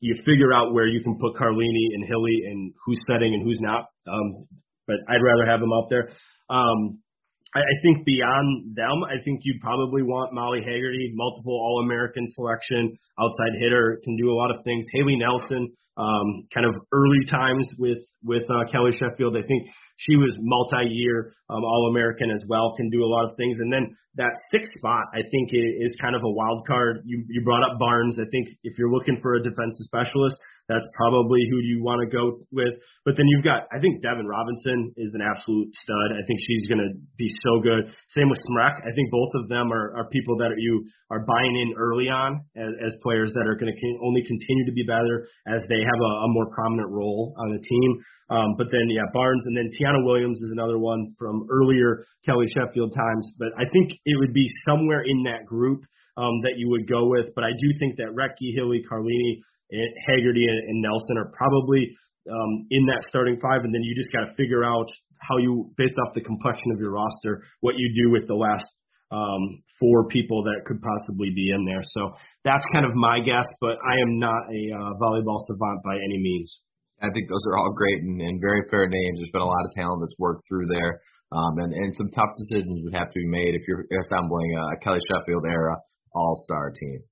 You 0.00 0.16
figure 0.26 0.52
out 0.52 0.74
where 0.74 0.86
you 0.86 1.02
can 1.04 1.18
put 1.20 1.36
Carlini 1.38 1.94
and 1.94 2.02
Hilley 2.08 2.42
and 2.50 2.72
who's 2.84 2.98
setting 3.06 3.34
and 3.34 3.44
who's 3.44 3.60
not. 3.60 3.86
Um, 4.10 4.48
but 4.86 4.96
I'd 5.08 5.22
rather 5.22 5.46
have 5.46 5.60
them 5.60 5.72
out 5.72 5.86
there. 5.88 6.10
Um, 6.50 6.98
I, 7.54 7.60
I 7.60 7.74
think 7.82 8.04
beyond 8.04 8.76
them, 8.76 9.04
I 9.04 9.22
think 9.24 9.40
you'd 9.44 9.60
probably 9.60 10.02
want 10.02 10.32
Molly 10.32 10.60
Haggerty, 10.60 11.12
multiple 11.14 11.52
All 11.52 11.82
American 11.84 12.26
selection, 12.34 12.96
outside 13.20 13.52
hitter, 13.60 14.00
can 14.04 14.16
do 14.16 14.30
a 14.30 14.36
lot 14.36 14.50
of 14.50 14.64
things. 14.64 14.86
Haley 14.92 15.16
Nelson, 15.16 15.72
um, 15.96 16.48
kind 16.54 16.66
of 16.66 16.74
early 16.92 17.24
times 17.30 17.66
with 17.78 17.98
with 18.24 18.44
uh, 18.48 18.70
Kelly 18.70 18.92
Sheffield. 18.96 19.36
I 19.36 19.46
think 19.46 19.68
she 19.96 20.16
was 20.16 20.36
multi-year 20.40 21.32
um, 21.50 21.62
All-American 21.62 22.30
as 22.30 22.42
well, 22.48 22.74
can 22.76 22.90
do 22.90 23.04
a 23.04 23.06
lot 23.06 23.28
of 23.28 23.36
things. 23.36 23.58
And 23.60 23.72
then 23.72 23.94
that 24.16 24.32
sixth 24.50 24.72
spot, 24.76 25.04
I 25.14 25.22
think, 25.22 25.50
is 25.52 25.92
kind 26.00 26.16
of 26.16 26.22
a 26.22 26.30
wild 26.30 26.66
card. 26.66 27.02
You 27.04 27.24
you 27.28 27.42
brought 27.44 27.62
up 27.62 27.78
Barnes. 27.78 28.18
I 28.18 28.28
think 28.30 28.48
if 28.62 28.78
you're 28.78 28.90
looking 28.90 29.18
for 29.22 29.34
a 29.34 29.42
defensive 29.42 29.84
specialist, 29.84 30.36
that's 30.72 30.88
probably 30.96 31.44
who 31.52 31.60
you 31.60 31.84
want 31.84 32.00
to 32.00 32.08
go 32.08 32.40
with. 32.48 32.72
But 33.04 33.20
then 33.20 33.28
you've 33.28 33.44
got, 33.44 33.68
I 33.68 33.76
think 33.76 34.00
Devyn 34.00 34.24
Robinson 34.24 34.96
is 34.96 35.12
an 35.12 35.20
absolute 35.20 35.68
stud. 35.76 36.16
I 36.16 36.24
think 36.24 36.40
she's 36.40 36.64
going 36.64 36.80
to 36.80 36.96
be 37.20 37.28
so 37.44 37.60
good. 37.60 37.92
Same 38.16 38.32
with 38.32 38.40
Smrek. 38.48 38.80
I 38.80 38.96
think 38.96 39.12
both 39.12 39.36
of 39.36 39.52
them 39.52 39.68
are, 39.68 39.92
are 40.00 40.08
people 40.08 40.40
that 40.40 40.56
you 40.56 40.88
are 41.12 41.20
buying 41.28 41.54
in 41.60 41.76
early 41.76 42.08
on 42.08 42.40
as, 42.56 42.72
as 42.80 42.92
players 43.04 43.36
that 43.36 43.44
are 43.44 43.58
going 43.60 43.68
to 43.68 43.78
only 44.00 44.24
continue 44.24 44.64
to 44.64 44.72
be 44.72 44.88
better 44.88 45.28
as 45.44 45.60
they 45.68 45.84
have 45.84 46.00
a, 46.00 46.12
a 46.24 46.28
more 46.32 46.48
prominent 46.48 46.88
role 46.88 47.36
on 47.36 47.52
the 47.52 47.60
team. 47.60 47.90
Um, 48.32 48.56
but 48.56 48.72
then, 48.72 48.88
yeah, 48.88 49.04
Barnes 49.12 49.44
and 49.44 49.52
then 49.52 49.68
Tionna 49.76 50.00
Williams 50.06 50.40
is 50.40 50.52
another 50.56 50.78
one 50.78 51.12
from 51.18 51.44
earlier 51.52 52.06
Kelly 52.24 52.46
Sheffield 52.48 52.94
times. 52.96 53.28
But 53.36 53.52
I 53.60 53.68
think 53.68 53.92
it 54.06 54.16
would 54.16 54.32
be 54.32 54.48
somewhere 54.64 55.02
in 55.04 55.24
that 55.24 55.44
group 55.44 55.84
um, 56.16 56.40
that 56.42 56.56
you 56.56 56.70
would 56.70 56.88
go 56.88 57.08
with. 57.08 57.34
But 57.34 57.44
I 57.44 57.50
do 57.50 57.78
think 57.78 57.96
that 57.96 58.14
Rettke, 58.16 58.54
Hilley, 58.56 58.82
Carlini, 58.88 59.42
Haggerty 60.06 60.46
and, 60.46 60.82
Nelson 60.82 61.16
are 61.18 61.32
probably 61.36 61.88
um, 62.30 62.66
in 62.70 62.86
that 62.86 63.02
starting 63.08 63.40
five, 63.40 63.64
and 63.64 63.74
then 63.74 63.82
you 63.82 63.94
just 63.96 64.12
got 64.12 64.28
to 64.28 64.34
figure 64.36 64.62
out 64.62 64.86
how 65.18 65.38
you, 65.38 65.70
based 65.76 65.94
off 65.98 66.14
the 66.14 66.20
complexion 66.20 66.70
of 66.72 66.78
your 66.78 66.92
roster, 66.92 67.42
what 67.60 67.74
you 67.76 67.90
do 67.94 68.10
with 68.10 68.28
the 68.28 68.34
last 68.34 68.66
um, 69.10 69.62
four 69.78 70.06
people 70.08 70.42
that 70.44 70.64
could 70.66 70.80
possibly 70.80 71.30
be 71.34 71.50
in 71.50 71.64
there. 71.64 71.82
So 71.82 72.14
that's 72.44 72.64
kind 72.72 72.86
of 72.86 72.94
my 72.94 73.20
guess, 73.20 73.46
but 73.60 73.76
I 73.82 73.94
am 74.02 74.18
not 74.18 74.48
a 74.50 74.62
uh, 74.72 74.92
volleyball 74.98 75.38
savant 75.46 75.82
by 75.84 75.96
any 75.96 76.18
means. 76.18 76.48
I 77.02 77.10
think 77.12 77.28
those 77.28 77.42
are 77.50 77.58
all 77.58 77.74
great 77.74 77.98
and, 78.02 78.20
and 78.22 78.40
very 78.40 78.62
fair 78.70 78.86
names. 78.86 79.18
There's 79.18 79.34
been 79.34 79.42
a 79.42 79.46
lot 79.46 79.66
of 79.66 79.74
talent 79.74 80.00
that's 80.02 80.18
worked 80.18 80.46
through 80.48 80.66
there, 80.70 81.02
um, 81.34 81.58
and, 81.58 81.72
and 81.74 81.90
some 81.98 82.10
tough 82.14 82.30
decisions 82.38 82.80
would 82.84 82.94
have 82.94 83.10
to 83.10 83.18
be 83.18 83.26
made 83.26 83.54
if 83.54 83.62
you're 83.66 83.84
assembling 84.06 84.54
a 84.54 84.78
Kelly 84.78 85.02
Sheffield 85.10 85.44
era 85.50 85.76
All 86.14 86.38
Star 86.46 86.70
team. 86.70 87.02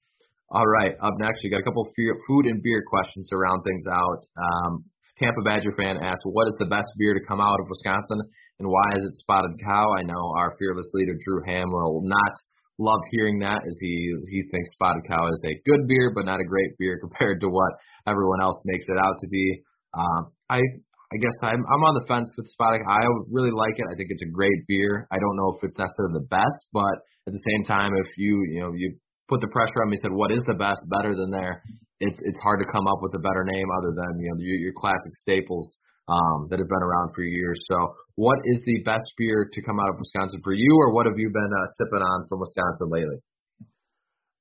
All 0.51 0.66
right, 0.66 0.98
up 0.98 1.14
next, 1.22 1.46
we 1.46 1.51
got 1.51 1.62
a 1.62 1.62
couple 1.62 1.86
food 1.94 2.46
and 2.46 2.59
beer 2.61 2.82
questions 2.90 3.28
to 3.30 3.36
round 3.38 3.62
things 3.62 3.84
out. 3.86 4.18
Um, 4.34 4.82
Tampa 5.16 5.42
Badger 5.46 5.70
fan 5.78 6.03
asks, 6.03 6.26
what 6.26 6.48
is 6.48 6.57
the 6.59 6.66
best 6.66 6.90
beer 6.98 7.14
to 7.14 7.22
come 7.22 7.40
out 7.40 7.61
of 7.61 7.70
Wisconsin, 7.70 8.18
and 8.59 8.66
why 8.66 8.98
is 8.98 9.05
it 9.05 9.14
Spotted 9.22 9.62
Cow? 9.62 9.94
I 9.94 10.03
know 10.03 10.34
our 10.34 10.57
fearless 10.59 10.90
leader 10.92 11.14
Drew 11.22 11.46
Ham 11.46 11.70
will 11.70 12.03
not 12.03 12.34
love 12.80 12.98
hearing 13.12 13.38
that, 13.40 13.62
as 13.62 13.78
he 13.80 14.11
he 14.26 14.42
thinks 14.51 14.74
Spotted 14.74 15.07
Cow 15.07 15.22
is 15.30 15.40
a 15.44 15.55
good 15.64 15.86
beer, 15.86 16.11
but 16.16 16.26
not 16.26 16.40
a 16.40 16.51
great 16.51 16.74
beer 16.80 16.98
compared 17.05 17.40
to 17.42 17.48
what 17.48 17.70
everyone 18.09 18.42
else 18.42 18.59
makes 18.64 18.86
it 18.88 18.98
out 18.98 19.14
to 19.20 19.28
be. 19.28 19.62
Um, 19.94 20.32
I 20.51 20.59
I 20.59 21.16
guess 21.22 21.36
I'm 21.42 21.62
I'm 21.62 21.84
on 21.86 21.94
the 21.94 22.07
fence 22.09 22.32
with 22.36 22.48
Spotted. 22.48 22.80
I 22.90 23.07
really 23.30 23.55
like 23.55 23.78
it. 23.78 23.86
I 23.86 23.94
think 23.94 24.11
it's 24.11 24.26
a 24.26 24.34
great 24.34 24.66
beer. 24.66 25.07
I 25.12 25.18
don't 25.22 25.36
know 25.36 25.55
if 25.55 25.62
it's 25.62 25.78
necessarily 25.78 26.18
the 26.18 26.26
best, 26.26 26.59
but 26.72 27.07
at 27.28 27.38
the 27.38 27.44
same 27.46 27.62
time, 27.62 27.92
if 28.03 28.11
you 28.18 28.42
you 28.51 28.61
know 28.66 28.72
you 28.74 28.98
put 29.30 29.40
the 29.40 29.48
pressure 29.54 29.86
on 29.86 29.88
me. 29.88 29.96
Said, 30.02 30.10
what 30.10 30.34
is 30.34 30.42
the 30.44 30.58
best 30.58 30.82
better 30.90 31.14
than 31.14 31.30
there? 31.30 31.62
It's 32.02 32.18
it's 32.26 32.40
hard 32.42 32.58
to 32.58 32.66
come 32.66 32.90
up 32.90 32.98
with 33.00 33.14
a 33.14 33.22
better 33.22 33.46
name 33.46 33.68
other 33.70 33.94
than 33.94 34.18
you 34.18 34.28
know 34.28 34.42
your, 34.42 34.58
your 34.58 34.74
classic 34.74 35.14
staples 35.22 35.70
um, 36.10 36.50
that 36.50 36.58
have 36.58 36.68
been 36.68 36.82
around 36.82 37.14
for 37.14 37.22
years. 37.22 37.60
So, 37.70 37.76
what 38.16 38.42
is 38.44 38.58
the 38.66 38.82
best 38.82 39.06
beer 39.16 39.48
to 39.52 39.58
come 39.62 39.78
out 39.78 39.88
of 39.88 39.96
Wisconsin 39.96 40.40
for 40.42 40.52
you, 40.52 40.72
or 40.80 40.92
what 40.92 41.06
have 41.06 41.16
you 41.16 41.30
been 41.30 41.52
uh, 41.52 41.66
sipping 41.78 42.02
on 42.02 42.26
from 42.28 42.40
Wisconsin 42.40 42.90
lately? 42.90 43.20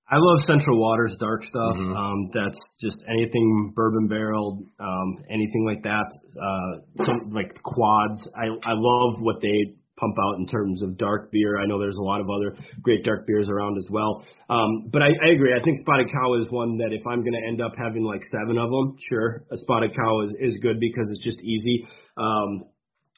I 0.10 0.18
love 0.18 0.42
Central 0.48 0.82
Waters 0.82 1.16
dark 1.20 1.44
stuff. 1.44 1.78
Mm-hmm. 1.78 1.94
Um, 1.94 2.32
that's 2.34 2.58
just 2.82 2.98
anything 3.08 3.74
bourbon 3.76 4.08
barreled, 4.08 4.66
um, 4.80 5.18
anything 5.30 5.68
like 5.70 5.84
that. 5.84 6.10
Uh, 6.34 7.06
some 7.06 7.30
like 7.30 7.54
quads. 7.62 8.28
I 8.36 8.50
I 8.66 8.74
love 8.74 9.22
what 9.22 9.38
they 9.42 9.78
pump 10.00 10.16
out 10.24 10.40
in 10.40 10.48
terms 10.48 10.82
of 10.82 10.98
dark 10.98 11.32
beer. 11.32 11.60
I 11.60 11.66
know 11.66 11.80
there's 11.80 11.98
a 11.98 12.02
lot 12.02 12.22
of 12.22 12.28
other 12.30 12.56
great 12.82 13.04
dark 13.04 13.28
beers 13.28 13.48
around 13.50 13.78
as 13.78 13.86
well. 13.90 14.24
Um, 14.50 14.90
but 14.92 15.02
I, 15.02 15.10
I 15.24 15.30
agree. 15.36 15.54
I 15.54 15.64
think 15.64 15.78
Spotted 15.80 16.08
Cow 16.08 16.42
is 16.42 16.50
one 16.50 16.78
that 16.78 16.94
if 16.94 17.06
I'm 17.06 17.22
going 17.22 17.34
to 17.34 17.48
end 17.48 17.62
up 17.62 17.74
having 17.78 18.04
like 18.04 18.22
seven 18.32 18.58
of 18.58 18.70
them, 18.70 18.96
sure, 19.10 19.46
a 19.52 19.58
Spotted 19.58 19.96
Cow 19.96 20.22
is, 20.22 20.36
is 20.40 20.58
good 20.62 20.80
because 20.80 21.10
it's 21.12 21.24
just 21.24 21.42
easy. 21.42 21.86
Um, 22.18 22.66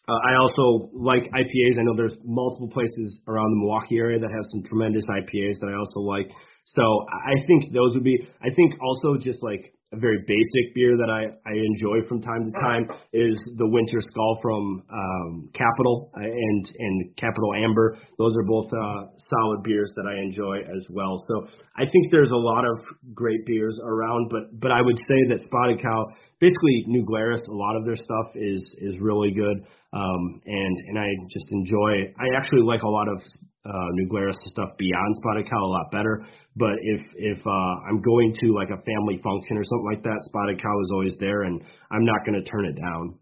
uh, 0.09 0.17
I 0.27 0.35
also 0.41 0.89
like 0.93 1.23
IPAs. 1.31 1.79
I 1.79 1.83
know 1.83 1.95
there's 1.95 2.17
multiple 2.25 2.69
places 2.69 3.21
around 3.27 3.51
the 3.51 3.59
Milwaukee 3.61 3.97
area 3.97 4.19
that 4.19 4.31
have 4.31 4.45
some 4.51 4.63
tremendous 4.63 5.05
IPAs 5.05 5.61
that 5.61 5.69
I 5.69 5.77
also 5.77 6.01
like. 6.01 6.29
So 6.65 6.81
I 7.09 7.35
think 7.47 7.73
those 7.73 7.93
would 7.95 8.03
be. 8.03 8.17
I 8.41 8.49
think 8.55 8.73
also 8.81 9.17
just 9.17 9.43
like 9.43 9.73
a 9.93 9.97
very 9.97 10.19
basic 10.25 10.73
beer 10.73 10.95
that 10.95 11.09
I, 11.11 11.27
I 11.45 11.53
enjoy 11.53 12.07
from 12.07 12.21
time 12.21 12.45
to 12.45 12.51
time 12.61 12.87
is 13.11 13.37
the 13.57 13.67
Winter 13.67 13.99
Skull 13.99 14.39
from 14.41 14.83
um, 14.89 15.49
Capital 15.53 16.11
uh, 16.15 16.23
and 16.23 16.71
and 16.79 17.15
Capital 17.17 17.53
Amber. 17.55 17.97
Those 18.17 18.33
are 18.37 18.43
both 18.43 18.71
uh, 18.71 19.11
solid 19.17 19.63
beers 19.63 19.91
that 19.97 20.05
I 20.07 20.21
enjoy 20.21 20.59
as 20.59 20.85
well. 20.89 21.17
So 21.27 21.47
I 21.75 21.83
think 21.83 22.11
there's 22.11 22.31
a 22.31 22.37
lot 22.37 22.63
of 22.63 22.85
great 23.13 23.45
beers 23.45 23.77
around, 23.83 24.29
but 24.29 24.57
but 24.59 24.71
I 24.71 24.81
would 24.81 24.97
say 24.97 25.19
that 25.29 25.39
Spotted 25.39 25.81
Cow, 25.81 26.07
basically 26.41 26.83
New 26.87 27.05
Glarus, 27.05 27.41
a 27.47 27.53
lot 27.53 27.77
of 27.77 27.85
their 27.85 27.95
stuff 27.95 28.35
is 28.35 28.61
is 28.81 28.99
really 28.99 29.31
good. 29.31 29.63
Um, 29.93 30.41
and 30.45 30.75
and 30.89 30.99
I 30.99 31.07
just 31.29 31.45
enjoy. 31.51 32.11
I 32.19 32.35
actually 32.35 32.63
like 32.63 32.81
a 32.81 32.89
lot 32.89 33.07
of 33.07 33.21
uh, 33.63 33.89
New 33.93 34.09
Glarus 34.09 34.35
stuff 34.45 34.73
beyond 34.77 35.15
Spotted 35.21 35.45
Cow 35.45 35.63
a 35.63 35.71
lot 35.71 35.91
better. 35.91 36.25
But 36.57 36.75
if 36.81 37.01
if 37.15 37.39
uh, 37.45 37.73
I'm 37.87 38.01
going 38.01 38.33
to 38.41 38.53
like 38.57 38.73
a 38.73 38.81
family 38.81 39.21
function 39.23 39.55
or 39.55 39.63
something 39.63 39.89
like 39.93 40.03
that, 40.03 40.19
Spotted 40.27 40.61
Cow 40.61 40.75
is 40.81 40.89
always 40.91 41.15
there, 41.21 41.43
and 41.43 41.61
I'm 41.91 42.03
not 42.03 42.25
going 42.25 42.41
to 42.41 42.43
turn 42.49 42.65
it 42.65 42.75
down. 42.75 43.15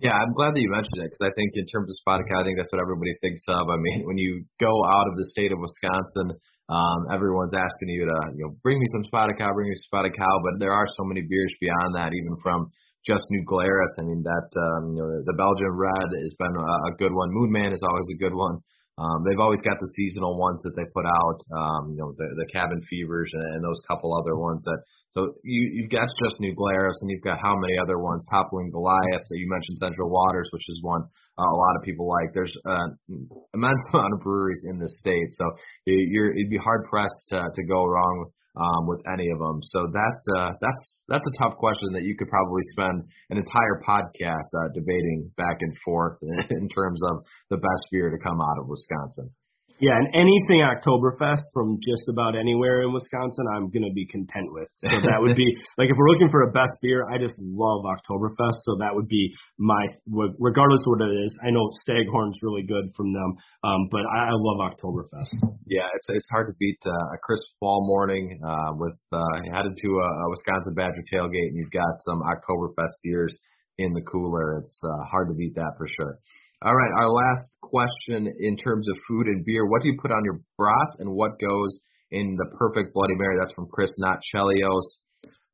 Yeah, 0.00 0.16
I'm 0.16 0.32
glad 0.32 0.56
that 0.56 0.60
you 0.64 0.72
mentioned 0.72 1.04
it 1.04 1.12
because 1.12 1.20
I 1.20 1.32
think 1.36 1.52
in 1.52 1.68
terms 1.68 1.92
of 1.92 1.96
Spotted 2.00 2.24
Cow, 2.24 2.40
I 2.40 2.44
think 2.48 2.56
that's 2.56 2.72
what 2.72 2.80
everybody 2.80 3.12
thinks 3.20 3.44
of. 3.46 3.68
I 3.68 3.76
mean, 3.76 4.08
when 4.08 4.16
you 4.16 4.48
go 4.58 4.72
out 4.88 5.04
of 5.04 5.20
the 5.20 5.28
state 5.28 5.52
of 5.52 5.60
Wisconsin, 5.60 6.40
um, 6.72 7.12
everyone's 7.12 7.52
asking 7.52 7.92
you 7.92 8.08
to 8.08 8.18
you 8.32 8.48
know 8.48 8.56
bring 8.64 8.80
me 8.80 8.88
some 8.96 9.04
Spotted 9.04 9.36
Cow, 9.36 9.52
bring 9.52 9.68
me 9.68 9.76
some 9.76 9.92
Spotted 9.92 10.16
Cow, 10.16 10.40
but 10.40 10.56
there 10.56 10.72
are 10.72 10.88
so 10.88 11.04
many 11.04 11.20
beers 11.20 11.52
beyond 11.60 11.92
that, 12.00 12.16
even 12.16 12.40
from 12.40 12.72
just 13.04 13.28
New 13.28 13.44
Glarus. 13.44 13.92
I 14.00 14.08
mean, 14.08 14.24
that 14.24 14.48
um, 14.56 14.96
you 14.96 15.04
know 15.04 15.10
the 15.28 15.36
Belgian 15.36 15.76
Red 15.76 16.08
has 16.16 16.34
been 16.40 16.56
a, 16.56 16.72
a 16.88 16.92
good 16.96 17.12
one. 17.12 17.28
Moonman 17.36 17.76
is 17.76 17.84
always 17.84 18.08
a 18.08 18.16
good 18.16 18.32
one. 18.32 18.64
Um, 18.96 19.24
they've 19.28 19.40
always 19.40 19.60
got 19.60 19.76
the 19.80 19.92
seasonal 19.96 20.38
ones 20.40 20.60
that 20.64 20.76
they 20.76 20.84
put 20.92 21.08
out, 21.08 21.38
um, 21.48 21.96
you 21.96 22.00
know, 22.00 22.12
the, 22.12 22.28
the 22.44 22.48
cabin 22.52 22.80
fevers 22.88 23.30
and, 23.32 23.56
and 23.56 23.64
those 23.64 23.80
couple 23.86 24.16
other 24.16 24.36
ones 24.36 24.64
that. 24.64 24.80
So 25.12 25.34
you 25.44 25.70
you've 25.72 25.90
got 25.90 26.08
just 26.24 26.40
New 26.40 26.54
Glarus 26.54 26.98
and 27.02 27.10
you've 27.10 27.22
got 27.22 27.38
how 27.40 27.56
many 27.56 27.76
other 27.78 27.98
ones? 27.98 28.24
Toppling 28.30 28.70
Goliath. 28.70 29.24
So 29.26 29.34
you 29.36 29.48
mentioned 29.48 29.78
Central 29.78 30.10
Waters, 30.10 30.48
which 30.52 30.68
is 30.68 30.80
one 30.82 31.02
uh, 31.38 31.44
a 31.44 31.58
lot 31.58 31.76
of 31.76 31.82
people 31.84 32.08
like. 32.08 32.32
There's 32.34 32.56
an 32.64 32.96
uh, 33.08 33.36
immense 33.54 33.80
amount 33.92 34.14
of 34.14 34.20
breweries 34.20 34.64
in 34.68 34.78
this 34.78 34.98
state, 34.98 35.28
so 35.32 35.44
you're 35.84 36.32
it'd 36.32 36.50
be 36.50 36.58
hard 36.58 36.84
pressed 36.88 37.28
to 37.28 37.48
to 37.54 37.62
go 37.64 37.84
wrong 37.84 38.30
um, 38.56 38.86
with 38.86 39.00
any 39.12 39.28
of 39.30 39.38
them. 39.38 39.60
So 39.62 39.88
that 39.92 40.18
uh, 40.36 40.50
that's 40.60 41.04
that's 41.08 41.26
a 41.26 41.38
tough 41.38 41.56
question 41.56 41.92
that 41.92 42.04
you 42.04 42.16
could 42.16 42.28
probably 42.28 42.62
spend 42.72 43.04
an 43.30 43.38
entire 43.38 43.80
podcast 43.86 44.48
uh, 44.56 44.68
debating 44.74 45.30
back 45.36 45.58
and 45.60 45.76
forth 45.84 46.18
in 46.50 46.68
terms 46.68 47.00
of 47.04 47.24
the 47.50 47.56
best 47.56 47.84
beer 47.90 48.10
to 48.10 48.18
come 48.22 48.40
out 48.40 48.60
of 48.60 48.68
Wisconsin. 48.68 49.30
Yeah, 49.82 49.98
and 49.98 50.14
anything 50.14 50.62
Oktoberfest 50.62 51.42
from 51.50 51.82
just 51.82 52.06
about 52.06 52.38
anywhere 52.38 52.86
in 52.86 52.94
Wisconsin, 52.94 53.50
I'm 53.50 53.66
gonna 53.66 53.90
be 53.90 54.06
content 54.06 54.46
with. 54.54 54.70
So 54.78 54.86
that 54.86 55.18
would 55.18 55.34
be 55.34 55.58
like 55.78 55.90
if 55.90 55.98
we're 55.98 56.06
looking 56.06 56.30
for 56.30 56.46
a 56.46 56.52
best 56.54 56.78
beer, 56.80 57.02
I 57.10 57.18
just 57.18 57.34
love 57.42 57.82
Oktoberfest. 57.82 58.62
So 58.62 58.78
that 58.78 58.94
would 58.94 59.08
be 59.08 59.34
my 59.58 59.82
regardless 60.38 60.86
of 60.86 60.94
what 60.94 61.02
it 61.10 61.18
is. 61.26 61.34
I 61.42 61.50
know 61.50 61.66
Staghorn's 61.82 62.38
really 62.46 62.62
good 62.62 62.94
from 62.94 63.12
them, 63.12 63.34
um, 63.66 63.90
but 63.90 64.06
I, 64.06 64.30
I 64.30 64.34
love 64.38 64.70
Oktoberfest. 64.70 65.34
Yeah, 65.66 65.90
it's 65.90 66.06
it's 66.14 66.30
hard 66.30 66.46
to 66.46 66.54
beat 66.62 66.78
uh, 66.86 67.14
a 67.14 67.18
crisp 67.18 67.42
fall 67.58 67.82
morning 67.82 68.38
uh, 68.38 68.78
with 68.78 68.94
uh, 69.10 69.34
headed 69.50 69.74
to 69.74 69.88
a, 69.98 70.08
a 70.14 70.26
Wisconsin 70.30 70.74
Badger 70.78 71.02
tailgate, 71.12 71.50
and 71.50 71.58
you've 71.58 71.74
got 71.74 71.90
some 72.06 72.22
Oktoberfest 72.22 73.02
beers 73.02 73.36
in 73.78 73.92
the 73.94 74.02
cooler. 74.02 74.62
It's 74.62 74.78
uh, 74.84 75.10
hard 75.10 75.26
to 75.26 75.34
beat 75.34 75.56
that 75.56 75.74
for 75.76 75.88
sure. 75.88 76.18
All 76.62 76.76
right, 76.76 76.94
our 76.94 77.10
last 77.10 77.58
question 77.60 78.30
in 78.38 78.56
terms 78.56 78.86
of 78.86 78.94
food 79.08 79.26
and 79.26 79.44
beer. 79.44 79.66
What 79.66 79.82
do 79.82 79.88
you 79.90 79.98
put 80.00 80.12
on 80.12 80.22
your 80.22 80.38
brats 80.56 80.94
and 81.00 81.10
what 81.10 81.34
goes 81.42 81.74
in 82.12 82.38
the 82.38 82.54
perfect 82.54 82.94
Bloody 82.94 83.18
Mary? 83.18 83.34
That's 83.34 83.52
from 83.54 83.66
Chris, 83.66 83.90
not 83.98 84.22
Chelios. 84.30 84.86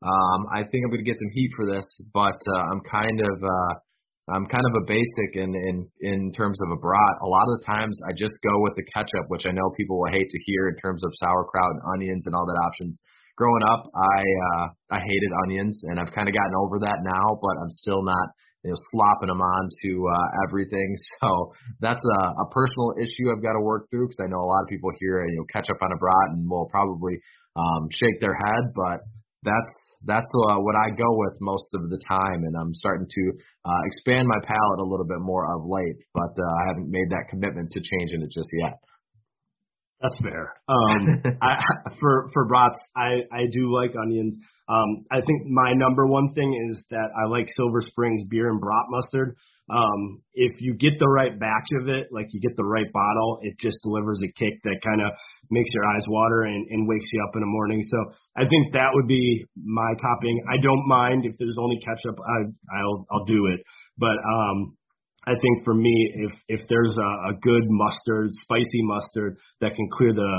Um, 0.04 0.44
I 0.52 0.68
think 0.68 0.84
I'm 0.84 0.92
going 0.92 1.00
to 1.00 1.08
get 1.08 1.16
some 1.16 1.32
heat 1.32 1.48
for 1.56 1.64
this, 1.64 1.86
but 2.12 2.36
uh, 2.36 2.60
I'm 2.68 2.84
kind 2.84 3.24
of 3.24 3.40
uh, 3.40 3.72
I'm 4.36 4.44
kind 4.52 4.68
of 4.68 4.84
a 4.84 4.84
basic 4.84 5.32
in 5.32 5.48
in 5.56 5.88
in 6.04 6.30
terms 6.36 6.60
of 6.60 6.76
a 6.76 6.80
brat. 6.80 7.14
A 7.24 7.30
lot 7.32 7.48
of 7.48 7.56
the 7.56 7.64
times 7.64 7.96
I 8.04 8.12
just 8.12 8.36
go 8.44 8.60
with 8.60 8.76
the 8.76 8.84
ketchup, 8.92 9.32
which 9.32 9.48
I 9.48 9.56
know 9.56 9.72
people 9.80 9.96
will 9.96 10.12
hate 10.12 10.28
to 10.28 10.44
hear 10.44 10.68
in 10.68 10.76
terms 10.76 11.00
of 11.00 11.16
sauerkraut 11.16 11.72
and 11.72 11.88
onions 11.96 12.28
and 12.28 12.34
all 12.36 12.44
that 12.44 12.60
options. 12.68 13.00
Growing 13.40 13.64
up, 13.64 13.88
I 13.96 14.20
uh, 14.52 14.64
I 14.92 15.00
hated 15.00 15.32
onions, 15.48 15.80
and 15.88 15.96
I've 15.96 16.12
kind 16.12 16.28
of 16.28 16.36
gotten 16.36 16.52
over 16.60 16.84
that 16.84 17.00
now, 17.00 17.40
but 17.40 17.56
I'm 17.64 17.72
still 17.72 18.04
not 18.04 18.28
you 18.64 18.70
know, 18.70 18.78
slopping 18.90 19.28
them 19.28 19.40
onto 19.40 20.08
uh, 20.08 20.28
everything. 20.48 20.96
So 21.20 21.52
that's 21.80 22.02
a, 22.02 22.20
a 22.42 22.46
personal 22.50 22.94
issue 23.00 23.30
I've 23.30 23.42
got 23.42 23.58
to 23.58 23.64
work 23.64 23.90
through 23.90 24.06
because 24.06 24.22
I 24.22 24.30
know 24.30 24.38
a 24.38 24.46
lot 24.46 24.62
of 24.62 24.68
people 24.68 24.90
here, 24.98 25.26
you 25.26 25.38
know, 25.38 25.46
catch 25.52 25.68
up 25.70 25.82
on 25.82 25.90
a 25.90 25.98
brat 25.98 26.30
and 26.30 26.48
will 26.48 26.68
probably 26.70 27.18
um, 27.56 27.88
shake 27.90 28.20
their 28.20 28.34
head, 28.34 28.70
but 28.74 29.02
that's 29.42 29.70
that's 30.04 30.26
uh, 30.26 30.58
what 30.58 30.74
I 30.74 30.90
go 30.90 31.06
with 31.10 31.34
most 31.40 31.70
of 31.74 31.90
the 31.90 32.00
time, 32.08 32.42
and 32.42 32.54
I'm 32.58 32.74
starting 32.74 33.06
to 33.06 33.24
uh, 33.64 33.80
expand 33.86 34.26
my 34.26 34.38
palate 34.46 34.80
a 34.80 34.86
little 34.86 35.06
bit 35.06 35.20
more 35.20 35.46
of 35.54 35.62
late, 35.66 35.98
but 36.14 36.34
uh, 36.34 36.52
I 36.62 36.62
haven't 36.68 36.90
made 36.90 37.10
that 37.10 37.30
commitment 37.30 37.70
to 37.72 37.80
changing 37.80 38.22
it 38.22 38.30
just 38.30 38.48
yet. 38.52 38.78
That's 40.00 40.16
fair. 40.22 40.54
Um, 40.68 41.22
I, 41.42 41.56
for 42.00 42.30
for 42.32 42.46
brats, 42.46 42.78
I 42.96 43.22
I 43.32 43.46
do 43.52 43.74
like 43.74 43.90
onions. 44.00 44.36
Um, 44.68 45.06
I 45.10 45.20
think 45.20 45.46
my 45.46 45.72
number 45.72 46.06
one 46.06 46.34
thing 46.34 46.52
is 46.70 46.84
that 46.90 47.08
I 47.16 47.26
like 47.26 47.46
Silver 47.56 47.80
Springs 47.80 48.22
beer 48.28 48.50
and 48.50 48.60
brat 48.60 48.84
mustard. 48.90 49.36
Um, 49.70 50.22
if 50.32 50.60
you 50.60 50.74
get 50.74 50.98
the 50.98 51.08
right 51.08 51.38
batch 51.38 51.68
of 51.80 51.88
it, 51.88 52.08
like 52.10 52.26
you 52.32 52.40
get 52.40 52.56
the 52.56 52.64
right 52.64 52.90
bottle, 52.92 53.40
it 53.42 53.52
just 53.60 53.76
delivers 53.82 54.18
a 54.24 54.32
kick 54.32 54.56
that 54.64 54.80
kind 54.82 55.02
of 55.02 55.12
makes 55.50 55.68
your 55.74 55.84
eyes 55.84 56.04
water 56.08 56.48
and, 56.48 56.66
and 56.70 56.88
wakes 56.88 57.04
you 57.12 57.22
up 57.28 57.36
in 57.36 57.40
the 57.40 57.52
morning. 57.52 57.82
So 57.84 57.98
I 58.36 58.48
think 58.48 58.72
that 58.72 58.88
would 58.94 59.06
be 59.06 59.44
my 59.62 59.92
topping. 60.00 60.40
I 60.48 60.56
don't 60.62 60.88
mind 60.88 61.26
if 61.26 61.36
there's 61.38 61.56
only 61.60 61.78
ketchup. 61.84 62.16
I, 62.16 62.78
I'll 62.80 63.06
I'll 63.12 63.24
do 63.24 63.46
it, 63.52 63.60
but 63.98 64.16
um, 64.24 64.77
I 65.28 65.36
think 65.36 65.64
for 65.64 65.74
me, 65.74 65.92
if 66.24 66.32
if 66.48 66.60
there's 66.68 66.96
a, 66.96 67.10
a 67.28 67.34
good 67.42 67.68
mustard, 67.68 68.32
spicy 68.48 68.80
mustard 68.88 69.36
that 69.60 69.76
can 69.76 69.88
clear 69.92 70.14
the 70.16 70.32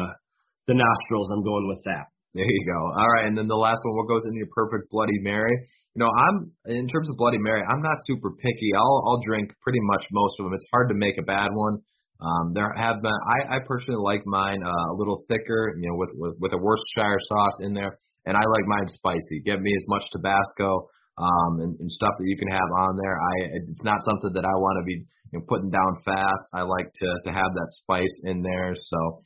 the 0.66 0.74
nostrils, 0.74 1.30
I'm 1.30 1.44
going 1.44 1.68
with 1.70 1.84
that. 1.86 2.10
There 2.34 2.50
you 2.50 2.66
go. 2.66 2.80
All 2.98 3.10
right, 3.14 3.26
and 3.26 3.38
then 3.38 3.48
the 3.48 3.58
last 3.58 3.82
one, 3.84 3.98
what 3.98 4.10
goes 4.10 4.26
in 4.26 4.34
your 4.34 4.50
perfect 4.54 4.90
Bloody 4.90 5.22
Mary? 5.22 5.54
You 5.94 6.06
know, 6.06 6.10
I'm 6.10 6.52
in 6.66 6.88
terms 6.88 7.10
of 7.10 7.18
Bloody 7.18 7.38
Mary, 7.38 7.62
I'm 7.62 7.82
not 7.82 7.98
super 8.08 8.32
picky. 8.34 8.74
I'll 8.76 9.04
I'll 9.06 9.22
drink 9.22 9.54
pretty 9.62 9.82
much 9.94 10.06
most 10.12 10.40
of 10.40 10.46
them. 10.46 10.54
It's 10.54 10.66
hard 10.74 10.90
to 10.90 10.96
make 10.96 11.18
a 11.20 11.26
bad 11.26 11.50
one. 11.54 11.78
Um, 12.22 12.54
there 12.54 12.74
have 12.76 13.02
been. 13.02 13.20
I, 13.30 13.56
I 13.56 13.58
personally 13.66 14.02
like 14.02 14.26
mine 14.26 14.62
uh, 14.66 14.88
a 14.94 14.96
little 14.98 15.24
thicker, 15.30 15.78
you 15.80 15.88
know, 15.90 15.98
with, 15.98 16.12
with 16.16 16.36
with 16.40 16.54
a 16.54 16.58
Worcestershire 16.58 17.22
sauce 17.30 17.58
in 17.62 17.74
there, 17.74 17.98
and 18.26 18.36
I 18.36 18.42
like 18.42 18.66
mine 18.66 18.88
spicy. 18.90 19.42
Give 19.46 19.62
me 19.62 19.72
as 19.78 19.86
much 19.88 20.04
Tabasco 20.12 20.90
um, 21.20 21.60
and, 21.60 21.76
and 21.80 21.92
stuff 21.92 22.16
that 22.18 22.28
you 22.28 22.38
can 22.40 22.48
have 22.48 22.70
on 22.80 22.96
there. 22.96 23.20
I 23.20 23.34
it's 23.68 23.84
not 23.84 24.00
something 24.08 24.32
that 24.34 24.48
I 24.48 24.56
want 24.56 24.80
to 24.80 24.86
be 24.88 25.04
you 25.04 25.36
know, 25.40 25.46
putting 25.48 25.70
down 25.70 26.00
fast. 26.08 26.44
I 26.54 26.64
like 26.64 26.88
to 26.88 27.10
to 27.28 27.32
have 27.32 27.52
that 27.54 27.70
spice 27.84 28.16
in 28.24 28.42
there. 28.42 28.74
So 28.74 29.22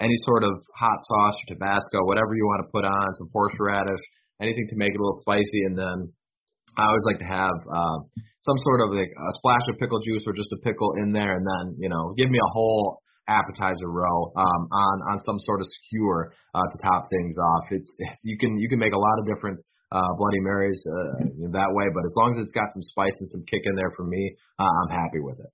any 0.00 0.14
sort 0.28 0.44
of 0.44 0.60
hot 0.76 1.00
sauce 1.02 1.34
or 1.34 1.46
Tabasco, 1.48 2.06
whatever 2.06 2.36
you 2.36 2.46
want 2.46 2.62
to 2.66 2.70
put 2.70 2.84
on, 2.84 3.06
some 3.18 3.30
horseradish, 3.32 4.00
anything 4.40 4.68
to 4.70 4.76
make 4.76 4.92
it 4.92 5.00
a 5.00 5.02
little 5.02 5.20
spicy, 5.24 5.66
and 5.66 5.76
then 5.76 6.12
I 6.76 6.86
always 6.86 7.06
like 7.06 7.18
to 7.18 7.26
have 7.26 7.58
uh, 7.66 7.98
some 8.46 8.58
sort 8.62 8.80
of 8.86 8.94
like 8.94 9.10
a 9.10 9.32
splash 9.42 9.64
of 9.72 9.80
pickle 9.80 9.98
juice 10.04 10.22
or 10.26 10.32
just 10.32 10.52
a 10.52 10.60
pickle 10.62 10.94
in 11.00 11.12
there, 11.12 11.32
and 11.32 11.46
then 11.46 11.76
you 11.78 11.88
know 11.88 12.14
give 12.16 12.30
me 12.30 12.38
a 12.38 12.52
whole 12.52 13.00
appetizer 13.28 13.90
row 13.90 14.32
um, 14.36 14.62
on 14.72 14.96
on 15.12 15.18
some 15.26 15.38
sort 15.40 15.60
of 15.60 15.66
skewer 15.66 16.32
uh, 16.54 16.64
to 16.64 16.76
top 16.82 17.10
things 17.10 17.36
off. 17.36 17.64
It's, 17.70 17.90
it's 17.98 18.22
you 18.24 18.38
can 18.38 18.56
you 18.56 18.68
can 18.68 18.78
make 18.78 18.92
a 18.92 18.98
lot 18.98 19.18
of 19.18 19.26
different 19.26 19.58
uh, 19.92 20.10
Bloody 20.16 20.40
Marys 20.40 20.82
uh, 20.86 21.50
that 21.52 21.70
way. 21.72 21.86
But 21.94 22.04
as 22.04 22.14
long 22.16 22.36
as 22.36 22.42
it's 22.42 22.52
got 22.52 22.72
some 22.72 22.82
spice 22.82 23.16
and 23.20 23.28
some 23.28 23.44
kick 23.48 23.62
in 23.64 23.76
there 23.76 23.92
for 23.96 24.04
me, 24.04 24.36
uh, 24.58 24.68
I'm 24.68 24.90
happy 24.90 25.20
with 25.20 25.38
it. 25.40 25.50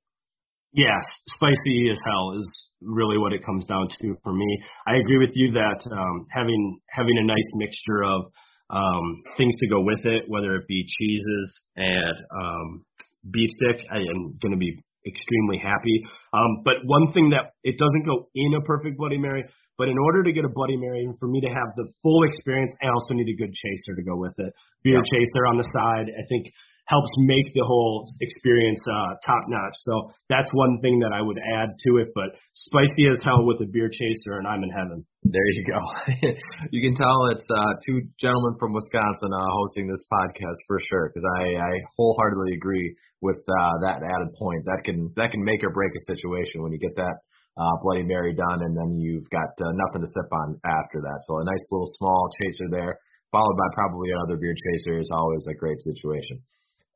Yes, 0.75 1.07
spicy 1.39 1.89
as 1.91 2.01
hell 2.05 2.35
is 2.37 2.49
really 2.83 3.17
what 3.17 3.33
it 3.33 3.47
comes 3.47 3.65
down 3.65 3.87
to 4.01 4.17
for 4.25 4.33
me. 4.33 4.59
I 4.87 4.97
agree 4.97 5.19
with 5.19 5.31
you 5.35 5.53
that 5.53 5.79
um, 5.87 6.27
having 6.31 6.81
having 6.91 7.17
a 7.17 7.25
nice 7.25 7.47
mixture 7.55 8.03
of 8.03 8.23
um, 8.71 9.23
things 9.37 9.55
to 9.61 9.69
go 9.69 9.83
with 9.83 10.05
it, 10.05 10.25
whether 10.27 10.57
it 10.57 10.67
be 10.67 10.85
cheeses 10.99 11.61
and 11.77 12.17
um, 12.35 12.85
beef 13.31 13.51
stick, 13.51 13.87
I 13.93 13.99
am 13.99 14.37
going 14.43 14.51
to 14.51 14.59
be 14.59 14.83
extremely 15.07 15.59
happy. 15.63 16.03
Um, 16.33 16.63
but 16.65 16.75
one 16.85 17.13
thing 17.13 17.31
that 17.31 17.53
it 17.63 17.79
doesn't 17.79 18.05
go 18.05 18.29
in 18.35 18.55
a 18.55 18.61
perfect 18.63 18.97
Bloody 18.97 19.19
Mary, 19.19 19.45
but 19.79 19.89
in 19.89 19.99
order 19.99 20.23
to 20.23 20.33
get 20.33 20.45
a 20.45 20.53
Bloody 20.53 20.77
Mary, 20.77 21.05
and 21.05 21.19
for 21.19 21.29
me 21.29 21.41
to 21.41 21.49
have 21.49 21.75
the 21.77 21.91
full 22.03 22.23
experience, 22.25 22.73
I 22.83 22.89
also 22.89 23.15
need 23.15 23.29
a 23.29 23.37
good 23.37 23.53
chaser 23.53 23.97
to 23.97 24.03
go 24.03 24.17
with 24.17 24.35
it. 24.39 24.53
Beer 24.83 24.99
yeah. 24.99 25.11
chaser 25.11 25.47
on 25.47 25.59
the 25.59 25.69
side, 25.73 26.11
I 26.15 26.23
think 26.29 26.53
helps 26.87 27.09
make 27.17 27.49
the 27.55 27.65
whole 27.65 28.05
experience 28.21 28.81
uh, 28.85 29.17
top 29.25 29.41
notch. 29.49 29.77
So 29.89 30.13
that's 30.29 30.49
one 30.53 30.81
thing 30.83 31.01
that 31.01 31.13
I 31.13 31.23
would 31.23 31.39
add 31.39 31.73
to 31.89 31.97
it. 31.99 32.09
But 32.15 32.37
spicy 32.53 33.09
as 33.09 33.19
hell 33.25 33.45
with 33.45 33.61
a 33.63 33.69
beer 33.71 33.89
chaser, 33.89 34.37
and 34.37 34.47
I'm 34.47 34.63
in 34.63 34.71
heaven. 34.71 35.05
There 35.25 35.49
you 35.57 35.65
go. 35.65 35.81
you 36.71 36.81
can 36.85 36.95
tell 36.95 37.33
it's 37.33 37.49
uh, 37.49 37.73
two 37.87 38.03
gentlemen 38.21 38.57
from 38.61 38.75
Wisconsin 38.75 39.33
uh, 39.33 39.49
hosting 39.49 39.89
this 39.89 40.05
podcast 40.13 40.61
for 40.69 40.79
sure, 40.89 41.11
because 41.11 41.25
I, 41.41 41.57
I 41.57 41.73
wholeheartedly 41.97 42.53
agree 42.55 42.95
with 43.23 43.41
uh, 43.49 43.75
that 43.83 44.05
added 44.05 44.35
point. 44.39 44.65
That 44.67 44.83
can 44.85 45.13
that 45.17 45.31
can 45.33 45.43
make 45.43 45.65
or 45.65 45.73
break 45.73 45.93
a 45.97 46.05
situation 46.13 46.63
when 46.63 46.73
you 46.73 46.79
get 46.79 46.97
that 46.97 47.25
uh, 47.57 47.75
Bloody 47.83 48.03
Mary 48.03 48.35
done, 48.35 48.61
and 48.63 48.75
then 48.75 48.99
you've 48.99 49.29
got 49.31 49.55
uh, 49.63 49.71
nothing 49.75 50.03
to 50.03 50.11
sip 50.11 50.31
on 50.33 50.59
after 50.67 50.99
that. 51.03 51.19
So 51.27 51.39
a 51.39 51.47
nice 51.47 51.63
little 51.71 51.91
small 51.99 52.29
chaser 52.41 52.67
there, 52.71 52.99
followed 53.31 53.57
by 53.57 53.69
probably 53.75 54.11
another 54.11 54.37
beer 54.37 54.55
chaser, 54.55 54.99
is 54.99 55.11
always 55.13 55.47
a 55.47 55.55
great 55.55 55.79
situation. 55.81 56.43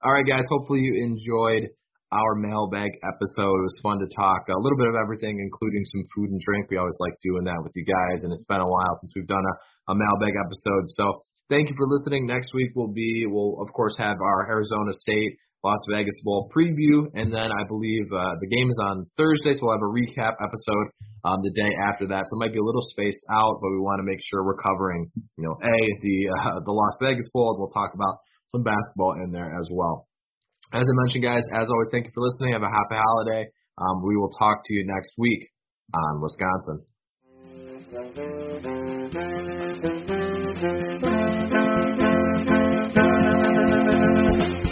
All 0.02 0.12
right, 0.12 0.26
guys. 0.26 0.46
Hopefully 0.50 0.80
you 0.82 0.98
enjoyed 1.02 1.70
our 2.10 2.34
mailbag 2.34 2.90
episode. 3.04 3.58
It 3.60 3.68
was 3.68 3.82
fun 3.82 4.00
to 4.00 4.08
talk 4.16 4.48
a 4.48 4.58
little 4.58 4.78
bit 4.78 4.88
of 4.88 4.96
everything, 4.96 5.38
including 5.38 5.84
some 5.84 6.04
food 6.14 6.30
and 6.30 6.40
drink. 6.40 6.70
We 6.70 6.78
always 6.78 6.96
like 6.98 7.14
doing 7.22 7.44
that 7.44 7.60
with 7.62 7.72
you 7.76 7.84
guys, 7.84 8.24
and 8.24 8.32
it's 8.32 8.48
been 8.48 8.64
a 8.64 8.66
while 8.66 8.94
since 9.00 9.12
we've 9.14 9.28
done 9.28 9.44
a, 9.44 9.54
a 9.92 9.94
mailbag 9.94 10.34
episode. 10.40 10.88
So 10.96 11.22
thank 11.50 11.68
you 11.68 11.76
for 11.76 11.86
listening. 11.86 12.26
Next 12.26 12.54
week 12.54 12.72
will 12.74 12.92
be 12.92 13.26
we'll 13.28 13.60
of 13.60 13.68
course 13.74 13.94
have 13.98 14.16
our 14.22 14.48
Arizona 14.48 14.92
State 14.98 15.36
Las 15.64 15.80
Vegas 15.90 16.14
Bowl 16.22 16.50
preview, 16.54 17.10
and 17.14 17.34
then 17.34 17.50
I 17.50 17.66
believe 17.66 18.06
uh, 18.14 18.34
the 18.40 18.46
game 18.46 18.70
is 18.70 18.78
on 18.86 19.06
Thursday, 19.16 19.54
so 19.54 19.66
we'll 19.66 19.74
have 19.74 19.82
a 19.82 19.90
recap 19.90 20.38
episode 20.38 20.86
um, 21.24 21.42
the 21.42 21.50
day 21.50 21.70
after 21.82 22.06
that. 22.08 22.30
So 22.30 22.38
it 22.38 22.40
might 22.46 22.52
be 22.52 22.62
a 22.62 22.64
little 22.64 22.84
spaced 22.94 23.24
out, 23.30 23.58
but 23.60 23.70
we 23.74 23.80
want 23.82 23.98
to 23.98 24.06
make 24.06 24.20
sure 24.22 24.44
we're 24.46 24.62
covering, 24.62 25.10
you 25.16 25.44
know, 25.44 25.58
a 25.58 25.78
the 26.02 26.16
uh, 26.30 26.60
the 26.64 26.70
Las 26.70 26.94
Vegas 27.02 27.28
Bowl. 27.34 27.56
We'll 27.58 27.74
talk 27.74 27.90
about 27.94 28.22
some 28.54 28.62
basketball 28.62 29.18
in 29.22 29.32
there 29.32 29.50
as 29.58 29.68
well. 29.72 30.06
As 30.72 30.86
I 30.86 30.94
mentioned, 31.02 31.24
guys, 31.24 31.42
as 31.54 31.66
always, 31.66 31.88
thank 31.90 32.06
you 32.06 32.12
for 32.14 32.22
listening. 32.22 32.52
Have 32.52 32.62
a 32.62 32.70
happy 32.70 32.94
holiday. 32.94 33.50
Um, 33.78 34.02
we 34.06 34.16
will 34.16 34.30
talk 34.38 34.62
to 34.64 34.74
you 34.74 34.86
next 34.86 35.10
week 35.18 35.48
on 35.94 36.20
Wisconsin. 36.22 36.84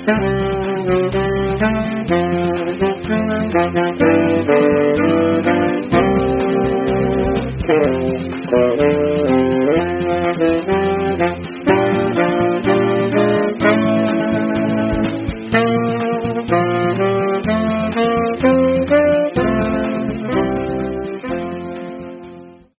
Thank 0.06 0.50
you. 0.50 0.55